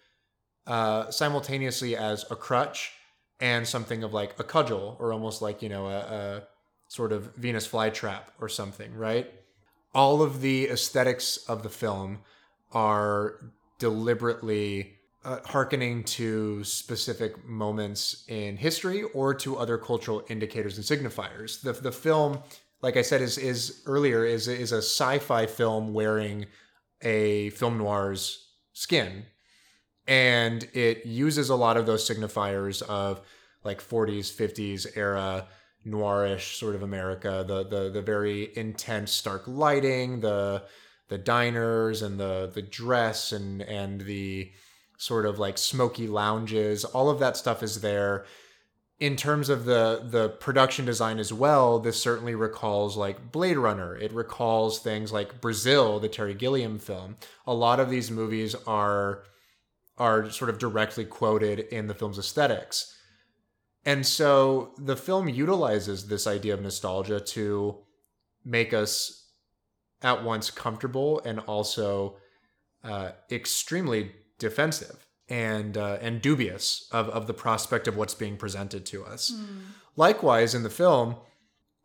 uh, 0.66 1.10
simultaneously 1.12 1.96
as 1.96 2.26
a 2.30 2.36
crutch 2.36 2.92
and 3.40 3.68
something 3.68 4.04
of 4.04 4.14
like 4.14 4.38
a 4.40 4.44
cudgel 4.44 4.98
or 5.00 5.14
almost 5.14 5.42
like 5.42 5.62
you 5.62 5.70
know 5.70 5.88
a, 5.88 6.00
a 6.00 6.44
sort 6.88 7.12
of 7.12 7.36
Venus 7.36 7.68
flytrap 7.68 8.24
or 8.40 8.50
something, 8.50 8.94
right? 8.94 9.32
All 9.98 10.22
of 10.22 10.42
the 10.42 10.70
aesthetics 10.70 11.38
of 11.48 11.64
the 11.64 11.70
film 11.70 12.20
are 12.72 13.52
deliberately 13.80 14.94
uh, 15.26 15.40
hearkening 15.44 16.04
to 16.04 16.64
specific 16.64 17.44
moments 17.44 18.24
in 18.28 18.58
history 18.58 19.04
or 19.16 19.34
to 19.34 19.58
other 19.58 19.78
cultural 19.78 20.24
indicators 20.30 20.78
and 20.78 20.86
signifiers. 20.86 21.62
The 21.62 21.74
the 21.74 21.92
film, 21.92 22.40
like 22.82 22.96
I 22.96 23.02
said, 23.02 23.22
is 23.22 23.40
is 23.40 23.82
earlier 23.88 24.24
is 24.24 24.48
is 24.48 24.72
a 24.72 24.84
sci-fi 24.84 25.48
film 25.48 25.94
wearing 25.94 26.46
a 27.02 27.50
film 27.52 27.80
noir's 27.80 28.52
skin 28.74 29.26
and 30.08 30.68
it 30.74 31.06
uses 31.06 31.50
a 31.50 31.56
lot 31.56 31.78
of 31.78 31.86
those 31.86 32.08
signifiers 32.08 32.82
of 32.84 33.22
like 33.64 33.82
40s 33.82 34.32
50s 34.32 34.88
era 34.96 35.48
noirish 35.88 36.58
sort 36.58 36.76
of 36.76 36.84
america 36.84 37.44
the 37.48 37.64
the 37.64 37.90
the 37.90 38.02
very 38.02 38.56
intense 38.58 39.12
stark 39.12 39.44
lighting 39.48 40.20
the 40.20 40.64
the 41.10 41.18
diners 41.18 42.02
and 42.02 42.20
the 42.20 42.52
the 42.54 42.62
dress 42.62 43.32
and 43.32 43.62
and 43.62 44.02
the 44.02 44.52
sort 44.98 45.26
of 45.26 45.40
like 45.40 45.58
smoky 45.58 46.08
lounges 46.08 46.84
all 46.84 47.10
of 47.10 47.20
that 47.20 47.38
stuff 47.38 47.64
is 47.64 47.82
there 47.82 48.26
in 49.00 49.16
terms 49.16 49.50
of 49.50 49.66
the 49.66 50.02
the 50.10 50.30
production 50.30 50.86
design 50.86 51.20
as 51.20 51.32
well, 51.32 51.80
this 51.80 52.02
certainly 52.02 52.34
recalls 52.34 52.98
like 52.98 53.32
Blade 53.32 53.58
Runner. 53.58 53.96
It 53.96 54.12
recalls 54.12 54.80
things 54.80 55.12
like 55.12 55.40
Brazil, 55.40 56.00
the 56.00 56.10
Terry 56.10 56.34
Gilliam 56.34 56.80
film. 56.80 57.18
A 57.46 57.54
lot 57.54 57.80
of 57.80 57.90
these 57.90 58.10
movies 58.10 58.56
are 58.66 59.24
are 59.98 60.30
sort 60.32 60.50
of 60.50 60.60
directly 60.60 61.06
quoted 61.06 61.60
in 61.60 61.88
the 61.88 61.94
film's 61.94 62.18
aesthetics. 62.18 62.97
And 63.88 64.06
so 64.06 64.74
the 64.78 64.98
film 64.98 65.30
utilizes 65.30 66.08
this 66.08 66.28
idea 66.28 66.54
of 66.54 66.62
nostalgia 66.62 67.22
to 67.22 67.78
make 68.44 68.74
us 68.74 69.30
at 70.02 70.26
once 70.26 70.52
comfortable 70.52 71.22
and 71.24 71.40
also 71.40 72.18
uh, 72.84 73.12
extremely 73.32 74.12
defensive 74.40 75.08
and 75.30 75.78
uh, 75.78 76.00
and 76.02 76.22
dubious 76.22 76.90
of, 76.92 77.08
of 77.10 77.28
the 77.28 77.34
prospect 77.34 77.88
of 77.88 77.96
what's 77.96 78.14
being 78.14 78.36
presented 78.36 78.86
to 78.88 79.06
us. 79.06 79.32
Mm. 79.32 79.60
Likewise, 79.96 80.54
in 80.54 80.64
the 80.64 80.70
film, 80.70 81.16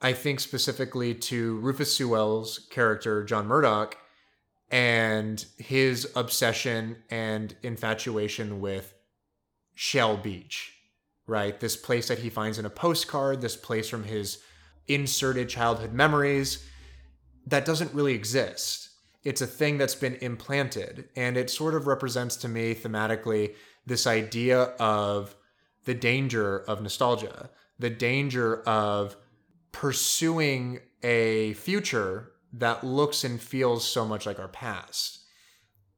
I 0.00 0.12
think 0.12 0.40
specifically 0.40 1.14
to 1.14 1.56
Rufus 1.58 1.96
Sewell's 1.96 2.66
character 2.70 3.22
John 3.22 3.46
Murdoch 3.46 3.96
and 4.72 5.44
his 5.56 6.10
obsession 6.16 6.96
and 7.10 7.54
infatuation 7.62 8.60
with 8.60 8.92
Shell 9.74 10.16
Beach, 10.16 10.71
right? 11.32 11.58
This 11.58 11.76
place 11.76 12.08
that 12.08 12.20
he 12.20 12.30
finds 12.30 12.58
in 12.58 12.66
a 12.66 12.70
postcard, 12.70 13.40
this 13.40 13.56
place 13.56 13.88
from 13.88 14.04
his 14.04 14.38
inserted 14.86 15.48
childhood 15.48 15.92
memories 15.92 16.68
that 17.46 17.64
doesn't 17.64 17.92
really 17.94 18.14
exist 18.14 18.90
it's 19.24 19.40
a 19.40 19.46
thing 19.46 19.78
that's 19.78 19.94
been 19.94 20.16
implanted 20.16 21.08
and 21.14 21.36
it 21.36 21.48
sort 21.48 21.74
of 21.74 21.86
represents 21.86 22.36
to 22.36 22.48
me 22.48 22.74
thematically 22.74 23.54
this 23.86 24.06
idea 24.06 24.62
of 24.78 25.36
the 25.84 25.94
danger 25.94 26.58
of 26.60 26.82
nostalgia 26.82 27.50
the 27.78 27.90
danger 27.90 28.62
of 28.62 29.16
pursuing 29.70 30.80
a 31.02 31.54
future 31.54 32.32
that 32.52 32.84
looks 32.84 33.24
and 33.24 33.40
feels 33.40 33.86
so 33.86 34.04
much 34.04 34.26
like 34.26 34.38
our 34.38 34.48
past 34.48 35.20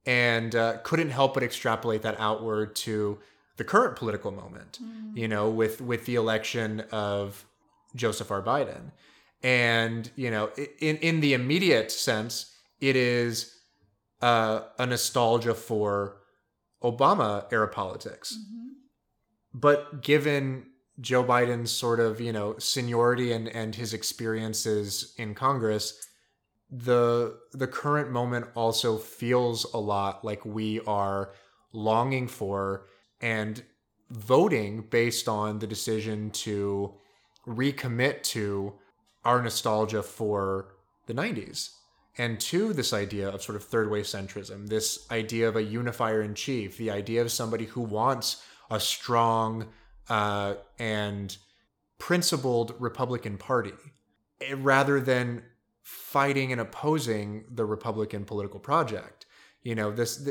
and 0.07 0.55
uh, 0.55 0.77
couldn't 0.83 1.11
help 1.11 1.35
but 1.35 1.43
extrapolate 1.43 2.03
that 2.03 2.19
outward 2.21 2.77
to 2.77 3.19
the 3.57 3.65
current 3.65 3.97
political 3.97 4.31
moment 4.31 4.79
mm. 4.83 5.17
you 5.17 5.29
know 5.29 5.49
with 5.49 5.81
with 5.81 6.07
the 6.07 6.15
election 6.15 6.81
of 6.91 7.45
joseph 7.95 8.31
r 8.31 8.43
biden 8.43 8.91
and 9.43 10.11
you 10.17 10.31
know 10.31 10.51
in 10.81 10.97
in 10.99 11.21
the 11.21 11.35
immediate 11.35 11.91
sense 11.91 12.53
it 12.81 12.97
is 12.97 13.55
uh, 14.21 14.63
a 14.79 14.87
nostalgia 14.87 15.55
for 15.55 16.17
Obama 16.83 17.47
era 17.51 17.69
politics. 17.69 18.37
Mm-hmm. 18.37 18.69
But 19.55 20.03
given 20.03 20.67
Joe 21.01 21.25
Biden's 21.25 21.71
sort 21.71 22.01
of, 22.01 22.21
you 22.21 22.33
know, 22.33 22.57
seniority 22.59 23.33
and, 23.33 23.49
and 23.49 23.75
his 23.75 23.93
experiences 23.95 25.15
in 25.19 25.35
Congress, 25.35 26.09
the 26.71 27.39
the 27.53 27.67
current 27.67 28.11
moment 28.11 28.47
also 28.55 28.97
feels 28.97 29.65
a 29.75 29.79
lot 29.79 30.25
like 30.25 30.45
we 30.45 30.81
are 30.87 31.33
longing 31.73 32.27
for 32.27 32.87
and 33.21 33.63
voting 34.11 34.83
based 34.91 35.29
on 35.29 35.59
the 35.59 35.67
decision 35.67 36.31
to 36.31 36.95
recommit 37.47 38.23
to 38.23 38.75
our 39.25 39.43
nostalgia 39.43 40.03
for 40.03 40.75
the 41.07 41.15
90s 41.15 41.71
and 42.17 42.39
to 42.39 42.73
this 42.73 42.93
idea 42.93 43.29
of 43.29 43.43
sort 43.43 43.57
of 43.57 43.65
third 43.65 43.91
way 43.91 44.03
centrism, 44.03 44.69
this 44.69 45.07
idea 45.11 45.49
of 45.49 45.57
a 45.57 45.63
unifier 45.63 46.23
in 46.23 46.35
chief, 46.35 46.77
the 46.77 46.91
idea 46.91 47.21
of 47.21 47.33
somebody 47.33 47.65
who 47.65 47.81
wants 47.81 48.43
a 48.71 48.79
strong 48.79 49.67
uh, 50.09 50.55
and 50.79 51.37
principled 51.99 52.75
Republican 52.79 53.37
Party 53.37 53.73
eh, 54.41 54.55
rather 54.57 55.01
than 55.01 55.43
fighting 55.83 56.53
and 56.53 56.61
opposing 56.61 57.45
the 57.51 57.65
Republican 57.65 58.25
political 58.25 58.61
project. 58.61 59.24
You 59.65 59.75
know, 59.75 59.91
this 59.91 60.29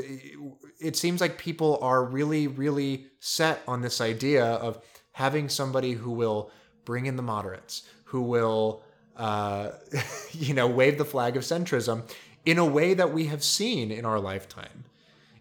it 0.80 0.96
seems 0.96 1.20
like 1.20 1.36
people 1.38 1.78
are 1.82 2.02
really, 2.04 2.46
really 2.46 3.06
set 3.20 3.62
on 3.68 3.82
this 3.82 4.00
idea 4.00 4.44
of 4.46 4.80
having 5.12 5.48
somebody 5.48 5.92
who 5.92 6.12
will 6.12 6.50
bring 6.84 7.06
in 7.06 7.16
the 7.16 7.22
moderates, 7.22 7.82
who 8.04 8.22
will 8.22 8.82
uh, 9.16 9.70
you 10.32 10.54
know, 10.54 10.66
wave 10.66 10.98
the 10.98 11.04
flag 11.04 11.36
of 11.36 11.42
centrism 11.42 12.02
in 12.46 12.58
a 12.58 12.64
way 12.64 12.94
that 12.94 13.12
we 13.12 13.26
have 13.26 13.42
seen 13.42 13.90
in 13.90 14.04
our 14.04 14.20
lifetime. 14.20 14.84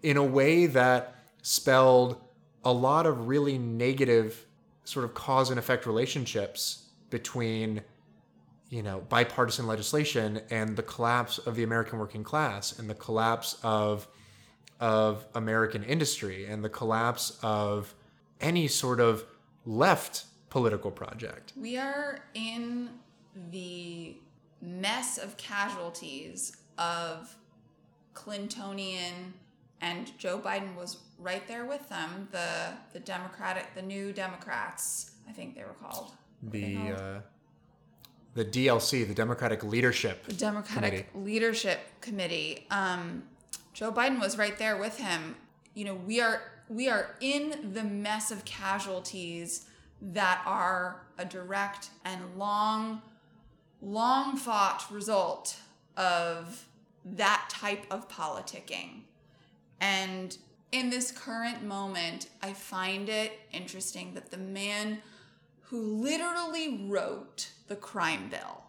in 0.02 0.18
a 0.18 0.24
way 0.24 0.66
that 0.66 1.16
spelled 1.42 2.18
a 2.66 2.72
lot 2.72 3.06
of 3.06 3.28
really 3.28 3.58
negative 3.58 4.46
sort 4.84 5.06
of 5.06 5.14
cause 5.14 5.50
and 5.50 5.58
effect 5.58 5.86
relationships 5.86 6.90
between 7.10 7.82
you 8.74 8.82
know 8.82 9.04
bipartisan 9.08 9.68
legislation 9.68 10.42
and 10.50 10.76
the 10.76 10.82
collapse 10.82 11.38
of 11.38 11.56
the 11.56 11.62
American 11.62 12.00
working 12.00 12.24
class 12.24 12.80
and 12.80 12.90
the 12.90 12.96
collapse 12.96 13.56
of 13.62 14.08
of 14.80 15.26
American 15.36 15.84
industry 15.84 16.48
and 16.48 16.64
the 16.64 16.70
collapse 16.70 17.38
of 17.44 17.94
any 18.42 18.68
sort 18.68 19.00
of 19.00 19.24
left 19.66 20.26
political 20.50 20.90
project. 20.90 21.54
We 21.56 21.78
are 21.78 22.20
in 22.34 22.90
the 23.52 24.18
mess 24.60 25.20
of 25.20 25.38
casualties 25.38 26.58
of 26.80 27.36
Clintonian 28.16 29.34
and 29.82 30.18
Joe 30.18 30.40
Biden 30.40 30.76
was 30.76 30.98
right 31.20 31.48
there 31.48 31.66
with 31.66 31.88
them. 31.90 32.28
The 32.32 32.74
the 32.92 33.00
Democratic, 33.00 33.76
the 33.76 33.84
new 33.84 34.12
Democrats, 34.12 35.12
I 35.30 35.32
think 35.32 35.54
they 35.54 35.64
were 35.64 35.78
called. 35.80 36.14
The 36.42 36.78
uh, 36.92 37.20
the 38.34 38.46
DLC, 38.46 39.08
the 39.08 39.14
Democratic 39.14 39.64
Leadership 39.64 40.26
The 40.26 40.34
Democratic 40.34 41.12
Committee. 41.12 41.32
Leadership 41.32 41.80
Committee. 42.02 42.66
Um, 42.72 43.24
Joe 43.74 43.92
Biden 43.92 44.20
was 44.20 44.38
right 44.38 44.58
there 44.58 44.78
with 44.78 44.98
him. 44.98 45.36
You 45.74 45.86
know, 45.86 45.96
we 45.96 46.22
are 46.22 46.42
we 46.70 46.90
are 46.90 47.16
in 47.20 47.74
the 47.74 47.84
mess 47.84 48.32
of 48.32 48.46
casualties 48.46 49.66
that 50.02 50.42
are 50.46 51.02
a 51.18 51.26
direct 51.26 51.90
and 52.04 52.22
long, 52.38 53.02
long 53.82 54.36
fought 54.38 54.86
result 54.92 55.58
of 55.98 56.68
that 57.06 57.46
type 57.50 57.86
of 57.92 58.10
politicking. 58.10 59.02
And 59.80 60.38
in 60.72 60.90
this 60.90 61.12
current 61.12 61.64
moment, 61.64 62.30
I 62.42 62.54
find 62.54 63.10
it 63.10 63.34
interesting 63.52 64.14
that 64.16 64.32
the 64.32 64.38
man 64.38 65.00
who 65.64 66.02
literally 66.02 66.86
wrote 66.88 67.50
the 67.74 67.80
crime 67.80 68.30
bill, 68.30 68.62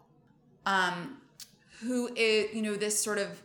um, 0.64 1.18
who 1.82 2.08
is, 2.16 2.54
you 2.54 2.62
know, 2.62 2.74
this 2.74 2.98
sort 2.98 3.18
of 3.18 3.42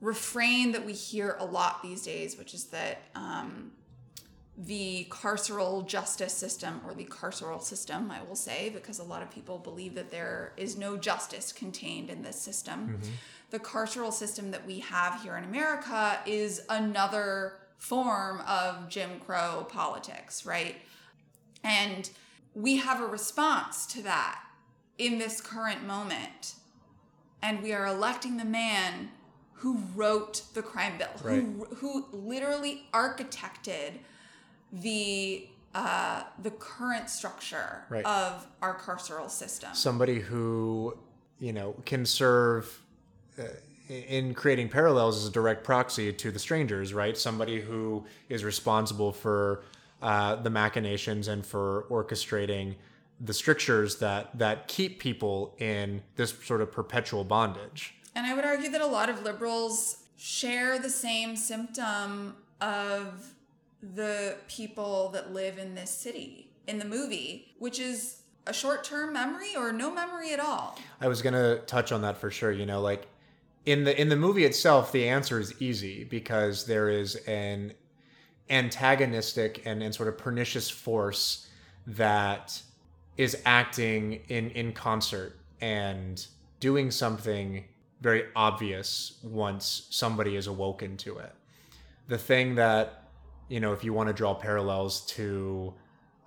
refrain 0.00 0.72
that 0.72 0.86
we 0.86 0.94
hear 0.94 1.36
a 1.38 1.44
lot 1.44 1.82
these 1.82 2.02
days, 2.02 2.38
which 2.38 2.54
is 2.54 2.64
that 2.64 3.02
um, 3.14 3.72
the 4.56 5.06
carceral 5.10 5.86
justice 5.86 6.32
system, 6.32 6.80
or 6.86 6.94
the 6.94 7.04
carceral 7.04 7.60
system, 7.60 8.10
I 8.10 8.22
will 8.22 8.36
say, 8.36 8.70
because 8.70 8.98
a 8.98 9.04
lot 9.04 9.22
of 9.22 9.30
people 9.30 9.58
believe 9.58 9.94
that 9.96 10.10
there 10.10 10.54
is 10.56 10.78
no 10.78 10.96
justice 10.96 11.52
contained 11.52 12.08
in 12.08 12.22
this 12.22 12.40
system. 12.40 12.98
The 13.50 13.58
carceral 13.58 14.14
system 14.14 14.50
that 14.52 14.66
we 14.66 14.78
have 14.78 15.20
here 15.22 15.36
in 15.36 15.44
America 15.44 16.18
is 16.24 16.62
another 16.70 17.58
form 17.76 18.40
of 18.48 18.88
Jim 18.88 19.20
Crow 19.20 19.66
politics, 19.68 20.46
right? 20.46 20.76
And 21.62 22.08
we 22.54 22.76
have 22.76 23.02
a 23.02 23.06
response 23.06 23.84
to 23.88 24.02
that 24.04 24.40
in 24.98 25.18
this 25.18 25.40
current 25.40 25.86
moment. 25.86 26.54
And 27.42 27.62
we 27.62 27.72
are 27.72 27.86
electing 27.86 28.36
the 28.36 28.44
man 28.44 29.10
who 29.54 29.78
wrote 29.94 30.42
the 30.54 30.62
crime 30.62 30.98
bill, 30.98 31.08
who, 31.22 31.64
who 31.76 32.06
literally 32.12 32.84
architected 32.92 33.92
the 34.72 35.48
uh, 35.74 36.22
the 36.42 36.50
current 36.52 37.10
structure 37.10 37.84
Right. 37.90 38.04
of 38.06 38.46
our 38.62 38.78
carceral 38.78 39.30
system. 39.30 39.68
somebody 39.74 40.20
who 40.20 40.96
you 41.38 41.52
know 41.52 41.74
can 41.84 42.06
serve 42.06 42.80
uh, 43.38 43.42
in 43.88 44.32
creating 44.32 44.70
parallels 44.70 45.18
as 45.18 45.28
a 45.28 45.30
direct 45.30 45.64
proxy 45.64 46.12
to 46.14 46.30
the 46.30 46.38
strangers 46.38 46.94
right 46.94 47.16
somebody 47.16 47.60
who 47.60 48.04
is 48.30 48.42
responsible 48.42 49.12
for 49.12 49.62
uh, 50.00 50.36
the 50.36 50.48
machinations 50.50 51.28
and 51.28 51.44
for 51.44 51.84
orchestrating 51.90 52.74
the 53.20 53.34
strictures 53.34 53.96
that 53.96 54.38
that 54.38 54.68
keep 54.68 54.98
people 54.98 55.54
in 55.58 56.02
this 56.16 56.34
sort 56.44 56.60
of 56.60 56.70
perpetual 56.70 57.24
bondage 57.24 57.94
And 58.14 58.26
I 58.26 58.34
would 58.34 58.44
argue 58.44 58.70
that 58.70 58.80
a 58.80 58.86
lot 58.86 59.08
of 59.08 59.22
liberals 59.22 60.04
share 60.16 60.78
the 60.78 60.90
same 60.90 61.36
symptom 61.36 62.36
of 62.60 63.34
the 63.82 64.36
people 64.48 65.10
that 65.10 65.32
live 65.32 65.58
in 65.58 65.74
this 65.74 65.90
city 65.90 66.50
in 66.66 66.78
the 66.78 66.84
movie, 66.84 67.54
which 67.58 67.78
is 67.78 68.22
a 68.46 68.52
short 68.52 68.84
term 68.84 69.12
memory 69.12 69.54
or 69.56 69.72
no 69.72 69.92
memory 69.92 70.32
at 70.32 70.40
all. 70.40 70.78
I 71.00 71.08
was 71.08 71.22
gonna 71.22 71.58
touch 71.66 71.92
on 71.92 72.02
that 72.02 72.16
for 72.16 72.30
sure. 72.30 72.52
You 72.52 72.66
know, 72.66 72.80
like 72.80 73.06
in 73.64 73.84
the 73.84 74.00
in 74.00 74.08
the 74.08 74.16
movie 74.16 74.44
itself, 74.44 74.92
the 74.92 75.08
answer 75.08 75.38
is 75.40 75.60
easy 75.60 76.04
because 76.04 76.66
there 76.66 76.88
is 76.88 77.16
an 77.26 77.74
antagonistic 78.48 79.62
and, 79.66 79.82
and 79.82 79.94
sort 79.94 80.08
of 80.08 80.16
pernicious 80.16 80.70
force 80.70 81.48
that 81.86 82.62
is 83.16 83.40
acting 83.44 84.20
in 84.28 84.50
in 84.50 84.72
concert 84.72 85.38
and 85.60 86.26
doing 86.60 86.90
something 86.90 87.64
very 88.00 88.24
obvious 88.34 89.18
once 89.22 89.86
somebody 89.90 90.36
is 90.36 90.46
awoken 90.46 90.96
to 90.98 91.18
it. 91.18 91.32
The 92.08 92.18
thing 92.18 92.54
that 92.56 93.06
you 93.48 93.60
know, 93.60 93.72
if 93.72 93.84
you 93.84 93.92
want 93.92 94.08
to 94.08 94.12
draw 94.12 94.34
parallels 94.34 95.06
to 95.06 95.72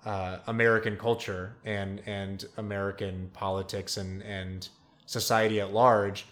uh, 0.04 0.38
American 0.46 0.96
culture 0.96 1.56
and 1.64 2.02
and 2.06 2.44
American 2.56 3.30
politics 3.32 3.96
and 3.96 4.22
and 4.22 4.68
society 5.06 5.60
at 5.60 5.72
large, 5.72 6.26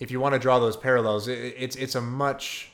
if 0.00 0.10
you 0.10 0.20
want 0.20 0.34
to 0.34 0.38
draw 0.38 0.58
those 0.58 0.76
parallels, 0.76 1.28
it, 1.28 1.54
it's 1.56 1.76
it's 1.76 1.94
a 1.94 2.00
much 2.00 2.72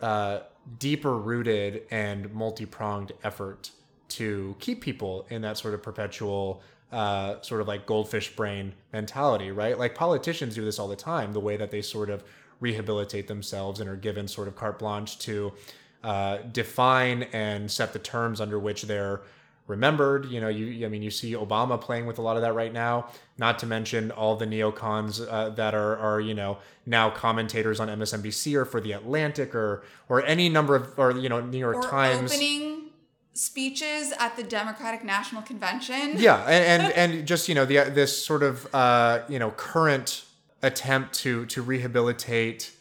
uh, 0.00 0.40
deeper 0.78 1.16
rooted 1.16 1.82
and 1.90 2.32
multi 2.32 2.66
pronged 2.66 3.12
effort 3.22 3.70
to 4.16 4.54
keep 4.60 4.80
people 4.80 5.26
in 5.30 5.42
that 5.42 5.58
sort 5.58 5.74
of 5.74 5.82
perpetual. 5.82 6.62
Uh, 6.92 7.40
sort 7.42 7.60
of 7.60 7.66
like 7.66 7.86
goldfish 7.86 8.36
brain 8.36 8.72
mentality, 8.92 9.50
right? 9.50 9.76
Like 9.76 9.96
politicians 9.96 10.54
do 10.54 10.64
this 10.64 10.78
all 10.78 10.86
the 10.86 10.94
time. 10.94 11.32
The 11.32 11.40
way 11.40 11.56
that 11.56 11.72
they 11.72 11.82
sort 11.82 12.08
of 12.08 12.22
rehabilitate 12.60 13.26
themselves 13.26 13.80
and 13.80 13.90
are 13.90 13.96
given 13.96 14.28
sort 14.28 14.46
of 14.46 14.54
carte 14.54 14.78
blanche 14.78 15.18
to 15.20 15.52
uh, 16.04 16.38
define 16.52 17.24
and 17.32 17.68
set 17.68 17.92
the 17.94 17.98
terms 17.98 18.40
under 18.40 18.60
which 18.60 18.82
they're 18.82 19.22
remembered. 19.66 20.26
You 20.26 20.40
know, 20.40 20.48
you 20.48 20.86
I 20.86 20.88
mean, 20.88 21.02
you 21.02 21.10
see 21.10 21.32
Obama 21.32 21.80
playing 21.80 22.06
with 22.06 22.18
a 22.18 22.22
lot 22.22 22.36
of 22.36 22.42
that 22.42 22.54
right 22.54 22.72
now. 22.72 23.08
Not 23.38 23.58
to 23.60 23.66
mention 23.66 24.12
all 24.12 24.36
the 24.36 24.46
neocons 24.46 25.26
uh, 25.28 25.48
that 25.50 25.74
are 25.74 25.96
are 25.96 26.20
you 26.20 26.34
know 26.34 26.58
now 26.86 27.10
commentators 27.10 27.80
on 27.80 27.88
MSNBC 27.88 28.54
or 28.54 28.64
for 28.64 28.80
the 28.80 28.92
Atlantic 28.92 29.54
or 29.54 29.82
or 30.08 30.22
any 30.24 30.48
number 30.48 30.76
of 30.76 30.96
or 30.96 31.10
you 31.12 31.28
know 31.28 31.40
New 31.40 31.58
York 31.58 31.76
Or 31.78 31.82
Times. 31.82 32.32
opening 32.32 32.73
speeches 33.34 34.12
at 34.18 34.36
the 34.36 34.42
Democratic 34.42 35.04
National 35.04 35.42
Convention. 35.42 36.14
yeah 36.16 36.42
and, 36.46 36.82
and 36.82 36.92
and 37.12 37.26
just 37.26 37.48
you 37.48 37.54
know 37.54 37.64
the 37.64 37.90
this 37.90 38.24
sort 38.24 38.42
of 38.42 38.72
uh 38.74 39.22
you 39.28 39.38
know 39.38 39.50
current 39.50 40.24
attempt 40.62 41.12
to 41.14 41.44
to 41.46 41.60
rehabilitate 41.60 42.72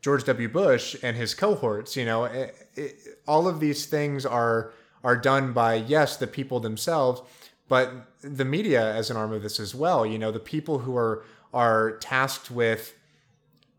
George 0.00 0.24
W. 0.24 0.48
Bush 0.48 0.96
and 1.02 1.16
his 1.16 1.34
cohorts 1.34 1.96
you 1.96 2.06
know 2.06 2.24
it, 2.24 2.68
it, 2.74 2.96
all 3.28 3.46
of 3.46 3.60
these 3.60 3.86
things 3.86 4.24
are 4.24 4.72
are 5.04 5.16
done 5.16 5.52
by 5.52 5.74
yes 5.74 6.16
the 6.16 6.26
people 6.26 6.60
themselves 6.60 7.20
but 7.68 7.92
the 8.22 8.44
media 8.44 8.94
as 8.94 9.10
an 9.10 9.16
arm 9.16 9.32
of 9.32 9.42
this 9.42 9.60
as 9.60 9.74
well 9.74 10.06
you 10.06 10.18
know 10.18 10.32
the 10.32 10.40
people 10.40 10.80
who 10.80 10.96
are 10.96 11.22
are 11.52 11.92
tasked 11.98 12.50
with 12.50 12.94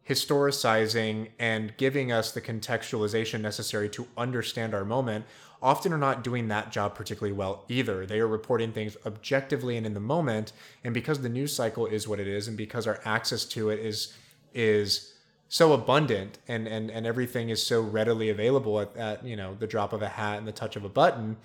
historicizing 0.07 1.29
and 1.39 1.75
giving 1.77 2.11
us 2.11 2.31
the 2.31 2.41
contextualization 2.41 3.41
necessary 3.41 3.89
to 3.89 4.07
understand 4.17 4.73
our 4.73 4.83
moment 4.83 5.25
often 5.61 5.93
are 5.93 5.97
not 5.97 6.23
doing 6.23 6.47
that 6.47 6.71
job 6.71 6.95
particularly 6.95 7.33
well 7.33 7.65
either. 7.69 8.05
They 8.05 8.19
are 8.19 8.27
reporting 8.27 8.71
things 8.71 8.97
objectively 9.05 9.77
and 9.77 9.85
in 9.85 9.93
the 9.93 9.99
moment, 9.99 10.53
and 10.83 10.93
because 10.93 11.21
the 11.21 11.29
news 11.29 11.55
cycle 11.55 11.85
is 11.85 12.07
what 12.07 12.19
it 12.19 12.27
is, 12.27 12.47
and 12.47 12.57
because 12.57 12.87
our 12.87 12.99
access 13.05 13.45
to 13.45 13.69
it 13.69 13.79
is 13.79 14.13
is 14.53 15.13
so 15.49 15.73
abundant 15.73 16.39
and 16.47 16.67
and 16.67 16.89
and 16.89 17.05
everything 17.05 17.49
is 17.49 17.61
so 17.65 17.81
readily 17.81 18.29
available 18.29 18.79
at, 18.79 18.95
at 18.95 19.25
you 19.25 19.35
know 19.35 19.55
the 19.59 19.67
drop 19.67 19.93
of 19.93 20.01
a 20.01 20.07
hat 20.07 20.37
and 20.37 20.47
the 20.47 20.51
touch 20.51 20.75
of 20.75 20.83
a 20.83 20.89
button, 20.89 21.37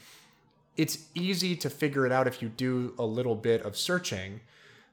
it's 0.76 0.98
easy 1.14 1.56
to 1.56 1.68
figure 1.68 2.06
it 2.06 2.12
out 2.12 2.26
if 2.26 2.40
you 2.40 2.48
do 2.48 2.94
a 2.98 3.04
little 3.04 3.34
bit 3.34 3.62
of 3.62 3.76
searching. 3.76 4.40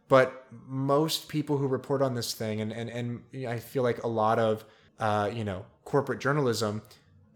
But 0.09 0.45
most 0.67 1.29
people 1.29 1.57
who 1.57 1.67
report 1.67 2.01
on 2.01 2.13
this 2.13 2.33
thing, 2.33 2.59
and 2.59 2.71
and 2.71 2.89
and 2.89 3.47
I 3.47 3.59
feel 3.59 3.83
like 3.83 4.03
a 4.03 4.07
lot 4.07 4.37
of 4.37 4.65
uh, 4.99 5.29
you 5.33 5.43
know 5.43 5.65
corporate 5.85 6.19
journalism 6.19 6.81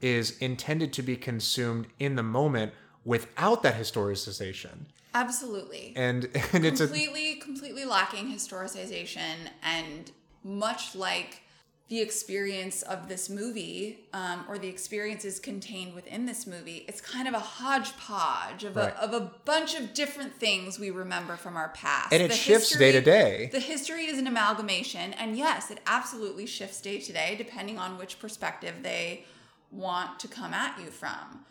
is 0.02 0.38
intended 0.40 0.94
to 0.94 1.02
be 1.02 1.16
consumed 1.16 1.88
in 2.00 2.16
the 2.16 2.24
moment 2.24 2.74
without 3.06 3.64
that 3.64 3.76
historicization. 3.76 4.86
Absolutely. 5.14 5.94
And 5.96 6.26
and 6.54 6.66
it's 6.66 6.80
a 6.82 6.88
completely, 6.88 7.36
completely 7.36 7.86
lacking 7.86 8.32
historicization 8.32 9.50
and 9.64 10.12
much 10.44 10.96
like 10.96 11.42
the 11.90 12.02
experience 12.02 12.82
of 12.82 13.08
this 13.08 13.30
movie 13.30 14.10
um, 14.14 14.44
or 14.50 14.58
the 14.58 14.68
experiences 14.68 15.40
contained 15.40 15.96
within 15.96 16.26
this 16.26 16.46
movie 16.46 16.84
it's 16.88 17.00
kind 17.00 17.30
of 17.30 17.34
a 17.34 17.40
hodgepodge 17.40 18.66
of, 18.66 18.76
Right. 18.76 18.94
a, 18.94 19.02
of 19.04 19.14
a 19.14 19.32
bunch 19.46 19.74
of 19.76 19.94
different 19.94 20.34
things 20.36 20.78
we 20.80 20.90
remember 20.92 21.38
from 21.38 21.56
our 21.56 21.70
past 21.70 22.12
And 22.12 22.22
it 22.22 22.28
The 22.30 22.36
shifts 22.36 22.78
day 22.78 22.92
to 22.92 23.00
day. 23.02 23.50
the 23.54 23.62
history 23.62 24.06
is 24.06 24.18
an 24.20 24.28
amalgamation 24.28 25.14
and 25.14 25.38
yes 25.38 25.72
it 25.72 25.80
absolutely 25.88 26.46
shifts 26.46 26.82
day 26.82 27.00
to 27.00 27.14
day 27.14 27.36
depending 27.38 27.80
on 27.80 27.98
which 27.98 28.20
perspective 28.20 28.76
they 28.84 29.24
want 29.72 30.20
to 30.20 30.28
come 30.28 30.54
at 30.54 30.80
you 30.80 30.88
from 30.88 31.46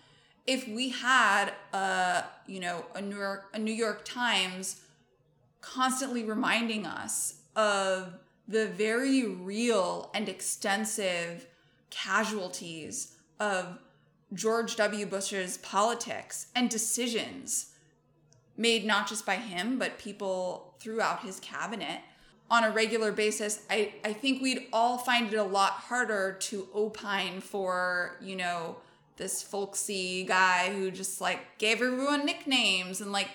if 0.47 0.67
we 0.69 0.91
had 0.91 1.53
a 1.73 2.25
you 2.47 2.61
know 2.61 2.85
a 2.95 3.01
new 3.01 3.17
york 3.17 3.45
a 3.53 3.59
new 3.59 3.73
york 3.73 4.05
times 4.05 4.81
constantly 5.61 6.25
reminding 6.25 6.87
us 6.87 7.41
of 7.57 8.15
the 8.47 8.67
very 8.67 9.27
real 9.27 10.11
and 10.15 10.29
extensive 10.29 11.47
casualties 11.91 13.17
of 13.41 13.79
George 14.33 14.77
W. 14.77 15.07
Bush's 15.07 15.59
politics 15.59 16.49
and 16.55 16.69
decisions 16.69 17.73
made 18.57 18.85
not 18.85 19.09
just 19.09 19.27
by 19.27 19.37
him, 19.37 19.79
but 19.79 19.99
people 19.99 20.75
throughout 20.79 21.23
his 21.23 21.41
cabinet 21.41 22.01
on 22.51 22.65
a 22.65 22.71
regular 22.71 23.13
basis, 23.13 23.65
I, 23.69 23.95
I 24.05 24.13
think 24.13 24.41
we'd 24.41 24.67
all 24.73 24.99
find 24.99 25.33
it 25.33 25.37
a 25.37 25.43
lot 25.43 25.73
harder 25.73 26.37
to 26.41 26.69
opine 26.75 27.41
for, 27.41 28.17
you 28.21 28.37
know, 28.37 28.77
this 29.17 29.43
folksy 29.43 30.25
guy 30.25 30.73
who 30.73 30.91
just 30.91 31.21
like 31.21 31.59
gave 31.59 31.81
everyone 31.81 32.27
nicknames 32.27 33.01
and 33.01 33.13
like 33.13 33.29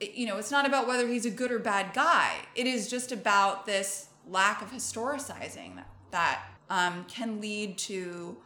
you 0.00 0.26
know, 0.26 0.36
it's 0.38 0.50
not 0.50 0.66
about 0.66 0.86
whether 0.86 1.06
he's 1.06 1.24
a 1.24 1.30
good 1.30 1.52
or 1.52 1.58
bad 1.58 1.94
guy. 1.94 2.34
It 2.54 2.66
is 2.66 2.90
just 2.90 3.12
about 3.12 3.64
this 3.64 4.08
lack 4.28 4.62
of 4.62 4.72
historicizing 4.72 5.76
that, 5.76 5.88
that 6.10 6.42
um, 6.70 7.04
can 7.08 7.40
lead 7.40 7.78
to 7.78 8.36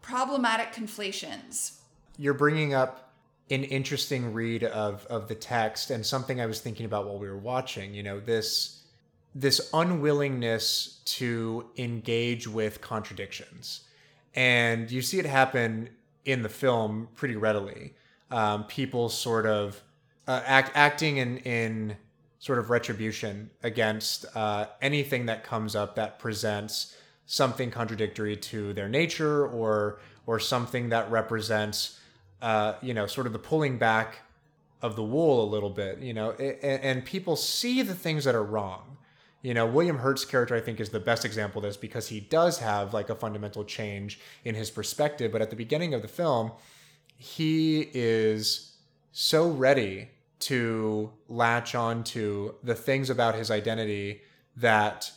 problematic 0.00 0.72
conflations. 0.72 1.80
You're 2.18 2.34
bringing 2.34 2.74
up 2.74 3.12
an 3.50 3.64
interesting 3.64 4.32
read 4.32 4.64
of 4.64 5.04
of 5.06 5.28
the 5.28 5.34
text 5.34 5.90
and 5.90 6.06
something 6.06 6.40
I 6.40 6.46
was 6.46 6.60
thinking 6.60 6.86
about 6.86 7.06
while 7.06 7.18
we 7.18 7.28
were 7.28 7.36
watching. 7.36 7.94
You 7.94 8.02
know, 8.02 8.20
this 8.20 8.81
this 9.34 9.70
unwillingness 9.72 11.00
to 11.04 11.70
engage 11.76 12.46
with 12.46 12.80
contradictions, 12.80 13.82
and 14.34 14.90
you 14.90 15.02
see 15.02 15.18
it 15.18 15.26
happen 15.26 15.90
in 16.24 16.42
the 16.42 16.48
film 16.48 17.08
pretty 17.14 17.36
readily. 17.36 17.94
Um, 18.30 18.64
people 18.64 19.08
sort 19.08 19.46
of 19.46 19.82
uh, 20.26 20.42
act, 20.44 20.72
acting 20.74 21.18
in 21.18 21.38
in 21.38 21.96
sort 22.38 22.58
of 22.58 22.70
retribution 22.70 23.50
against 23.62 24.26
uh, 24.34 24.66
anything 24.80 25.26
that 25.26 25.44
comes 25.44 25.76
up 25.76 25.94
that 25.94 26.18
presents 26.18 26.96
something 27.26 27.70
contradictory 27.70 28.36
to 28.36 28.72
their 28.72 28.88
nature 28.88 29.46
or 29.46 30.00
or 30.26 30.38
something 30.38 30.88
that 30.88 31.10
represents 31.10 32.00
uh, 32.42 32.74
you 32.82 32.94
know 32.94 33.06
sort 33.06 33.26
of 33.26 33.32
the 33.32 33.38
pulling 33.38 33.78
back 33.78 34.18
of 34.82 34.96
the 34.96 35.02
wool 35.02 35.44
a 35.44 35.48
little 35.48 35.70
bit 35.70 35.98
you 36.00 36.12
know 36.12 36.32
and, 36.32 36.82
and 36.82 37.04
people 37.04 37.36
see 37.36 37.80
the 37.80 37.94
things 37.94 38.24
that 38.24 38.34
are 38.34 38.42
wrong 38.42 38.96
you 39.42 39.52
know 39.52 39.66
william 39.66 39.98
hurt's 39.98 40.24
character 40.24 40.54
i 40.54 40.60
think 40.60 40.80
is 40.80 40.90
the 40.90 41.00
best 41.00 41.24
example 41.24 41.58
of 41.58 41.64
this 41.64 41.76
because 41.76 42.08
he 42.08 42.20
does 42.20 42.58
have 42.58 42.94
like 42.94 43.10
a 43.10 43.14
fundamental 43.14 43.64
change 43.64 44.20
in 44.44 44.54
his 44.54 44.70
perspective. 44.70 45.30
But 45.32 45.42
at 45.42 45.50
the 45.50 45.56
beginning 45.56 45.94
of 45.94 46.02
the 46.02 46.08
film 46.08 46.52
he 47.16 47.88
is 47.92 48.76
so 49.12 49.48
ready 49.48 50.08
to 50.40 51.12
latch 51.28 51.74
on 51.74 52.02
to 52.02 52.56
the 52.64 52.74
things 52.74 53.10
about 53.10 53.36
his 53.36 53.50
identity 53.50 54.22
that 54.56 55.12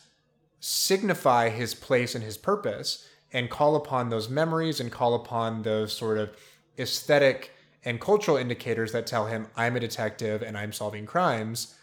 signify 0.60 1.48
his 1.48 1.74
place 1.74 2.14
and 2.14 2.22
his 2.22 2.36
purpose 2.36 3.08
and 3.32 3.50
call 3.50 3.74
upon 3.74 4.08
those 4.08 4.28
memories 4.28 4.78
and 4.78 4.92
call 4.92 5.14
upon 5.14 5.62
those 5.62 5.92
sort 5.92 6.16
of 6.16 6.36
aesthetic 6.78 7.52
and 7.84 8.00
cultural 8.00 8.36
indicators 8.36 8.92
that 8.92 9.06
tell 9.06 9.26
him 9.26 9.48
I'm 9.56 9.76
a 9.76 9.80
detective 9.80 10.42
and 10.42 10.56
I'm 10.56 10.72
solving 10.72 11.06
crimes 11.06 11.74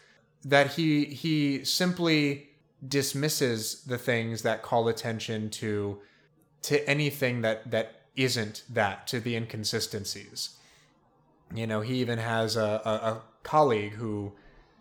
that 0.44 0.72
he 0.72 1.04
he 1.06 1.64
simply 1.64 2.48
dismisses 2.86 3.82
the 3.84 3.98
things 3.98 4.42
that 4.42 4.62
call 4.62 4.88
attention 4.88 5.48
to 5.50 5.98
to 6.62 6.86
anything 6.88 7.40
that 7.40 7.70
that 7.70 8.02
isn't 8.16 8.62
that 8.68 9.06
to 9.06 9.18
the 9.20 9.34
inconsistencies 9.34 10.56
you 11.54 11.66
know 11.66 11.80
he 11.80 11.94
even 11.94 12.18
has 12.18 12.56
a, 12.56 12.82
a, 12.84 12.90
a 12.90 13.22
colleague 13.42 13.92
who 13.94 14.32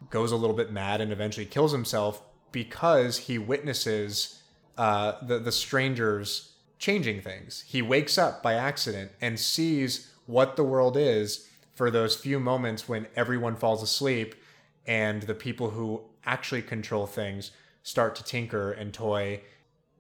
goes 0.09 0.31
a 0.31 0.35
little 0.35 0.55
bit 0.55 0.71
mad 0.71 1.01
and 1.01 1.11
eventually 1.11 1.45
kills 1.45 1.71
himself 1.71 2.21
because 2.51 3.17
he 3.17 3.37
witnesses 3.37 4.41
uh, 4.77 5.13
the 5.25 5.39
the 5.39 5.51
strangers 5.51 6.53
changing 6.83 7.21
things. 7.21 7.63
He 7.67 7.81
wakes 7.81 8.17
up 8.17 8.43
by 8.43 8.55
accident 8.55 9.11
and 9.21 9.39
sees 9.39 10.11
what 10.25 10.55
the 10.55 10.63
world 10.63 10.97
is 10.97 11.47
for 11.73 11.89
those 11.89 12.15
few 12.15 12.39
moments 12.39 12.89
when 12.89 13.07
everyone 13.15 13.55
falls 13.55 13.81
asleep 13.81 14.35
and 14.87 15.23
the 15.23 15.33
people 15.35 15.69
who 15.71 16.01
actually 16.25 16.61
control 16.61 17.05
things 17.05 17.51
start 17.83 18.15
to 18.15 18.23
tinker 18.23 18.71
and 18.71 18.93
toy 18.93 19.41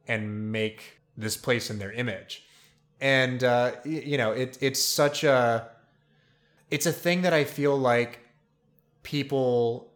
and 0.07 0.51
make 0.51 0.99
this 1.17 1.37
place 1.37 1.69
in 1.69 1.79
their 1.79 1.91
image. 1.91 2.43
And 3.01 3.43
uh, 3.43 3.73
you 3.83 4.17
know, 4.17 4.31
it 4.31 4.57
it's 4.61 4.83
such 4.83 5.23
a 5.23 5.69
it's 6.71 6.85
a 6.85 6.91
thing 6.93 7.21
that 7.23 7.33
I 7.33 7.43
feel 7.43 7.77
like 7.77 8.19
people 9.03 9.91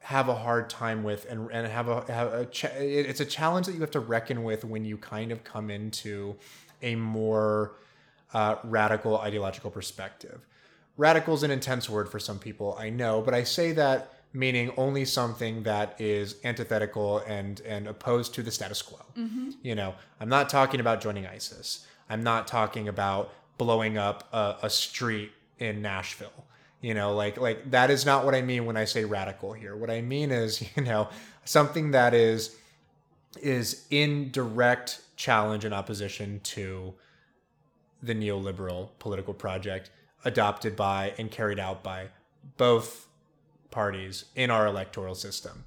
have 0.00 0.28
a 0.28 0.34
hard 0.34 0.70
time 0.70 1.02
with 1.02 1.26
and, 1.30 1.50
and 1.52 1.66
have 1.66 1.88
a, 1.88 2.10
have 2.10 2.32
a 2.32 2.40
it- 2.42 3.06
it's 3.06 3.20
a 3.20 3.24
challenge 3.26 3.66
that 3.66 3.74
you 3.74 3.80
have 3.80 3.90
to 3.90 4.00
reckon 4.00 4.42
with 4.42 4.64
when 4.64 4.84
you 4.84 4.96
kind 4.96 5.32
of 5.32 5.44
come 5.44 5.70
into 5.70 6.36
a 6.82 6.94
more 6.94 7.76
uh, 8.32 8.56
radical 8.64 9.18
ideological 9.18 9.70
perspective 9.70 10.46
radical 10.96 11.34
is 11.34 11.42
an 11.42 11.50
intense 11.50 11.88
word 11.90 12.08
for 12.08 12.18
some 12.18 12.38
people 12.38 12.76
i 12.78 12.88
know 12.88 13.20
but 13.20 13.34
i 13.34 13.42
say 13.42 13.72
that 13.72 14.12
meaning 14.32 14.72
only 14.76 15.04
something 15.04 15.62
that 15.62 15.98
is 16.00 16.36
antithetical 16.44 17.18
and 17.20 17.60
and 17.62 17.86
opposed 17.88 18.34
to 18.34 18.42
the 18.42 18.50
status 18.50 18.82
quo. 18.82 18.98
Mhm. 19.16 19.54
you 19.62 19.74
know 19.74 19.94
i'm 20.20 20.28
not 20.28 20.48
talking 20.48 20.80
about 20.80 21.00
joining 21.00 21.26
isis. 21.26 21.86
I'm 22.10 22.22
not 22.22 22.46
talking 22.46 22.88
about 22.88 23.32
blowing 23.58 23.98
up 23.98 24.28
a, 24.32 24.56
a 24.62 24.70
street 24.70 25.32
in 25.58 25.82
nashville. 25.82 26.44
You 26.80 26.94
know 26.94 27.14
like 27.14 27.36
like 27.38 27.70
that 27.72 27.90
is 27.90 28.06
not 28.06 28.24
what 28.24 28.34
i 28.34 28.42
mean 28.42 28.64
when 28.66 28.76
i 28.76 28.84
say 28.84 29.04
radical 29.04 29.52
here. 29.52 29.74
What 29.76 29.90
i 29.90 30.00
mean 30.00 30.30
is 30.30 30.62
you 30.76 30.82
know 30.84 31.08
something 31.44 31.90
that 31.92 32.14
is 32.14 32.54
is 33.42 33.86
in 33.90 34.30
direct 34.30 35.00
challenge 35.16 35.64
and 35.64 35.74
opposition 35.74 36.40
to 36.44 36.94
the 38.02 38.14
neoliberal 38.14 38.90
political 39.00 39.34
project 39.34 39.90
adopted 40.24 40.76
by 40.76 41.12
and 41.18 41.30
carried 41.30 41.58
out 41.58 41.82
by 41.82 42.06
both 42.56 43.07
parties 43.70 44.26
in 44.34 44.50
our 44.50 44.66
electoral 44.66 45.14
system. 45.14 45.64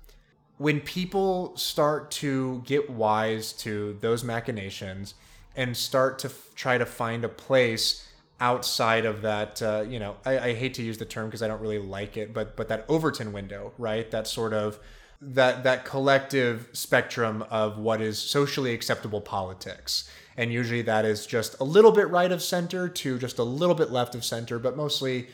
When 0.58 0.80
people 0.80 1.56
start 1.58 2.12
to 2.12 2.62
get 2.66 2.89
wise 2.89 3.52
to 3.54 3.97
those 4.02 4.24
machinations 4.24 5.16
and 5.56 5.76
start 5.76 6.20
to 6.20 6.28
f- 6.28 6.49
try 6.56 6.78
to 6.78 6.86
find 6.86 7.24
a 7.26 7.30
place 7.30 8.08
outside 8.39 9.06
of 9.06 9.22
that 9.22 9.62
uh, 9.62 9.84
you 9.88 9.99
know 9.99 10.16
I, 10.26 10.39
I 10.39 10.54
hate 10.56 10.74
to 10.76 10.82
use 10.82 10.97
the 10.97 11.06
term 11.06 11.28
because 11.28 11.43
i 11.43 11.47
don't 11.47 11.62
really 11.62 11.78
like 11.78 12.18
it 12.18 12.34
but 12.34 12.58
but 12.58 12.70
that 12.70 12.86
overton 12.89 13.34
window 13.34 13.72
right? 13.78 14.10
That 14.12 14.28
sort 14.28 14.54
of 14.54 14.80
that 15.22 15.64
that 15.64 15.86
collective 15.86 16.70
spectrum 16.74 17.43
of 17.49 17.78
what 17.78 18.02
is 18.02 18.18
socially 18.18 18.74
acceptable 18.74 19.22
politics. 19.22 20.10
And 20.38 20.52
usually 20.52 20.82
that 20.84 21.06
is 21.06 21.28
just 21.28 21.60
a 21.60 21.64
little 21.64 21.91
bit 21.91 22.10
right 22.10 22.32
of 22.32 22.41
center 22.41 22.89
to 22.89 23.20
just 23.20 23.38
a 23.38 23.43
little 23.43 23.76
bit 23.76 23.91
left 23.91 24.16
of 24.16 24.26
center 24.26 24.58
but 24.58 24.76
mostly 24.76 25.28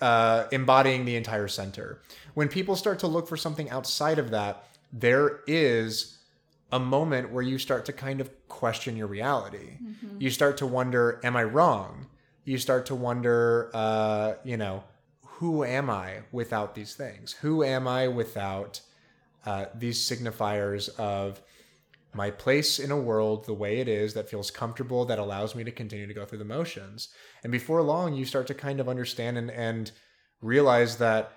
uh, 0.00 0.46
embodying 0.52 1.04
the 1.04 1.16
entire 1.16 1.48
center. 1.48 2.00
When 2.34 2.48
people 2.48 2.76
start 2.76 2.98
to 3.00 3.06
look 3.06 3.28
for 3.28 3.36
something 3.36 3.68
outside 3.70 4.18
of 4.18 4.30
that, 4.30 4.64
there 4.92 5.40
is 5.46 6.18
a 6.72 6.78
moment 6.78 7.30
where 7.32 7.42
you 7.42 7.58
start 7.58 7.84
to 7.86 7.92
kind 7.92 8.20
of 8.20 8.30
question 8.48 8.96
your 8.96 9.06
reality. 9.06 9.78
Mhm. 9.82 10.20
You 10.20 10.30
start 10.30 10.56
to 10.58 10.66
wonder, 10.66 11.20
am 11.24 11.36
I 11.36 11.44
wrong? 11.44 12.06
You 12.44 12.58
start 12.58 12.86
to 12.86 12.94
wonder, 12.94 13.70
uh, 13.74 14.34
you 14.44 14.56
know, 14.56 14.84
who 15.38 15.64
am 15.64 15.88
I 15.88 16.22
without 16.32 16.74
these 16.74 16.94
things? 16.94 17.32
Who 17.42 17.62
am 17.62 17.86
I 17.86 18.08
without 18.08 18.80
uh, 19.46 19.66
these 19.74 19.98
signifiers 20.06 20.88
of 20.98 21.40
my 22.14 22.30
place 22.30 22.78
in 22.78 22.90
a 22.90 23.00
world 23.00 23.44
the 23.44 23.54
way 23.54 23.80
it 23.80 23.88
is 23.88 24.14
that 24.14 24.28
feels 24.28 24.50
comfortable, 24.50 25.04
that 25.04 25.18
allows 25.18 25.54
me 25.54 25.64
to 25.64 25.70
continue 25.70 26.06
to 26.06 26.14
go 26.14 26.24
through 26.24 26.38
the 26.38 26.44
motions? 26.44 27.08
And 27.42 27.52
before 27.52 27.82
long, 27.82 28.14
you 28.14 28.24
start 28.24 28.46
to 28.48 28.54
kind 28.54 28.80
of 28.80 28.88
understand 28.88 29.36
and, 29.38 29.50
and 29.50 29.90
realize 30.40 30.96
that 30.98 31.32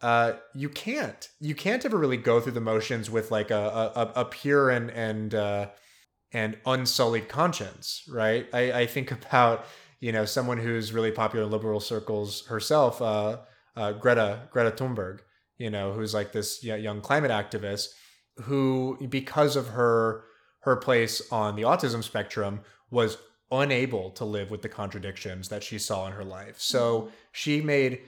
uh, 0.00 0.34
you 0.54 0.68
can't. 0.68 1.28
You 1.40 1.54
can't 1.54 1.84
ever 1.84 1.98
really 1.98 2.16
go 2.16 2.40
through 2.40 2.52
the 2.52 2.60
motions 2.60 3.10
with 3.10 3.30
like 3.30 3.50
a, 3.50 3.92
a, 3.94 4.20
a 4.20 4.24
pure 4.24 4.70
and 4.70 4.90
and 4.90 5.34
uh, 5.34 5.68
and 6.32 6.56
unsullied 6.66 7.28
conscience, 7.28 8.04
right? 8.08 8.48
I, 8.52 8.72
I 8.72 8.86
think 8.86 9.10
about 9.10 9.66
you 10.00 10.12
know 10.12 10.24
someone 10.24 10.58
who's 10.58 10.92
really 10.92 11.10
popular 11.10 11.46
in 11.46 11.50
liberal 11.50 11.80
circles 11.80 12.46
herself, 12.46 13.02
uh, 13.02 13.38
uh, 13.76 13.92
Greta 13.92 14.48
Greta 14.52 14.70
Thunberg, 14.70 15.20
you 15.58 15.70
know, 15.70 15.92
who's 15.92 16.14
like 16.14 16.32
this 16.32 16.62
young 16.62 17.00
climate 17.00 17.32
activist 17.32 17.88
who, 18.42 18.98
because 19.08 19.56
of 19.56 19.68
her 19.68 20.24
her 20.60 20.76
place 20.76 21.22
on 21.30 21.56
the 21.56 21.62
autism 21.62 22.02
spectrum 22.02 22.60
was 22.90 23.16
unable 23.50 24.10
to 24.10 24.24
live 24.24 24.50
with 24.50 24.60
the 24.62 24.68
contradictions 24.68 25.48
that 25.48 25.62
she 25.62 25.78
saw 25.78 26.06
in 26.06 26.12
her 26.12 26.24
life. 26.24 26.60
So 26.60 27.10
she 27.32 27.60
made 27.60 28.00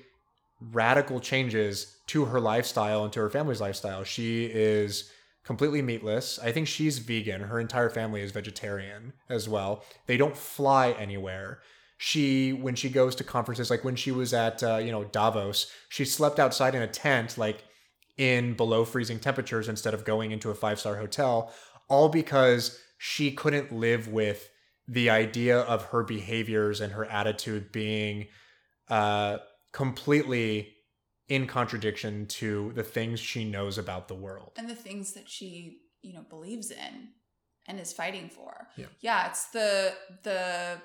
radical 0.61 1.21
changes 1.21 1.97
to 2.09 2.27
her 2.27 2.41
lifestyle 2.41 3.05
and 3.05 3.13
to 3.15 3.21
her 3.21 3.31
family's 3.31 3.61
lifestyle. 3.61 4.05
She 4.05 4.45
is 4.45 5.11
completely 5.45 5.81
meatless. 5.81 6.39
I 6.39 6.53
think 6.53 6.69
she's 6.69 6.99
vegan. 6.99 7.43
Her 7.43 7.59
entire 7.59 7.89
family 7.89 8.21
is 8.21 8.33
vegetarian 8.33 9.15
as 9.29 9.49
well. 9.49 9.85
They 10.07 10.19
don't 10.19 10.37
fly 10.37 10.91
anywhere. 10.93 11.61
She, 11.97 12.53
when 12.53 12.75
she 12.75 12.91
goes 12.91 13.15
to 13.17 13.25
conferences, 13.25 13.71
like 13.71 13.85
when 13.85 13.97
she 13.97 14.11
was 14.11 14.35
at, 14.35 14.63
uh, 14.63 14.77
you 14.77 14.93
know, 14.93 15.05
Davos, 15.05 15.71
she 15.89 16.05
slept 16.05 16.39
outside 16.39 16.75
in 16.75 16.83
a 16.83 16.87
tent, 16.87 17.39
like 17.39 17.65
in 18.21 18.53
below 18.55 18.85
freezing 18.85 19.19
temperatures 19.19 19.67
instead 19.69 19.95
of 19.95 20.05
going 20.05 20.31
into 20.31 20.51
a 20.51 20.55
five 20.55 20.79
star 20.79 20.97
hotel, 20.97 21.53
all 21.89 22.09
because 22.11 22.79
she 22.99 23.33
couldn't 23.33 23.73
live 23.73 24.09
with 24.09 24.51
the 24.87 25.09
idea 25.09 25.59
of 25.61 25.85
her 25.87 26.03
behaviors 26.03 26.81
and 26.83 26.93
her 26.93 27.07
attitude 27.07 27.73
being 27.73 28.27
uh, 28.89 29.39
completely 29.73 30.75
in 31.29 31.47
contradiction 31.47 32.27
to 32.27 32.73
the 32.75 32.83
things 32.83 33.19
she 33.21 33.45
knows 33.45 33.79
about 33.79 34.09
the 34.09 34.15
world. 34.15 34.53
and 34.59 34.69
the 34.69 34.75
things 34.75 35.13
that 35.13 35.29
she 35.29 35.79
you 36.03 36.13
know 36.13 36.25
believes 36.29 36.71
in 36.71 37.09
and 37.69 37.79
is 37.81 37.93
fighting 37.93 38.29
for 38.29 38.67
Yeah. 38.77 38.87
yeah 39.01 39.29
it's 39.29 39.47
the 39.51 39.93
the 40.25 40.79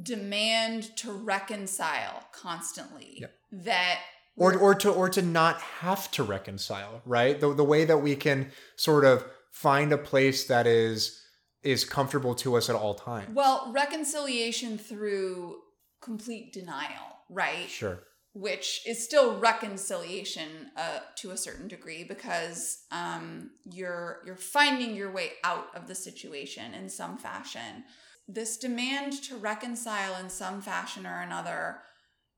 demand 0.00 0.96
to 0.98 1.12
reconcile 1.12 2.22
constantly 2.32 3.18
Yep. 3.20 3.34
that 3.64 3.98
or 4.38 4.56
or 4.56 4.74
to 4.74 4.90
or 4.90 5.08
to 5.08 5.22
not 5.22 5.60
have 5.60 6.10
to 6.12 6.22
reconcile 6.22 7.02
right? 7.04 7.40
The, 7.40 7.54
the 7.54 7.64
way 7.64 7.84
that 7.84 7.98
we 7.98 8.16
can 8.16 8.50
sort 8.76 9.04
of 9.04 9.24
find 9.50 9.92
a 9.92 9.98
place 9.98 10.46
that 10.46 10.66
is 10.66 11.20
is 11.62 11.84
comfortable 11.84 12.34
to 12.36 12.56
us 12.56 12.70
at 12.70 12.76
all 12.76 12.94
times. 12.94 13.34
Well 13.34 13.70
reconciliation 13.74 14.78
through 14.78 15.56
complete 16.00 16.52
denial 16.52 17.18
right? 17.28 17.68
Sure. 17.68 18.00
Which 18.34 18.82
is 18.86 19.02
still 19.04 19.38
reconciliation 19.38 20.70
uh, 20.76 21.00
to 21.16 21.30
a 21.30 21.36
certain 21.36 21.66
degree 21.66 22.04
because 22.04 22.84
um, 22.92 23.50
you're 23.64 24.20
you're 24.24 24.36
finding 24.36 24.94
your 24.94 25.10
way 25.10 25.32
out 25.42 25.66
of 25.74 25.88
the 25.88 25.94
situation 25.94 26.74
in 26.74 26.88
some 26.88 27.18
fashion. 27.18 27.84
This 28.28 28.58
demand 28.58 29.14
to 29.24 29.36
reconcile 29.36 30.20
in 30.20 30.28
some 30.28 30.60
fashion 30.60 31.06
or 31.06 31.20
another, 31.22 31.78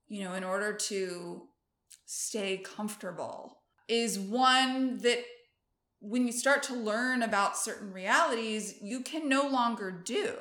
you 0.09 0.23
know, 0.23 0.35
in 0.35 0.45
order 0.45 0.73
to 0.73 1.43
stay 2.13 2.57
comfortable, 2.57 3.59
is 3.87 4.19
one 4.19 4.99
that 4.99 5.25
when 6.01 6.27
you 6.27 6.33
start 6.33 6.61
to 6.65 6.75
learn 6.75 7.23
about 7.23 7.57
certain 7.57 7.93
realities, 7.93 8.75
you 8.83 9.01
can 9.01 9.29
no 9.29 9.47
longer 9.47 9.93
do. 9.93 10.35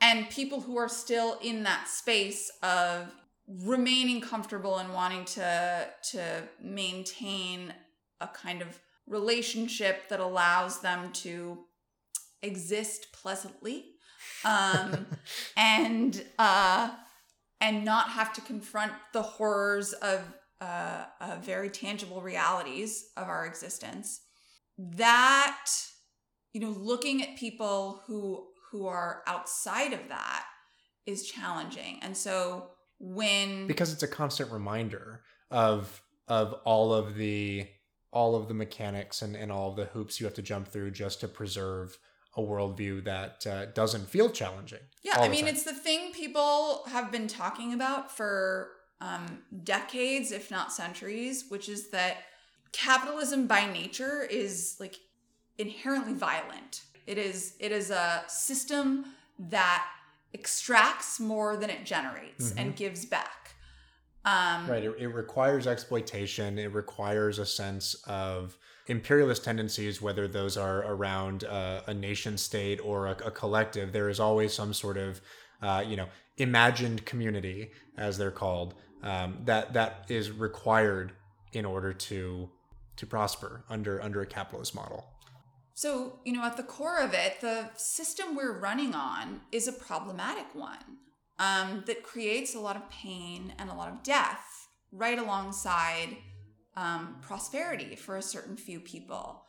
And 0.00 0.30
people 0.30 0.62
who 0.62 0.78
are 0.78 0.88
still 0.88 1.38
in 1.42 1.62
that 1.64 1.88
space 1.88 2.50
of 2.62 3.14
remaining 3.46 4.22
comfortable 4.22 4.78
and 4.78 4.94
wanting 4.94 5.26
to 5.26 5.88
to 6.12 6.42
maintain 6.62 7.74
a 8.22 8.26
kind 8.26 8.62
of 8.62 8.80
relationship 9.06 10.08
that 10.08 10.20
allows 10.20 10.80
them 10.80 11.12
to 11.12 11.58
exist 12.40 13.08
pleasantly 13.12 13.84
um 14.46 15.04
and 15.58 16.24
uh 16.38 16.88
and 17.60 17.84
not 17.84 18.08
have 18.08 18.32
to 18.32 18.40
confront 18.40 18.92
the 19.12 19.20
horrors 19.20 19.92
of 19.92 20.22
uh, 20.64 21.04
uh 21.20 21.36
very 21.42 21.70
tangible 21.70 22.22
realities 22.22 23.10
of 23.16 23.28
our 23.28 23.46
existence 23.46 24.20
that 24.78 25.66
you 26.52 26.60
know 26.60 26.70
looking 26.70 27.22
at 27.22 27.36
people 27.36 28.02
who 28.06 28.46
who 28.70 28.86
are 28.86 29.22
outside 29.26 29.92
of 29.92 30.08
that 30.08 30.44
is 31.06 31.28
challenging 31.28 31.98
and 32.02 32.16
so 32.16 32.70
when 32.98 33.66
because 33.66 33.92
it's 33.92 34.02
a 34.02 34.08
constant 34.08 34.50
reminder 34.50 35.22
of 35.50 36.02
of 36.28 36.54
all 36.64 36.92
of 36.92 37.14
the 37.16 37.66
all 38.10 38.36
of 38.36 38.48
the 38.48 38.54
mechanics 38.54 39.22
and, 39.22 39.34
and 39.36 39.50
all 39.50 39.70
of 39.70 39.76
the 39.76 39.86
hoops 39.86 40.20
you 40.20 40.26
have 40.26 40.34
to 40.34 40.42
jump 40.42 40.68
through 40.68 40.90
just 40.90 41.20
to 41.20 41.28
preserve 41.28 41.98
a 42.36 42.40
worldview 42.40 43.04
that 43.04 43.46
uh, 43.46 43.66
doesn't 43.66 44.08
feel 44.08 44.30
challenging. 44.30 44.80
Yeah, 45.02 45.18
I 45.18 45.28
mean, 45.28 45.46
it's 45.46 45.62
the 45.62 45.72
thing 45.72 46.12
people 46.12 46.84
have 46.88 47.12
been 47.12 47.28
talking 47.28 47.72
about 47.72 48.10
for 48.16 48.70
um, 49.00 49.38
decades, 49.64 50.32
if 50.32 50.50
not 50.50 50.72
centuries, 50.72 51.44
which 51.48 51.68
is 51.68 51.90
that 51.90 52.18
capitalism 52.72 53.46
by 53.46 53.70
nature 53.70 54.22
is 54.22 54.76
like 54.80 54.96
inherently 55.58 56.14
violent. 56.14 56.82
It 57.06 57.18
is 57.18 57.54
it 57.60 57.70
is 57.72 57.90
a 57.90 58.24
system 58.28 59.06
that 59.38 59.86
extracts 60.32 61.20
more 61.20 61.56
than 61.56 61.70
it 61.70 61.84
generates 61.84 62.50
Mhm. 62.50 62.58
and 62.58 62.76
gives 62.76 63.04
back. 63.06 63.54
Um, 64.24 64.68
Right. 64.68 64.82
It, 64.84 64.96
it 64.98 65.08
requires 65.08 65.66
exploitation. 65.66 66.58
It 66.58 66.72
requires 66.72 67.38
a 67.38 67.46
sense 67.46 67.94
of 68.06 68.56
imperialist 68.86 69.44
tendencies, 69.44 70.00
whether 70.02 70.26
those 70.26 70.56
are 70.56 70.78
around 70.82 71.44
uh, 71.44 71.82
a 71.86 71.94
nation 71.94 72.36
state 72.38 72.80
or 72.82 73.06
a, 73.06 73.16
a 73.26 73.30
collective. 73.30 73.92
There 73.92 74.08
is 74.08 74.18
always 74.18 74.52
some 74.52 74.72
sort 74.74 74.96
of, 74.96 75.20
uh, 75.64 75.84
you 75.86 75.96
know, 75.96 76.08
imagined 76.36 77.04
community, 77.06 77.70
as 77.96 78.18
they're 78.18 78.30
called, 78.30 78.74
um, 79.02 79.38
that 79.44 79.72
that 79.74 80.06
is 80.08 80.30
required 80.30 81.12
in 81.52 81.64
order 81.64 81.92
to 81.92 82.48
to 82.96 83.06
prosper 83.06 83.64
under 83.68 84.02
under 84.02 84.20
a 84.20 84.26
capitalist 84.26 84.74
model. 84.74 85.06
So, 85.74 86.20
you 86.24 86.32
know, 86.32 86.44
at 86.44 86.56
the 86.56 86.62
core 86.62 87.00
of 87.00 87.14
it, 87.14 87.40
the 87.40 87.68
system 87.76 88.36
we're 88.36 88.60
running 88.60 88.94
on 88.94 89.40
is 89.50 89.66
a 89.66 89.72
problematic 89.72 90.54
one 90.54 90.98
um, 91.38 91.82
that 91.86 92.04
creates 92.04 92.54
a 92.54 92.60
lot 92.60 92.76
of 92.76 92.88
pain 92.90 93.52
and 93.58 93.68
a 93.68 93.74
lot 93.74 93.90
of 93.90 94.02
death 94.04 94.68
right 94.92 95.18
alongside 95.18 96.16
um, 96.76 97.16
prosperity 97.20 97.96
for 97.96 98.16
a 98.16 98.22
certain 98.22 98.56
few 98.56 98.78
people. 98.78 99.44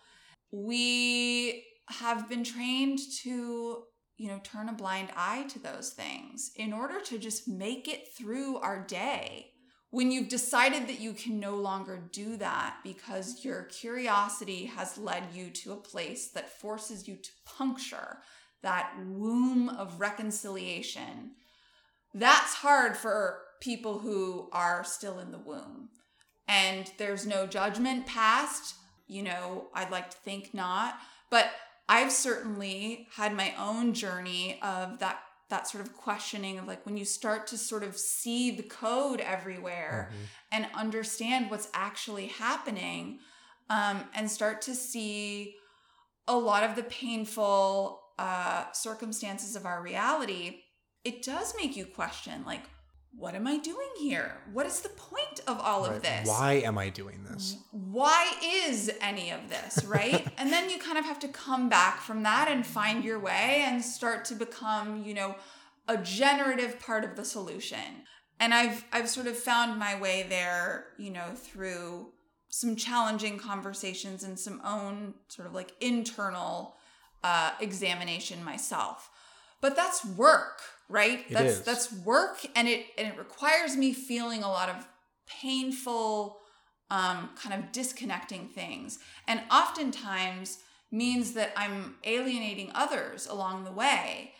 We 0.51 1.63
have 1.89 2.27
been 2.27 2.43
trained 2.43 2.99
to, 3.21 3.83
you 4.17 4.27
know, 4.27 4.39
turn 4.43 4.69
a 4.69 4.73
blind 4.73 5.09
eye 5.15 5.45
to 5.49 5.59
those 5.59 5.89
things 5.89 6.51
in 6.55 6.71
order 6.73 7.01
to 7.01 7.17
just 7.17 7.47
make 7.47 7.87
it 7.87 8.13
through 8.17 8.57
our 8.57 8.79
day 8.85 9.51
when 9.95 10.11
you've 10.11 10.27
decided 10.27 10.89
that 10.89 10.99
you 10.99 11.13
can 11.13 11.39
no 11.39 11.55
longer 11.55 12.09
do 12.11 12.35
that 12.35 12.75
because 12.83 13.45
your 13.45 13.63
curiosity 13.63 14.65
has 14.65 14.97
led 14.97 15.23
you 15.33 15.49
to 15.49 15.71
a 15.71 15.77
place 15.77 16.27
that 16.31 16.59
forces 16.59 17.07
you 17.07 17.15
to 17.15 17.29
puncture 17.45 18.17
that 18.61 18.91
womb 19.05 19.69
of 19.69 20.01
reconciliation, 20.01 21.31
that's 22.13 22.55
hard 22.55 22.97
for 22.97 23.43
people 23.61 23.99
who 23.99 24.49
are 24.51 24.83
still 24.83 25.19
in 25.19 25.31
the 25.31 25.37
womb. 25.37 25.87
And 26.47 26.91
there's 26.97 27.25
no 27.25 27.47
judgment 27.47 28.05
passed. 28.05 28.75
You 29.07 29.23
know, 29.23 29.67
I'd 29.73 29.91
like 29.91 30.09
to 30.09 30.17
think 30.17 30.53
not. 30.53 30.95
But 31.29 31.47
I've 31.87 32.11
certainly 32.11 33.07
had 33.15 33.33
my 33.33 33.53
own 33.59 33.93
journey 33.93 34.59
of 34.61 34.99
that 34.99 35.19
that 35.49 35.67
sort 35.67 35.85
of 35.85 35.95
questioning 35.95 36.57
of 36.57 36.67
like 36.67 36.83
when 36.85 36.97
you 36.97 37.05
start 37.05 37.45
to 37.47 37.57
sort 37.57 37.83
of 37.83 37.95
see 37.95 38.49
the 38.49 38.63
code 38.63 39.21
everywhere 39.21 40.09
and 40.51 40.67
understand 40.73 41.51
what's 41.51 41.69
actually 41.73 42.27
happening 42.27 43.19
um, 43.69 44.01
and 44.15 44.29
start 44.29 44.63
to 44.63 44.73
see 44.73 45.55
a 46.27 46.35
lot 46.35 46.63
of 46.63 46.75
the 46.75 46.83
painful 46.83 48.01
uh, 48.17 48.71
circumstances 48.71 49.55
of 49.55 49.67
our 49.67 49.83
reality 49.83 50.61
it 51.03 51.21
does 51.21 51.53
make 51.55 51.77
you 51.77 51.85
question 51.85 52.43
like 52.45 52.63
what 53.17 53.33
am 53.35 53.47
i 53.47 53.57
doing 53.57 53.89
here? 53.97 54.37
What 54.51 54.65
is 54.65 54.81
the 54.81 54.89
point 54.89 55.39
of 55.47 55.59
all 55.59 55.85
of 55.85 56.01
this? 56.01 56.27
Why 56.27 56.53
am 56.53 56.77
I 56.77 56.89
doing 56.89 57.23
this? 57.29 57.57
why 57.71 58.31
is 58.43 58.91
any 59.01 59.31
of 59.31 59.49
this 59.49 59.83
right? 59.85 60.27
And 60.37 60.51
then 60.51 60.69
you 60.69 60.77
kind 60.79 60.97
of 60.97 61.05
have 61.05 61.19
to 61.19 61.27
come 61.27 61.69
back 61.69 62.01
from 62.01 62.23
that 62.23 62.47
and 62.49 62.65
find 62.65 63.03
your 63.03 63.19
way 63.19 63.63
and 63.65 63.83
start 63.83 64.25
to 64.25 64.35
become 64.35 65.03
you 65.03 65.13
know 65.13 65.35
a 65.87 65.97
generative 65.97 66.79
part 66.79 67.03
of 67.03 67.15
the 67.15 67.25
solution. 67.25 68.03
And 68.39 68.53
i've 68.53 68.83
i've 68.91 69.09
sort 69.09 69.27
of 69.27 69.37
found 69.37 69.79
my 69.79 69.99
way 69.99 70.25
there 70.27 70.87
you 70.97 71.11
know 71.11 71.29
through 71.35 72.11
some 72.49 72.75
challenging 72.75 73.37
conversations 73.37 74.23
and 74.23 74.39
some 74.39 74.61
own 74.63 75.13
sort 75.27 75.45
of 75.45 75.53
like 75.53 75.73
internal 75.81 76.75
uh, 77.23 77.51
examination 77.59 78.43
myself. 78.43 79.09
But 79.59 79.75
that's 79.75 80.05
work 80.05 80.61
right 80.89 81.25
It 81.29 81.33
that's 81.33 81.59
is. 81.59 81.61
that's 81.61 81.93
work 81.93 82.45
and 82.55 82.67
it 82.67 82.85
and 82.97 83.07
it 83.07 83.17
requires 83.17 83.75
me 83.75 83.93
feeling 83.93 84.43
a 84.43 84.47
lot 84.49 84.69
of 84.69 84.87
painful 85.27 86.37
um, 86.91 87.31
kind 87.41 87.63
of 87.63 87.71
disconnecting 87.71 88.47
things 88.49 88.99
and 89.27 89.41
oftentimes 89.51 90.59
means 90.91 91.33
that 91.33 91.51
i'm 91.57 91.95
alienating 92.03 92.71
others 92.75 93.25
along 93.27 93.63
the 93.63 93.71
way 93.71 94.33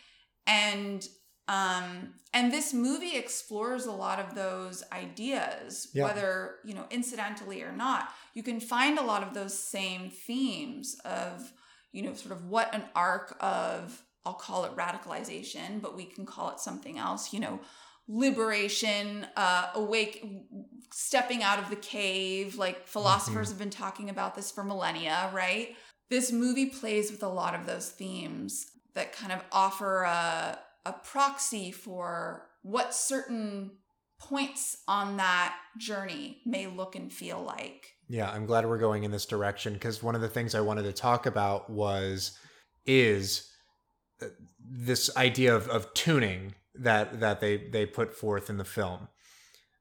and 0.46 1.08
um 1.48 2.14
and 2.32 2.52
this 2.52 2.72
movie 2.72 3.16
explores 3.16 3.86
a 3.86 3.92
lot 3.92 4.20
of 4.20 4.34
those 4.34 4.84
ideas 4.92 5.88
Yeah. 5.92 6.04
whether 6.04 6.56
you 6.64 6.74
know 6.74 6.86
incidentally 6.90 7.62
or 7.62 7.72
not 7.72 8.10
you 8.34 8.42
can 8.44 8.60
find 8.60 8.98
a 8.98 9.02
lot 9.02 9.24
of 9.24 9.34
those 9.34 9.58
same 9.58 10.10
themes 10.10 10.96
of 11.04 11.52
you 11.92 12.02
know, 12.02 12.12
sort 12.12 12.32
of 12.32 12.44
what 12.44 12.74
an 12.74 12.82
arc 12.94 13.34
of, 13.40 14.02
I'll 14.26 14.34
call 14.34 14.64
it 14.64 14.74
radicalization, 14.76 15.80
but 15.80 15.96
we 15.96 16.04
can 16.04 16.26
call 16.26 16.50
it 16.50 16.58
something 16.58 16.98
else, 16.98 17.32
you 17.32 17.38
know, 17.38 17.60
liberation, 18.08 19.26
uh, 19.36 19.70
awake, 19.74 20.24
stepping 20.92 21.42
out 21.42 21.60
of 21.60 21.70
the 21.70 21.76
cave. 21.76 22.56
Like 22.56 22.86
philosophers 22.88 23.46
Mhm. 23.46 23.50
have 23.52 23.58
been 23.58 23.70
talking 23.70 24.10
about 24.10 24.34
this 24.34 24.50
for 24.50 24.64
millennia, 24.64 25.30
right? 25.32 25.76
This 26.10 26.32
movie 26.32 26.66
plays 26.66 27.10
with 27.10 27.22
a 27.22 27.28
lot 27.28 27.54
of 27.54 27.66
those 27.66 27.88
themes 27.90 28.66
that 28.94 29.12
kind 29.12 29.32
of 29.32 29.42
offer 29.52 30.02
a, 30.02 30.58
a 30.84 30.92
proxy 30.92 31.70
for 31.70 32.48
what 32.62 32.94
certain 32.94 33.78
points 34.18 34.78
on 34.88 35.18
that 35.18 35.54
journey 35.78 36.40
may 36.46 36.66
look 36.66 36.96
and 36.96 37.12
feel 37.12 37.40
like. 37.42 37.92
Yeah, 38.08 38.30
I'm 38.30 38.46
glad 38.46 38.66
we're 38.66 38.78
going 38.78 39.04
in 39.04 39.10
this 39.10 39.26
direction 39.26 39.74
because 39.74 40.02
one 40.02 40.14
of 40.14 40.20
the 40.20 40.28
things 40.28 40.54
I 40.54 40.60
wanted 40.60 40.84
to 40.84 40.92
talk 40.92 41.26
about 41.26 41.68
was 41.70 42.38
is 42.86 43.50
this 44.60 45.14
idea 45.16 45.54
of, 45.54 45.68
of 45.68 45.92
tuning 45.94 46.54
that 46.74 47.20
that 47.20 47.40
they 47.40 47.56
they 47.56 47.86
put 47.86 48.14
forth 48.14 48.50
in 48.50 48.58
the 48.58 48.64
film. 48.64 49.08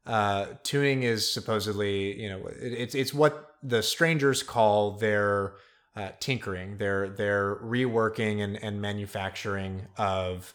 Uh, 0.06 0.46
tuning 0.64 1.04
is 1.04 1.32
supposedly, 1.32 2.22
you 2.22 2.30
know, 2.30 2.46
it, 2.48 2.74
it's 2.74 2.96
it's 2.96 3.14
what 3.14 3.56
the 3.64 3.82
strangers 3.82 4.44
call 4.44 4.92
their 4.92 5.54
uh, 5.96 6.10
tinkering, 6.20 6.78
their 6.78 7.10
their 7.10 7.56
reworking 7.58 8.44
and, 8.44 8.62
and 8.64 8.82
manufacturing 8.82 9.88
of 9.98 10.54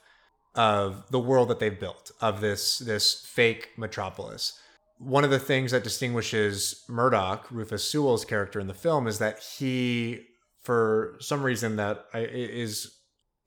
of 0.55 1.05
the 1.11 1.19
world 1.19 1.49
that 1.49 1.59
they've 1.59 1.79
built 1.79 2.11
of 2.21 2.41
this 2.41 2.79
this 2.79 3.25
fake 3.27 3.71
metropolis 3.77 4.61
one 5.01 5.25
of 5.25 5.31
the 5.31 5.39
things 5.39 5.73
that 5.73 5.83
distinguishes 5.83 6.85
Murdoch, 6.87 7.51
Rufus 7.51 7.83
Sewell's 7.83 8.25
character 8.25 8.61
in 8.61 8.67
the 8.67 8.75
film, 8.75 9.07
is 9.07 9.19
that 9.19 9.41
he, 9.41 10.27
for 10.63 11.17
some 11.21 11.43
reason 11.43 11.77
that 11.77 12.05
is 12.15 12.99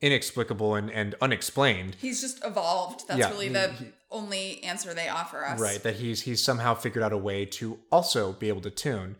inexplicable 0.03 0.75
and, 0.75 0.91
and 0.91 1.15
unexplained, 1.21 1.95
He's 1.99 2.21
just 2.21 2.43
evolved. 2.45 3.07
That's 3.07 3.19
Yeah, 3.19 3.29
really 3.29 3.47
he- 3.47 3.53
the 3.53 3.71
he- 3.71 3.85
only 4.11 4.63
answer 4.63 4.93
they 4.93 5.09
offer 5.09 5.43
us. 5.43 5.59
right? 5.59 5.81
That 5.81 5.95
he's 5.95 6.21
he's 6.21 6.43
somehow 6.43 6.75
figured 6.75 7.03
out 7.03 7.13
a 7.13 7.17
way 7.17 7.45
to 7.57 7.79
also 7.91 8.33
be 8.33 8.49
able 8.49 8.61
to 8.61 8.69
tune, 8.69 9.15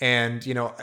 and 0.00 0.46
you 0.46 0.54
know, 0.54 0.74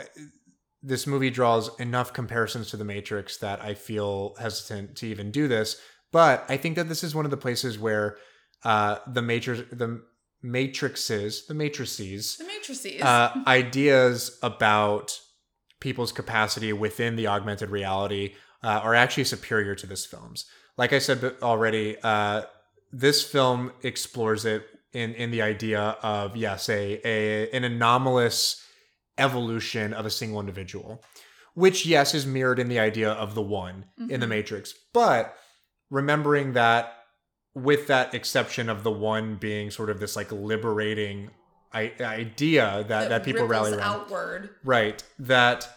this 0.82 1.06
movie 1.06 1.30
draws 1.30 1.64
enough 1.80 2.12
comparisons 2.12 2.70
to 2.70 2.76
the 2.76 2.84
Matrix 2.84 3.38
that 3.38 3.60
I 3.60 3.74
feel 3.74 4.34
hesitant 4.38 4.94
to 4.98 5.06
even 5.08 5.30
do 5.32 5.48
this. 5.48 5.80
But 6.12 6.44
I 6.48 6.56
think 6.56 6.76
that 6.76 6.88
this 6.88 7.02
is 7.02 7.14
one 7.14 7.24
of 7.24 7.30
the 7.32 7.36
places 7.36 7.78
where 7.78 8.16
uh, 8.64 8.98
the 9.12 9.22
Matrix, 9.22 9.62
the 9.72 10.02
matrices, 10.42 11.46
the 11.46 11.54
matrices, 11.54 12.36
The 12.36 12.44
matrices. 12.44 13.02
uh, 13.02 13.32
ideas 13.46 14.38
about 14.42 15.18
people's 15.80 16.12
capacity 16.12 16.72
within 16.72 17.16
the 17.16 17.26
augmented 17.26 17.70
reality 17.70 18.34
uh, 18.62 18.80
are 18.82 18.94
actually 18.94 19.24
superior 19.24 19.74
to 19.74 19.86
this 19.86 20.04
film's. 20.06 20.44
Like 20.76 20.92
I 20.92 20.98
said 20.98 21.36
already, 21.42 21.96
uh, 22.02 22.42
this 22.92 23.22
film 23.22 23.72
explores 23.82 24.44
it 24.44 24.66
in 24.92 25.14
in 25.14 25.30
the 25.30 25.42
idea 25.42 25.96
of 26.02 26.36
yes, 26.36 26.68
a, 26.68 27.00
a 27.04 27.50
an 27.50 27.64
anomalous 27.64 28.62
evolution 29.18 29.92
of 29.92 30.04
a 30.06 30.10
single 30.10 30.40
individual, 30.40 31.02
which 31.54 31.86
yes 31.86 32.14
is 32.14 32.26
mirrored 32.26 32.58
in 32.58 32.68
the 32.68 32.78
idea 32.78 33.10
of 33.10 33.34
the 33.34 33.42
one 33.42 33.86
in 34.10 34.20
the 34.20 34.26
Mhm. 34.26 34.30
Matrix, 34.30 34.74
but 34.92 35.34
remembering 35.90 36.52
that 36.52 36.92
with 37.54 37.86
that 37.86 38.14
exception 38.14 38.68
of 38.68 38.82
the 38.82 38.90
one 38.90 39.36
being 39.36 39.70
sort 39.70 39.88
of 39.88 39.98
this 40.00 40.16
like 40.16 40.30
liberating 40.30 41.30
I- 41.72 41.92
idea 42.00 42.84
that, 42.88 43.08
that, 43.08 43.24
people 43.24 43.46
rally 43.46 43.72
around. 43.72 43.80
outward. 43.80 44.50
Right. 44.64 45.02
That 45.18 45.68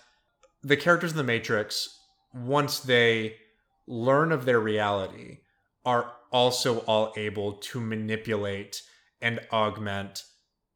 the 0.62 0.76
characters 0.78 1.12
in 1.12 1.18
the 1.18 1.24
Matrix, 1.24 1.90
once 2.34 2.80
they 2.80 3.36
learn 3.88 4.32
of 4.32 4.46
their 4.46 4.60
reality, 4.60 5.40
are 5.86 6.12
also 6.32 6.80
all 6.80 7.14
able 7.18 7.54
to 7.54 7.80
manipulate 7.80 8.82
and 9.22 9.40
augment 9.52 10.24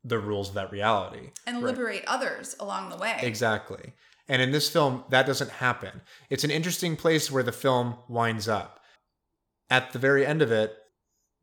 the 0.03 0.17
rules 0.19 0.49
of 0.49 0.55
that 0.55 0.71
reality. 0.71 1.29
and 1.45 1.57
Right. 1.57 1.65
liberate 1.65 2.03
others 2.07 2.55
along 2.59 2.89
the 2.89 2.97
way. 2.97 3.17
Exactly. 3.21 3.93
And 4.27 4.41
in 4.41 4.51
this 4.51 4.69
film, 4.69 5.03
that 5.09 5.25
doesn't 5.25 5.49
happen. 5.51 6.01
It's 6.29 6.43
an 6.43 6.51
interesting 6.51 6.95
place 6.95 7.29
where 7.29 7.43
the 7.43 7.51
film 7.51 7.97
winds 8.07 8.47
up. 8.47 8.79
At 9.69 9.91
the 9.91 9.99
very 9.99 10.25
end 10.25 10.41
of 10.41 10.51
it, 10.51 10.75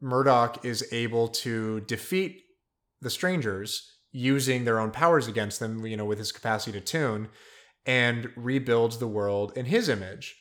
Murdoch 0.00 0.64
is 0.64 0.86
able 0.92 1.28
to 1.28 1.80
defeat 1.80 2.42
the 3.00 3.10
strangers 3.10 3.96
using 4.12 4.64
their 4.64 4.80
own 4.80 4.90
powers 4.90 5.26
against 5.28 5.60
them, 5.60 5.86
you 5.86 5.96
know, 5.96 6.04
with 6.04 6.18
his 6.18 6.32
capacity 6.32 6.78
to 6.78 6.84
tune, 6.84 7.28
and 7.86 8.30
rebuilds 8.36 8.98
the 8.98 9.08
world 9.08 9.52
in 9.56 9.66
his 9.66 9.88
image. 9.88 10.36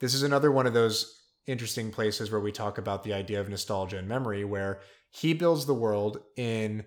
This 0.00 0.14
is 0.14 0.22
another 0.22 0.52
one 0.52 0.66
of 0.66 0.74
those 0.74 1.20
interesting 1.46 1.90
places 1.90 2.30
where 2.30 2.40
we 2.40 2.52
talk 2.52 2.78
about 2.78 3.04
the 3.04 3.12
idea 3.12 3.40
of 3.40 3.48
nostalgia 3.48 3.98
and 3.98 4.08
memory, 4.08 4.44
where 4.44 4.80
he 5.10 5.34
builds 5.34 5.66
the 5.66 5.74
world 5.74 6.22
in 6.36 6.84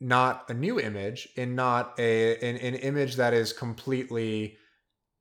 not 0.00 0.48
a 0.50 0.54
new 0.54 0.80
image 0.80 1.28
and 1.36 1.54
not 1.54 1.98
a 1.98 2.36
an, 2.38 2.56
an 2.56 2.74
image 2.76 3.16
that 3.16 3.32
is 3.34 3.52
completely 3.52 4.56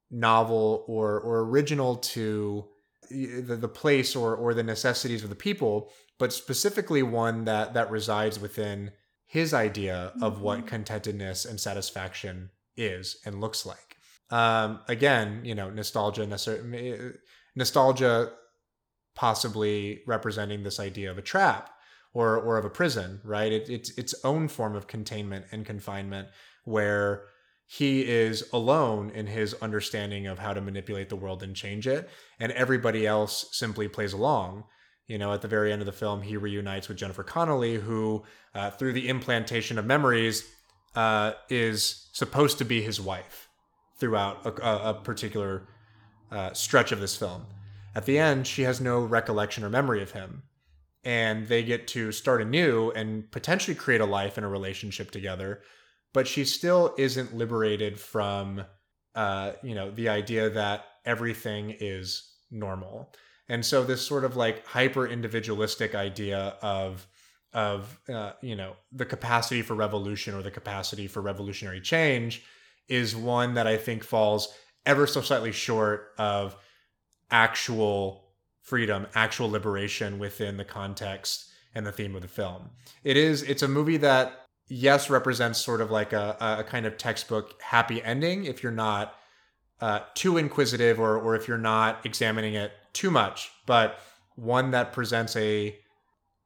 novel 0.09 0.83
or 0.87 1.19
or 1.21 1.39
original 1.41 1.95
to 1.95 2.67
the, 3.09 3.55
the 3.55 3.67
place 3.67 4.15
or 4.15 4.35
or 4.35 4.53
the 4.53 4.63
necessities 4.63 5.23
of 5.23 5.29
the 5.29 5.35
people 5.35 5.91
but 6.19 6.33
specifically 6.33 7.01
one 7.03 7.45
that 7.45 7.73
that 7.73 7.89
resides 7.89 8.39
within 8.39 8.91
his 9.25 9.53
idea 9.53 10.13
of 10.21 10.41
what 10.41 10.65
Mhm. 10.65 10.67
contentedness 10.67 11.45
and 11.45 11.59
satisfaction 11.59 12.51
is 12.75 13.17
and 13.25 13.39
looks 13.39 13.65
like 13.65 13.90
um 14.31 14.79
again 14.87 15.41
you 15.43 15.53
know 15.53 15.69
nostalgia 15.69 16.25
necessar- 16.25 17.17
nostalgia 17.55 18.31
possibly 19.15 20.01
representing 20.07 20.63
this 20.63 20.79
idea 20.79 21.11
of 21.11 21.17
a 21.17 21.21
trap 21.21 21.69
or 22.13 22.37
or 22.37 22.57
of 22.57 22.65
a 22.65 22.69
prison, 22.69 23.21
right? 23.23 23.51
It, 23.51 23.69
it's 23.69 23.97
its 23.97 24.15
own 24.23 24.47
form 24.47 24.75
of 24.75 24.87
containment 24.87 25.45
and 25.51 25.65
confinement 25.65 26.29
where 26.65 27.23
he 27.65 28.05
is 28.07 28.43
alone 28.51 29.09
in 29.11 29.27
his 29.27 29.53
understanding 29.61 30.27
of 30.27 30.39
how 30.39 30.53
to 30.53 30.59
manipulate 30.59 31.07
the 31.07 31.15
world 31.15 31.41
and 31.41 31.55
change 31.55 31.87
it, 31.87 32.09
and 32.39 32.51
everybody 32.51 33.07
else 33.07 33.47
simply 33.51 33.87
plays 33.87 34.13
along. 34.13 34.65
You 35.07 35.17
know, 35.17 35.33
at 35.33 35.41
the 35.41 35.47
very 35.47 35.71
end 35.71 35.81
of 35.81 35.85
the 35.85 35.91
film, 35.91 36.21
he 36.21 36.37
reunites 36.37 36.87
with 36.87 36.97
Jennifer 36.97 37.23
Connelly, 37.23 37.75
who, 37.75 38.23
uh, 38.55 38.71
through 38.71 38.93
the 38.93 39.09
implantation 39.09 39.77
of 39.77 39.85
memories, 39.85 40.49
uh, 40.95 41.33
is 41.49 42.09
supposed 42.13 42.57
to 42.59 42.65
be 42.65 42.81
his 42.81 42.99
wife 42.99 43.49
throughout 44.01 44.45
a, 44.45 44.89
a, 44.89 44.93
particular 44.93 45.63
uh, 46.31 46.51
stretch 46.51 46.91
of 46.91 46.99
this 46.99 47.15
film. 47.15 47.45
At 47.95 48.05
the 48.05 48.19
end, 48.19 48.45
she 48.45 48.63
has 48.63 48.81
no 48.81 48.99
recollection 48.99 49.63
or 49.63 49.69
memory 49.69 50.01
of 50.01 50.11
him 50.11 50.43
and 51.03 51.47
they 51.47 51.63
get 51.63 51.87
to 51.87 52.11
start 52.11 52.41
anew 52.41 52.91
and 52.91 53.29
potentially 53.31 53.75
create 53.75 54.01
a 54.01 54.05
life 54.05 54.37
and 54.37 54.45
a 54.45 54.49
relationship 54.49 55.11
together 55.11 55.61
but 56.13 56.27
she 56.27 56.45
still 56.45 56.93
isn't 56.97 57.35
liberated 57.35 57.99
from 57.99 58.63
uh 59.15 59.53
you 59.63 59.73
know 59.73 59.91
the 59.91 60.09
idea 60.09 60.49
that 60.49 60.85
everything 61.05 61.75
is 61.79 62.35
normal 62.51 63.11
and 63.49 63.65
so 63.65 63.83
this 63.83 64.05
sort 64.05 64.23
of 64.23 64.35
like 64.35 64.65
hyper 64.65 65.07
individualistic 65.07 65.95
idea 65.95 66.55
of 66.61 67.07
of 67.53 67.99
uh, 68.13 68.31
you 68.41 68.55
know 68.55 68.75
the 68.93 69.05
capacity 69.05 69.61
for 69.61 69.73
revolution 69.73 70.33
or 70.33 70.41
the 70.41 70.51
capacity 70.51 71.07
for 71.07 71.21
revolutionary 71.21 71.81
change 71.81 72.43
is 72.91 73.15
one 73.15 73.55
that 73.55 73.65
i 73.65 73.77
think 73.77 74.03
falls 74.03 74.53
ever 74.85 75.07
so 75.07 75.21
slightly 75.21 75.51
short 75.51 76.11
of 76.17 76.55
actual 77.29 78.25
freedom, 78.61 79.07
actual 79.15 79.49
liberation 79.49 80.19
within 80.19 80.57
the 80.57 80.65
context 80.65 81.49
and 81.73 81.85
the 81.85 81.91
theme 81.91 82.15
of 82.15 82.21
the 82.21 82.27
film. 82.27 82.69
It 83.03 83.17
is 83.17 83.43
it's 83.43 83.63
a 83.63 83.67
movie 83.67 83.97
that 83.97 84.45
yes 84.67 85.09
represents 85.09 85.59
sort 85.59 85.81
of 85.81 85.91
like 85.91 86.13
a, 86.13 86.37
a 86.59 86.63
kind 86.63 86.85
of 86.85 86.97
textbook 86.97 87.61
happy 87.61 88.03
ending 88.03 88.45
if 88.45 88.63
you're 88.63 88.71
not 88.71 89.15
uh, 89.79 90.01
too 90.13 90.37
inquisitive 90.37 90.99
or 90.99 91.17
or 91.17 91.35
if 91.35 91.47
you're 91.47 91.57
not 91.57 92.05
examining 92.05 92.53
it 92.53 92.71
too 92.93 93.09
much, 93.09 93.51
but 93.65 93.99
one 94.35 94.71
that 94.71 94.93
presents 94.93 95.35
a 95.35 95.75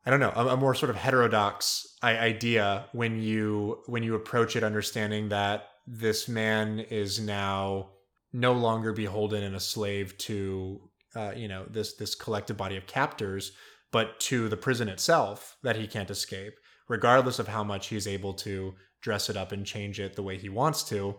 I 0.05 0.09
don't 0.11 0.19
know 0.19 0.33
a, 0.35 0.47
a 0.49 0.57
more 0.57 0.75
sort 0.75 0.89
of 0.89 0.95
heterodox 0.95 1.97
idea 2.03 2.85
when 2.91 3.21
you 3.21 3.79
when 3.87 4.03
you 4.03 4.15
approach 4.15 4.55
it 4.55 4.63
understanding 4.63 5.29
that 5.29 5.69
this 5.87 6.27
man 6.27 6.79
is 6.79 7.19
now 7.19 7.89
no 8.33 8.53
longer 8.53 8.91
beholden 8.91 9.43
and 9.43 9.55
a 9.55 9.59
slave 9.59 10.17
to 10.17 10.81
uh, 11.15 11.31
you 11.35 11.47
know 11.47 11.65
this 11.69 11.93
this 11.93 12.15
collective 12.15 12.57
body 12.57 12.75
of 12.75 12.87
captors 12.87 13.51
but 13.91 14.19
to 14.19 14.49
the 14.49 14.57
prison 14.57 14.89
itself 14.89 15.57
that 15.63 15.77
he 15.77 15.87
can't 15.87 16.09
escape 16.09 16.55
regardless 16.89 17.39
of 17.39 17.47
how 17.47 17.63
much 17.63 17.87
he's 17.87 18.07
able 18.07 18.33
to 18.33 18.73
dress 19.01 19.29
it 19.29 19.37
up 19.37 19.51
and 19.51 19.65
change 19.65 19.99
it 19.99 20.15
the 20.15 20.23
way 20.23 20.37
he 20.37 20.49
wants 20.49 20.83
to 20.83 21.15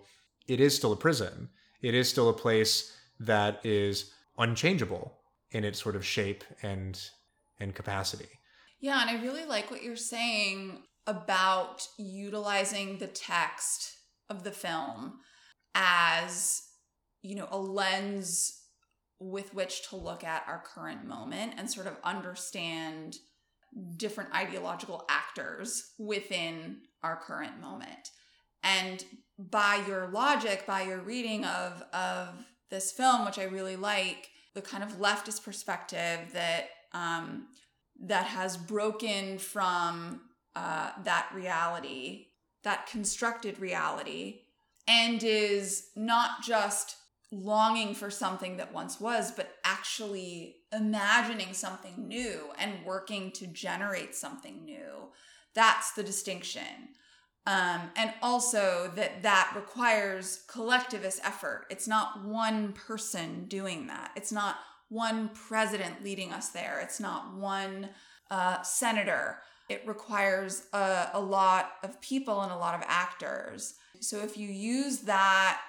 it 0.47 0.61
is 0.61 0.77
still 0.77 0.93
a 0.93 0.97
prison. 0.97 1.49
It 1.83 1.95
is 1.95 2.09
still 2.09 2.29
a 2.29 2.35
place 2.35 2.97
that 3.21 3.65
is 3.65 4.13
unchangeable 4.39 5.19
in 5.51 5.65
its 5.65 5.81
sort 5.81 5.97
of 5.97 6.05
shape 6.05 6.45
and 6.63 6.99
and 7.59 7.75
capacity. 7.75 8.29
Yeah, 8.81 9.01
and 9.01 9.11
I 9.11 9.23
really 9.23 9.47
like 9.47 9.71
what 9.71 9.83
you're 9.83 9.97
saying 9.97 10.83
about 11.07 11.87
utilizing 11.97 12.99
the 12.99 13.07
text 13.07 13.97
of 14.29 14.45
the 14.45 14.51
film 14.51 15.21
as 15.75 16.63
you 17.23 17.35
know, 17.35 17.49
a 17.51 17.59
lens 17.59 18.63
with 19.19 19.53
which 19.55 19.89
to 19.89 19.97
look 19.97 20.23
at 20.23 20.45
our 20.47 20.63
current 20.75 21.05
moment 21.05 21.55
and 21.57 21.71
sort 21.71 21.87
of 21.87 21.97
understand 22.05 23.17
different 23.97 24.35
ideological 24.35 25.05
actors 25.09 25.93
within 25.99 26.79
our 27.03 27.17
current 27.17 27.61
moment. 27.61 28.11
And 28.63 29.05
by 29.39 29.83
your 29.87 30.09
logic, 30.09 30.67
by 30.67 30.83
your 30.83 31.01
reading 31.01 31.45
of 31.45 31.83
of 31.93 32.29
this 32.71 32.93
film, 32.93 33.25
which 33.25 33.39
I 33.39 33.45
really 33.45 33.77
like, 33.77 34.29
the 34.55 34.63
kind 34.63 34.83
of 34.83 34.99
leftist 34.99 35.45
perspective 35.45 36.33
that 36.33 36.69
um, 36.93 37.49
that 38.01 38.27
has 38.27 38.57
broken 38.57 39.39
from 39.39 40.21
uh, 40.55 40.91
that 41.05 41.29
reality, 41.35 42.29
that 42.67 42.89
constructed 42.89 43.61
reality, 43.61 44.41
and 44.89 45.23
is 45.23 45.91
not 45.95 46.43
just 46.43 46.97
longing 47.31 47.95
for 47.95 48.11
something 48.11 48.57
that 48.57 48.75
once 48.75 49.01
was, 49.01 49.31
but 49.31 49.55
actually 49.63 50.57
imagining 50.73 51.55
something 51.55 52.09
new 52.09 52.41
and 52.59 52.85
working 52.85 53.31
to 53.31 53.47
generate 53.47 54.17
something 54.17 54.65
new. 54.65 55.09
That's 55.55 55.93
the 55.93 56.03
distinction. 56.03 56.91
Um, 57.47 57.83
and 57.95 58.13
also 58.21 58.91
that 58.97 59.23
that 59.23 59.53
requires 59.55 60.43
collectivist 60.49 61.21
effort. 61.23 61.67
It's 61.71 61.87
not 61.87 62.25
one 62.25 62.73
person 62.73 63.45
doing 63.47 63.87
that. 63.87 64.11
It's 64.17 64.33
not 64.33 64.57
one 64.89 65.31
president 65.35 66.03
leading 66.03 66.33
us 66.33 66.49
there. 66.49 66.81
It's 66.83 66.99
not 66.99 67.33
one 67.37 67.91
uh, 68.29 68.63
senator. 68.63 69.39
It 69.69 69.83
requires 69.87 70.67
a, 70.73 71.09
a 71.15 71.21
lot 71.21 71.73
of 71.83 72.01
people 72.01 72.41
and 72.43 72.53
a 72.53 72.57
lot 72.57 72.75
of 72.75 72.83
actors. 72.87 73.75
So 74.01 74.19
if 74.21 74.37
you 74.37 74.49
use 74.49 74.99
that 75.01 75.61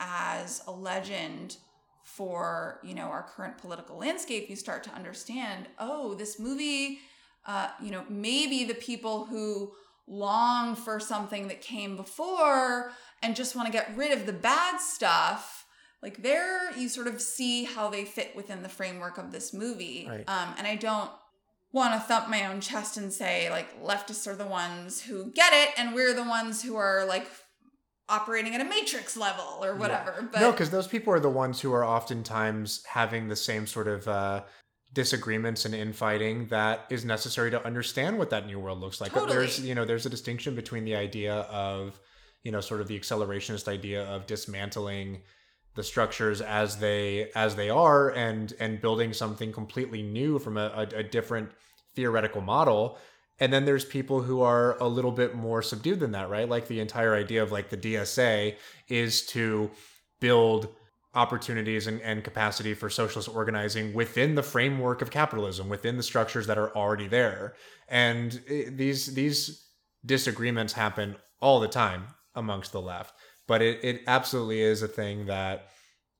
as 0.00 0.62
a 0.66 0.72
legend 0.72 1.56
for 2.02 2.80
you 2.82 2.94
know 2.94 3.04
our 3.04 3.22
current 3.22 3.58
political 3.58 3.96
landscape, 3.98 4.48
you 4.50 4.56
start 4.56 4.82
to 4.84 4.90
understand. 4.90 5.66
Oh, 5.78 6.14
this 6.14 6.38
movie. 6.38 7.00
Uh, 7.44 7.68
you 7.82 7.90
know, 7.90 8.04
maybe 8.08 8.62
the 8.64 8.74
people 8.74 9.24
who 9.24 9.72
long 10.06 10.76
for 10.76 11.00
something 11.00 11.48
that 11.48 11.60
came 11.60 11.96
before 11.96 12.92
and 13.22 13.34
just 13.34 13.56
want 13.56 13.66
to 13.66 13.72
get 13.72 13.90
rid 13.96 14.12
of 14.12 14.26
the 14.26 14.32
bad 14.32 14.78
stuff 14.80 15.64
like 16.02 16.22
there 16.24 16.76
you 16.76 16.88
sort 16.88 17.06
of 17.06 17.20
see 17.20 17.62
how 17.64 17.88
they 17.88 18.04
fit 18.04 18.34
within 18.34 18.62
the 18.62 18.68
framework 18.68 19.16
of 19.16 19.30
this 19.30 19.54
movie 19.54 20.04
Right. 20.08 20.24
um, 20.28 20.54
and 20.58 20.66
i 20.66 20.74
don't 20.74 21.08
want 21.72 21.94
to 21.94 22.00
thump 22.00 22.28
my 22.28 22.46
own 22.46 22.60
chest 22.60 22.96
and 22.96 23.12
say 23.12 23.50
like 23.50 23.82
leftists 23.82 24.26
are 24.26 24.36
the 24.36 24.46
ones 24.46 25.00
who 25.00 25.30
get 25.32 25.52
it 25.52 25.70
and 25.78 25.94
we're 25.94 26.14
the 26.14 26.24
ones 26.24 26.62
who 26.62 26.76
are 26.76 27.04
like 27.06 27.26
operating 28.08 28.54
at 28.54 28.60
a 28.60 28.64
matrix 28.64 29.16
level 29.16 29.58
or 29.62 29.74
whatever 29.74 30.28
but 30.30 30.40
no, 30.40 30.50
because 30.50 30.70
those 30.70 30.86
people 30.86 31.12
are 31.12 31.20
the 31.20 31.30
ones 31.30 31.60
who 31.60 31.72
are 31.72 31.84
oftentimes 31.84 32.84
having 32.86 33.28
the 33.28 33.36
same 33.36 33.66
sort 33.66 33.88
of 33.88 34.06
uh, 34.06 34.42
disagreements 34.92 35.64
and 35.64 35.74
infighting 35.74 36.46
that 36.48 36.86
is 36.90 37.04
necessary 37.04 37.50
to 37.50 37.64
understand 37.64 38.18
what 38.18 38.30
that 38.30 38.46
new 38.46 38.58
world 38.58 38.78
looks 38.78 39.00
like. 39.00 39.12
But 39.14 39.28
There's 39.28 39.60
you 39.60 39.74
know 39.74 39.84
there's 39.84 40.06
a 40.06 40.10
distinction 40.10 40.54
between 40.54 40.84
the 40.84 40.96
idea 40.96 41.34
of 41.34 41.98
you 42.42 42.52
know 42.52 42.60
sort 42.60 42.80
of 42.80 42.88
the 42.88 42.98
accelerationist 42.98 43.68
idea 43.68 44.04
of 44.04 44.26
dismantling 44.26 45.22
the 45.74 45.82
structures 45.82 46.40
as 46.40 46.76
they 46.76 47.30
as 47.34 47.56
they 47.56 47.70
are 47.70 48.10
and 48.10 48.52
and 48.60 48.80
building 48.80 49.12
something 49.12 49.52
completely 49.52 50.02
new 50.02 50.38
from 50.38 50.56
a, 50.56 50.88
a, 50.92 50.98
a 50.98 51.02
different 51.02 51.50
theoretical 51.94 52.40
model. 52.40 52.98
And 53.40 53.52
then 53.52 53.64
there's 53.64 53.84
people 53.84 54.22
who 54.22 54.42
are 54.42 54.78
a 54.78 54.86
little 54.86 55.10
bit 55.10 55.34
more 55.34 55.62
subdued 55.62 56.00
than 56.00 56.12
that 56.12 56.28
right? 56.30 56.48
Like 56.48 56.68
the 56.68 56.80
entire 56.80 57.14
idea 57.14 57.42
of 57.42 57.52
like 57.52 57.70
the 57.70 57.76
dsa 57.76 58.56
is 58.88 59.26
to 59.26 59.70
build 60.20 60.68
opportunities 61.14 61.86
and, 61.86 62.00
and 62.02 62.24
capacity 62.24 62.72
for 62.72 62.88
socialist 62.88 63.28
organizing 63.28 63.92
within 63.92 64.34
the 64.34 64.42
framework 64.42 65.02
of 65.02 65.10
capitalism 65.10 65.68
within 65.68 65.96
the 65.96 66.02
structures 66.02 66.46
that 66.46 66.56
are 66.56 66.74
already 66.74 67.08
there. 67.08 67.54
And 67.88 68.40
eh, 68.48 68.64
these 68.70 69.14
these 69.14 69.66
disagreements 70.04 70.72
happen 70.72 71.16
all 71.40 71.60
the 71.60 71.68
time 71.68 72.06
amongst 72.34 72.72
the 72.72 72.80
left 72.80 73.14
but 73.46 73.62
it, 73.62 73.82
it 73.84 74.02
absolutely 74.06 74.60
is 74.60 74.82
a 74.82 74.88
thing 74.88 75.26
that 75.26 75.68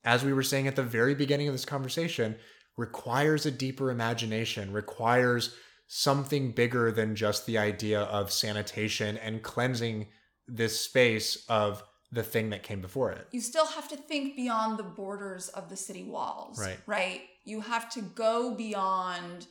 as 0.04 0.24
we 0.24 0.32
were 0.32 0.42
saying 0.42 0.66
at 0.66 0.76
the 0.76 0.82
very 0.82 1.14
beginning 1.14 1.48
of 1.48 1.54
this 1.54 1.64
conversation 1.64 2.36
requires 2.76 3.46
a 3.46 3.50
deeper 3.50 3.90
imagination 3.90 4.72
requires 4.72 5.54
something 5.86 6.52
bigger 6.52 6.90
than 6.90 7.14
just 7.14 7.44
the 7.46 7.58
idea 7.58 8.00
of 8.02 8.32
sanitation 8.32 9.16
and 9.18 9.42
cleansing 9.42 10.06
this 10.48 10.80
space 10.80 11.44
of 11.48 11.82
the 12.10 12.22
thing 12.22 12.50
that 12.50 12.62
came 12.62 12.80
before 12.80 13.10
it 13.12 13.26
you 13.30 13.40
still 13.40 13.66
have 13.66 13.88
to 13.88 13.96
think 13.96 14.34
beyond 14.36 14.78
the 14.78 14.82
borders 14.82 15.48
of 15.50 15.68
the 15.68 15.76
city 15.76 16.04
walls 16.04 16.58
Right. 16.58 16.78
right 16.86 17.20
you 17.44 17.60
have 17.60 17.90
to 17.90 18.00
go 18.00 18.54
beyond 18.54 19.46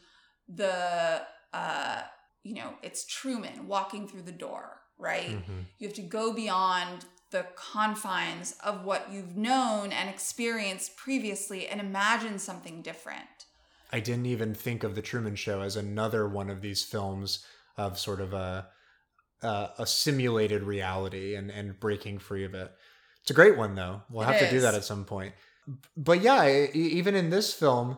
the 0.47 1.22
uh 1.53 2.01
you 2.43 2.55
know 2.55 2.74
it's 2.82 3.05
truman 3.05 3.67
walking 3.67 4.07
through 4.07 4.24
the 4.24 4.32
door 4.32 4.80
right 4.97 5.30
Mhm. 5.30 5.65
you 5.80 5.88
have 5.88 5.95
to 5.95 6.01
go 6.01 6.34
beyond 6.34 7.05
the 7.32 7.46
confines 7.56 8.56
of 8.64 8.86
what 8.86 9.12
you've 9.12 9.38
known 9.38 9.92
and 9.92 10.10
experienced 10.10 10.96
previously 10.98 11.68
and 11.68 11.80
imagine 11.80 12.38
something 12.38 12.82
different 12.82 13.46
I 13.92 14.00
didn't 14.00 14.26
even 14.28 14.54
think 14.54 14.84
of 14.84 14.96
the 14.96 15.02
Truman 15.02 15.36
Show 15.36 15.62
as 15.62 15.76
another 15.76 16.28
one 16.28 16.50
of 16.50 16.62
these 16.62 16.84
films 16.84 17.46
of 17.78 18.00
sort 18.00 18.22
of 18.22 18.34
a 18.34 18.68
a, 19.42 19.70
a 19.80 19.88
simulated 19.88 20.64
reality 20.64 21.36
and 21.36 21.52
and 21.52 21.80
breaking 21.80 22.20
free 22.20 22.46
of 22.46 22.54
it. 22.54 22.72
It's 23.22 23.32
a 23.32 23.36
great 23.36 23.58
one 23.58 23.76
though. 23.76 24.04
We'll 24.10 24.24
It 24.24 24.34
have 24.34 24.40
to 24.40 24.50
do 24.50 24.62
that 24.62 24.76
at 24.76 24.84
some 24.84 25.06
point. 25.06 25.34
But 25.96 26.22
yeah, 26.22 26.68
even 26.74 27.16
in 27.16 27.30
this 27.30 27.54
film, 27.54 27.98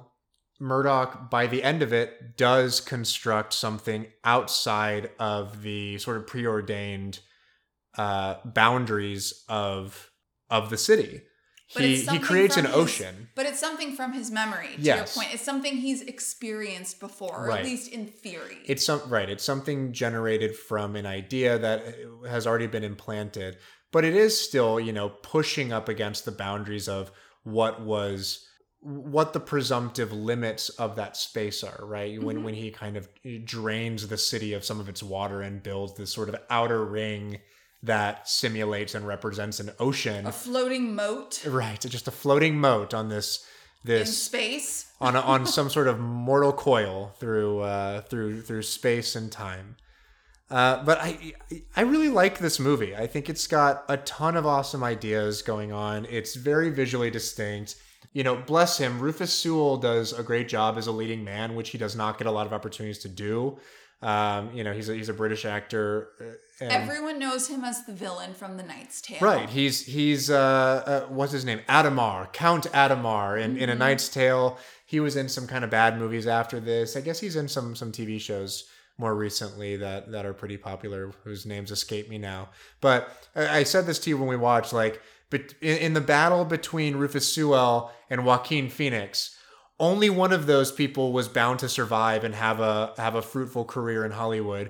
Murdoch 0.60 1.30
by 1.30 1.48
the 1.48 1.64
end 1.64 1.82
of 1.82 1.94
it 1.94 2.38
does 2.38 2.82
construct 2.82 3.54
something 3.54 4.08
outside 4.24 5.12
of 5.20 5.62
the 5.62 5.98
sort 6.00 6.18
of 6.18 6.28
preordained 6.28 7.20
uh, 7.98 8.36
boundaries 8.46 9.44
of 9.50 10.12
of 10.50 10.70
the 10.70 10.78
city. 10.78 11.22
But 11.74 11.84
he 11.84 11.96
he 12.02 12.20
creates 12.20 12.58
an 12.58 12.66
his- 12.66 12.76
ocean. 12.76 13.30
but 13.36 13.46
it's 13.48 13.60
something 13.60 13.96
from 13.96 14.14
his 14.14 14.30
memory 14.30 14.68
to 14.76 14.82
Yes. 14.82 15.16
your 15.16 15.24
point 15.24 15.34
it's 15.34 15.44
something 15.44 15.78
he's 15.78 16.02
experienced 16.04 17.00
before 17.00 17.36
or 17.36 17.48
Right. 17.48 17.60
at 17.62 17.66
least 17.66 17.91
in 17.91 18.06
theory 18.06 18.60
It's 18.66 18.86
some 18.86 19.02
right. 19.10 19.28
It's 19.30 19.44
something 19.44 19.91
generated 19.94 20.56
from 20.56 20.96
an 20.96 21.06
idea 21.08 21.58
that 21.58 21.96
has 22.30 22.46
already 22.46 22.68
been 22.68 22.84
implanted, 22.84 23.58
but 23.91 24.06
it 24.06 24.16
is 24.16 24.39
still, 24.39 24.80
you 24.80 24.94
know, 24.94 25.10
pushing 25.10 25.74
up 25.74 25.89
against 25.89 26.26
the 26.26 26.32
boundaries 26.32 26.88
of 26.88 27.12
what 27.44 27.82
was 27.82 28.46
what 28.82 29.32
the 29.32 29.39
presumptive 29.39 30.12
limits 30.12 30.68
of 30.70 30.98
that 30.98 31.16
space 31.16 31.64
are, 31.64 31.80
right? 31.86 32.22
When 32.22 32.39
Mhm. 32.39 32.44
when 32.44 32.54
he 32.54 32.70
kind 32.70 32.98
of 32.98 33.08
drains 33.46 34.08
the 34.10 34.18
city 34.18 34.52
of 34.54 34.66
some 34.66 34.80
of 34.82 34.89
its 34.89 35.02
water 35.02 35.41
and 35.41 35.64
builds 35.64 35.94
this 35.96 36.12
sort 36.12 36.28
of 36.30 36.36
outer 36.50 36.84
ring 36.86 37.39
that 37.84 38.28
simulates 38.28 38.96
and 38.96 39.06
represents 39.06 39.60
an 39.60 39.72
ocean. 39.80 40.26
a 40.26 40.32
floating 40.32 40.96
moat 40.96 41.46
Right, 41.46 41.80
just 41.80 42.08
a 42.08 42.12
floating 42.12 42.58
moat 42.58 42.94
on 42.94 43.10
this 43.10 43.46
in 43.84 43.90
this 43.92 44.24
space 44.24 44.92
on 45.02 45.16
a, 45.16 45.20
on 45.20 45.46
some 45.58 45.70
sort 45.70 45.88
of 45.88 46.00
mortal 46.00 46.54
coil 46.54 47.14
through 47.20 47.60
uh, 47.60 48.02
through 48.02 48.42
through 48.42 48.64
space 48.64 49.16
and 49.16 49.32
time. 49.32 49.76
Uh, 50.50 50.84
but 50.84 51.00
I 51.02 51.34
I 51.76 51.82
really 51.82 52.10
like 52.10 52.40
this 52.40 52.60
movie. 52.60 52.96
I 52.96 53.08
think 53.08 53.30
it's 53.30 53.48
got 53.48 53.84
a 53.90 53.98
ton 53.98 54.38
of 54.38 54.46
awesome 54.46 54.84
ideas 54.84 55.42
going 55.42 55.72
on. 55.72 56.06
It's 56.10 56.36
very 56.36 56.70
visually 56.70 57.12
distinct. 57.12 57.76
You 58.14 58.24
know, 58.24 58.36
bless 58.36 58.78
him, 58.78 59.00
Rufus 59.00 59.34
Sewell 59.34 59.78
does 59.78 60.14
a 60.14 60.22
great 60.22 60.48
job 60.48 60.78
as 60.78 60.86
a 60.86 60.92
leading 60.92 61.24
man, 61.24 61.56
which 61.56 61.72
he 61.72 61.80
does 61.80 61.96
not 61.96 62.20
get 62.20 62.28
a 62.28 62.32
lot 62.32 62.46
of 62.46 62.54
opportunities 62.54 63.00
to 63.00 63.10
do. 63.10 63.58
Um, 64.04 64.54
you 64.54 64.64
know, 64.64 64.72
he's 64.72 64.88
a, 64.88 64.94
he's 64.94 65.10
a 65.10 65.14
British 65.14 65.46
actor. 65.46 66.10
And, 66.62 66.72
Everyone 66.72 67.18
knows 67.20 67.47
him 67.47 67.64
as 67.64 67.86
the 67.86 67.93
villain 67.93 68.34
from 68.34 68.58
The 68.58 68.64
Knight's 68.64 69.01
Tale. 69.01 69.18
Right. 69.22 69.49
He's 69.49 69.86
he's 69.86 70.30
uh, 70.30 70.84
uh 70.86 71.01
what's 71.14 71.32
his 71.32 71.45
name? 71.45 71.62
Adhemar, 71.68 72.32
Count 72.32 72.66
Adhemar 72.72 73.41
in, 73.41 73.58
in 73.58 73.70
A 73.70 73.74
Mhm. 73.74 73.80
Knight's 73.80 74.08
Tale. 74.10 74.58
He 74.86 74.99
was 74.99 75.16
in 75.16 75.28
some 75.30 75.47
kind 75.47 75.64
of 75.64 75.72
bad 75.72 75.97
movies 75.97 76.28
after 76.28 76.60
this. 76.60 76.95
I 76.95 77.01
guess 77.01 77.20
he's 77.20 77.36
in 77.36 77.47
some 77.47 77.76
some 77.76 77.91
TV 77.91 78.20
shows 78.22 78.66
more 78.99 79.16
recently 79.16 79.76
that 79.78 80.12
that 80.12 80.26
are 80.26 80.34
pretty 80.34 80.58
popular 80.58 81.12
whose 81.24 81.45
names 81.45 81.72
escape 81.72 82.08
me 82.10 82.20
now. 82.20 82.49
But 82.82 83.10
I, 83.36 83.60
I 83.60 83.64
said 83.64 83.88
this 83.88 83.99
to 83.99 84.10
you 84.12 84.18
when 84.18 84.28
we 84.28 84.38
watched 84.38 84.74
like 84.74 85.01
but 85.32 85.56
in, 85.62 85.78
in 85.78 85.93
the 85.93 86.01
battle 86.01 86.45
between 86.45 86.95
Rufus 86.97 87.34
Sewell 87.34 87.91
and 88.12 88.24
Joaquin 88.24 88.70
Phoenix, 88.70 89.36
only 89.80 90.12
one 90.12 90.32
of 90.32 90.45
those 90.45 90.72
people 90.72 91.12
was 91.12 91.28
bound 91.28 91.58
to 91.60 91.68
survive 91.70 92.24
and 92.24 92.36
have 92.36 92.60
a 92.60 92.93
have 92.97 93.16
a 93.16 93.24
fruitful 93.24 93.66
career 93.66 94.06
in 94.06 94.12
Hollywood. 94.12 94.70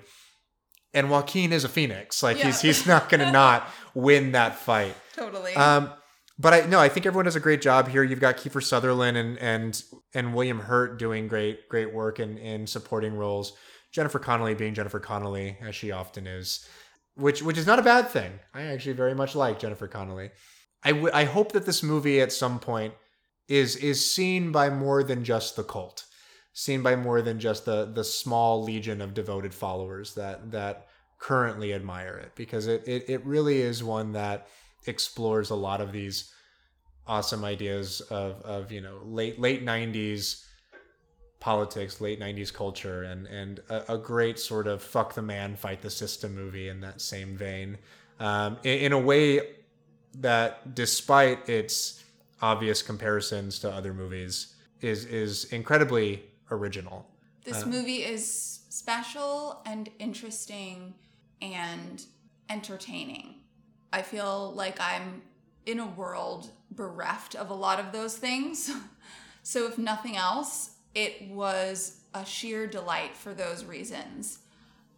And 0.93 1.09
Joaquin 1.09 1.51
is 1.51 1.63
a 1.63 1.69
phoenix. 1.69 2.21
Like 2.21 2.37
he's 2.37 2.63
Yeah. 2.63 2.67
he's 2.69 2.85
not 2.85 3.09
gonna 3.09 3.31
not 3.43 3.67
win 3.93 4.33
that 4.33 4.55
fight. 4.55 4.95
Totally. 5.15 5.55
Um, 5.55 5.91
but 6.39 6.53
I 6.53 6.65
no, 6.65 6.79
I 6.79 6.89
think 6.89 7.05
everyone 7.05 7.25
does 7.25 7.35
a 7.35 7.39
great 7.39 7.61
job 7.61 7.87
here. 7.87 8.03
You've 8.03 8.19
got 8.19 8.37
Kiefer 8.37 8.63
Sutherland 8.63 9.17
and 9.17 9.37
and 9.39 9.83
and 10.13 10.33
William 10.33 10.59
Hurt 10.59 10.97
doing 10.99 11.27
great 11.27 11.69
great 11.69 11.93
work 11.93 12.19
in 12.19 12.37
in 12.37 12.67
supporting 12.67 13.15
roles. 13.15 13.53
Jennifer 13.91 14.17
Connelly 14.19 14.55
being 14.55 14.73
Jennifer 14.73 14.99
Connelly 14.99 15.57
as 15.61 15.75
she 15.75 15.91
often 15.91 16.25
is, 16.25 16.67
which 17.15 17.43
which 17.43 17.57
is 17.57 17.67
not 17.67 17.77
a 17.79 17.83
bad 17.83 18.09
thing. 18.09 18.39
I 18.53 18.63
actually 18.63 18.93
very 18.93 19.13
much 19.13 19.35
like 19.35 19.59
Jennifer 19.59 19.87
Connelly. 19.87 20.31
I 20.83 21.09
I 21.13 21.23
hope 21.25 21.51
that 21.51 21.65
this 21.67 21.83
movie 21.83 22.19
at 22.19 22.31
some 22.31 22.59
point 22.59 22.93
is 23.47 23.75
is 23.75 24.03
seen 24.03 24.51
by 24.51 24.69
more 24.69 25.03
than 25.03 25.23
just 25.23 25.55
the 25.55 25.63
cult, 25.63 26.05
seen 26.53 26.83
by 26.83 26.95
more 26.95 27.21
than 27.21 27.39
just 27.39 27.65
the 27.65 27.85
the 27.85 28.03
small 28.03 28.63
legion 28.63 29.01
of 29.01 29.13
devoted 29.13 29.53
followers 29.53 30.13
that 30.13 30.51
that 30.51 30.87
currently 31.17 31.73
admire 31.73 32.17
it 32.17 32.31
because 32.35 32.67
it 32.67 32.87
it, 32.87 33.09
it 33.09 33.25
really 33.25 33.59
is 33.59 33.83
one 33.83 34.11
that 34.13 34.47
explores 34.85 35.49
a 35.49 35.55
lot 35.55 35.81
of 35.81 35.91
these 35.91 36.31
awesome 37.07 37.43
ideas 37.43 38.01
of 38.01 38.41
of 38.43 38.71
you 38.71 38.81
know 38.81 38.99
late 39.03 39.39
late 39.39 39.65
90s 39.65 40.45
politics 41.39 41.99
late 41.99 42.19
90s 42.19 42.53
culture 42.53 43.03
and 43.03 43.27
and 43.27 43.59
a, 43.69 43.95
a 43.95 43.97
great 43.97 44.39
sort 44.39 44.67
of 44.67 44.81
fuck 44.81 45.13
the 45.13 45.21
man 45.21 45.55
fight 45.55 45.81
the 45.81 45.89
system 45.89 46.33
movie 46.33 46.69
in 46.69 46.79
that 46.79 47.01
same 47.01 47.35
vein. 47.35 47.77
Um, 48.19 48.57
in, 48.63 48.79
in 48.79 48.91
a 48.93 48.99
way 48.99 49.41
that 50.19 50.75
despite 50.75 51.49
its 51.49 52.03
obvious 52.41 52.81
comparisons 52.81 53.59
to 53.59 53.69
other 53.69 53.93
movies 53.93 54.55
is 54.79 55.03
is 55.05 55.45
incredibly 55.45 56.23
original 56.51 57.07
This 57.43 57.63
Uh, 57.63 57.67
movie 57.67 58.03
is 58.03 58.61
special 58.69 59.61
and 59.65 59.89
interesting 59.99 60.93
and 61.41 62.05
entertaining. 62.49 63.35
I 63.91 64.01
feel 64.01 64.53
like 64.53 64.79
I'm 64.79 65.23
in 65.65 65.79
a 65.79 65.85
world 65.87 66.51
bereft 66.71 67.35
of 67.35 67.49
a 67.49 67.53
lot 67.53 67.79
of 67.79 67.91
those 67.91 68.17
things. 68.17 68.71
So, 69.45 69.67
if 69.67 69.77
nothing 69.77 70.15
else, 70.15 70.69
it 70.95 71.29
was 71.29 71.97
a 72.13 72.25
sheer 72.25 72.65
delight 72.65 73.13
for 73.13 73.33
those 73.33 73.65
reasons. 73.65 74.39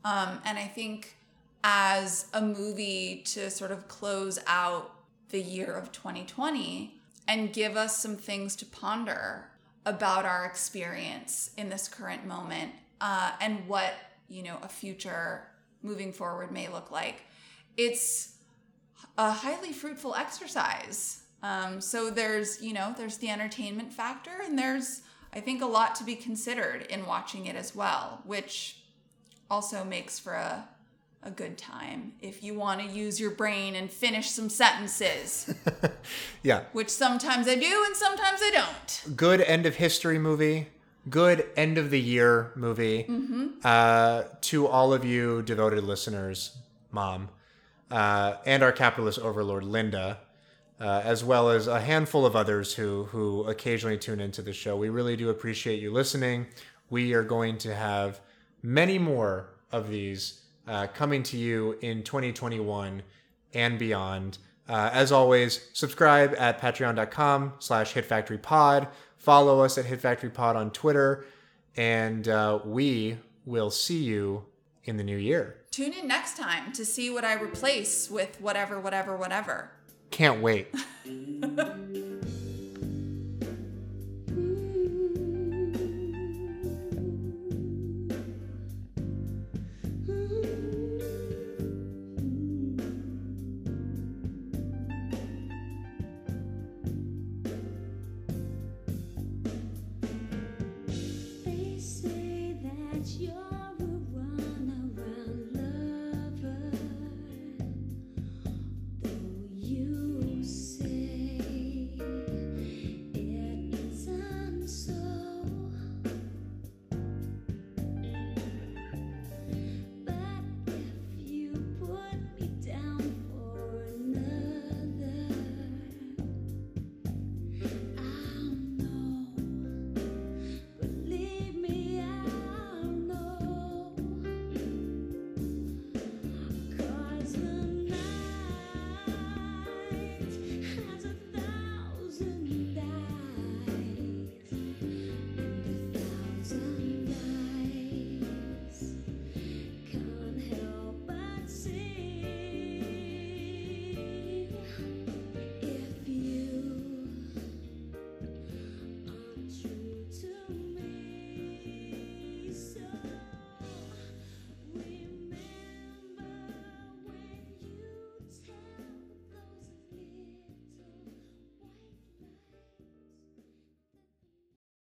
Um, 0.04 0.40
and 0.46 0.60
I 0.60 0.68
think 0.68 1.16
as 1.64 2.28
a 2.32 2.42
movie 2.42 3.24
to 3.34 3.50
sort 3.50 3.72
of 3.72 3.88
close 3.88 4.38
out 4.46 4.92
the 5.30 5.42
year 5.42 5.74
of 5.74 5.92
2020 5.92 6.94
and 7.28 7.52
give 7.54 7.76
us 7.76 7.98
some 7.98 8.16
things 8.16 8.56
to 8.58 8.68
ponder 8.68 9.50
about 9.86 10.26
our 10.26 10.46
experience 10.46 11.52
in 11.58 11.70
this 11.70 11.88
current 11.88 12.26
moment 12.26 12.72
uh, 13.02 13.32
and 13.40 13.68
what 13.68 13.94
you 14.28 14.44
know 14.44 14.58
a 14.64 14.68
future 14.68 15.44
moving 15.84 16.12
forward 16.12 16.52
may 16.52 16.68
look 16.68 16.92
like. 16.92 17.22
It's 17.78 18.36
a 19.18 19.32
highly 19.32 19.72
fruitful 19.72 20.16
exercise. 20.16 21.22
Um, 21.44 21.80
so 21.80 22.10
there's 22.10 22.62
you 22.62 22.74
know 22.74 22.94
there's 22.98 23.18
the 23.18 23.30
entertainment 23.30 23.94
factor 23.94 24.32
and 24.44 24.58
there's 24.58 25.02
i 25.34 25.40
think 25.40 25.62
a 25.62 25.66
lot 25.68 25.94
to 25.96 26.04
be 26.04 26.16
considered 26.16 26.88
in 26.90 27.06
watching 27.06 27.46
it 27.46 27.56
as 27.56 27.76
well 27.76 28.22
which 28.26 28.78
also 29.52 29.84
makes 29.84 30.18
for 30.18 30.34
a, 30.34 30.68
a 31.26 31.32
good 31.32 31.58
time 31.58 32.14
if 32.22 32.44
you 32.44 32.54
want 32.54 32.80
to 32.80 32.86
use 32.88 33.20
your 33.20 33.32
brain 33.32 33.76
and 33.76 33.90
finish 33.92 34.30
some 34.30 34.50
sentences. 34.50 35.54
Yeah. 36.44 36.66
Which 36.74 36.90
sometimes 36.92 37.48
i 37.48 37.56
do 37.56 37.84
and 37.88 37.96
sometimes 37.96 38.40
i 38.44 38.52
don't. 38.52 39.16
Good 39.18 39.42
end 39.42 39.66
of 39.66 39.76
history 39.76 40.20
movie 40.20 40.68
good 41.10 41.46
end 41.58 41.78
of 41.80 41.90
the 41.90 42.00
year 42.00 42.52
movie 42.56 43.06
Mhm. 43.10 43.64
uh, 43.64 44.24
to 44.42 44.68
all 44.68 44.94
of 44.94 45.04
you 45.06 45.42
devoted 45.42 45.84
listeners 45.84 46.58
mom 46.92 47.30
uh, 47.92 48.36
and 48.46 48.62
our 48.64 48.72
capitalist 48.72 49.20
overlord 49.20 49.64
linda 49.64 50.20
uh, 50.80 51.02
as 51.04 51.24
well 51.24 51.50
as 51.50 51.66
a 51.68 51.80
handful 51.82 52.26
of 52.26 52.36
others 52.36 52.74
who 52.76 53.06
who 53.06 53.44
occasionally 53.46 53.98
tune 53.98 54.20
into 54.20 54.42
the 54.42 54.54
show. 54.54 54.76
We 54.76 54.90
really 54.90 55.16
do 55.16 55.30
appreciate 55.30 55.80
you 55.82 55.92
listening. 55.92 56.48
We 56.90 57.14
are 57.14 57.24
going 57.24 57.58
to 57.60 57.74
have 57.74 58.20
many 58.62 59.00
more 59.00 59.50
of 59.72 59.90
these 59.90 60.42
uh, 60.68 60.88
coming 60.88 61.24
to 61.24 61.38
you 61.38 61.78
in 61.82 62.04
2021 62.04 63.02
and 63.54 63.80
beyond. 63.80 64.38
Uh, 64.68 64.90
as 64.92 65.12
always, 65.12 65.70
subscribe 65.74 66.36
at 66.38 66.60
patreon.com 66.60 67.54
slash 67.60 67.94
hitfactorypod. 67.94 68.88
Follow 69.18 69.62
us 69.62 69.78
at 69.78 69.86
hitfactorypod 69.86 70.56
on 70.56 70.72
Twitter. 70.72 71.26
And 71.78 72.28
uh, 72.28 72.60
we 72.66 73.18
will 73.46 73.70
see 73.70 74.04
you 74.04 74.46
in 74.86 74.98
the 74.98 75.04
new 75.04 75.18
year. 75.18 75.58
Tune 75.72 75.94
in 75.94 76.08
next 76.08 76.38
time 76.38 76.72
to 76.74 76.86
see 76.86 77.10
what 77.10 77.26
I 77.26 77.34
replace 77.34 78.10
with 78.10 78.40
whatever, 78.40 78.80
whatever, 78.80 79.18
whatever. 79.18 79.72
Can't 80.10 80.42
wait. 80.42 80.74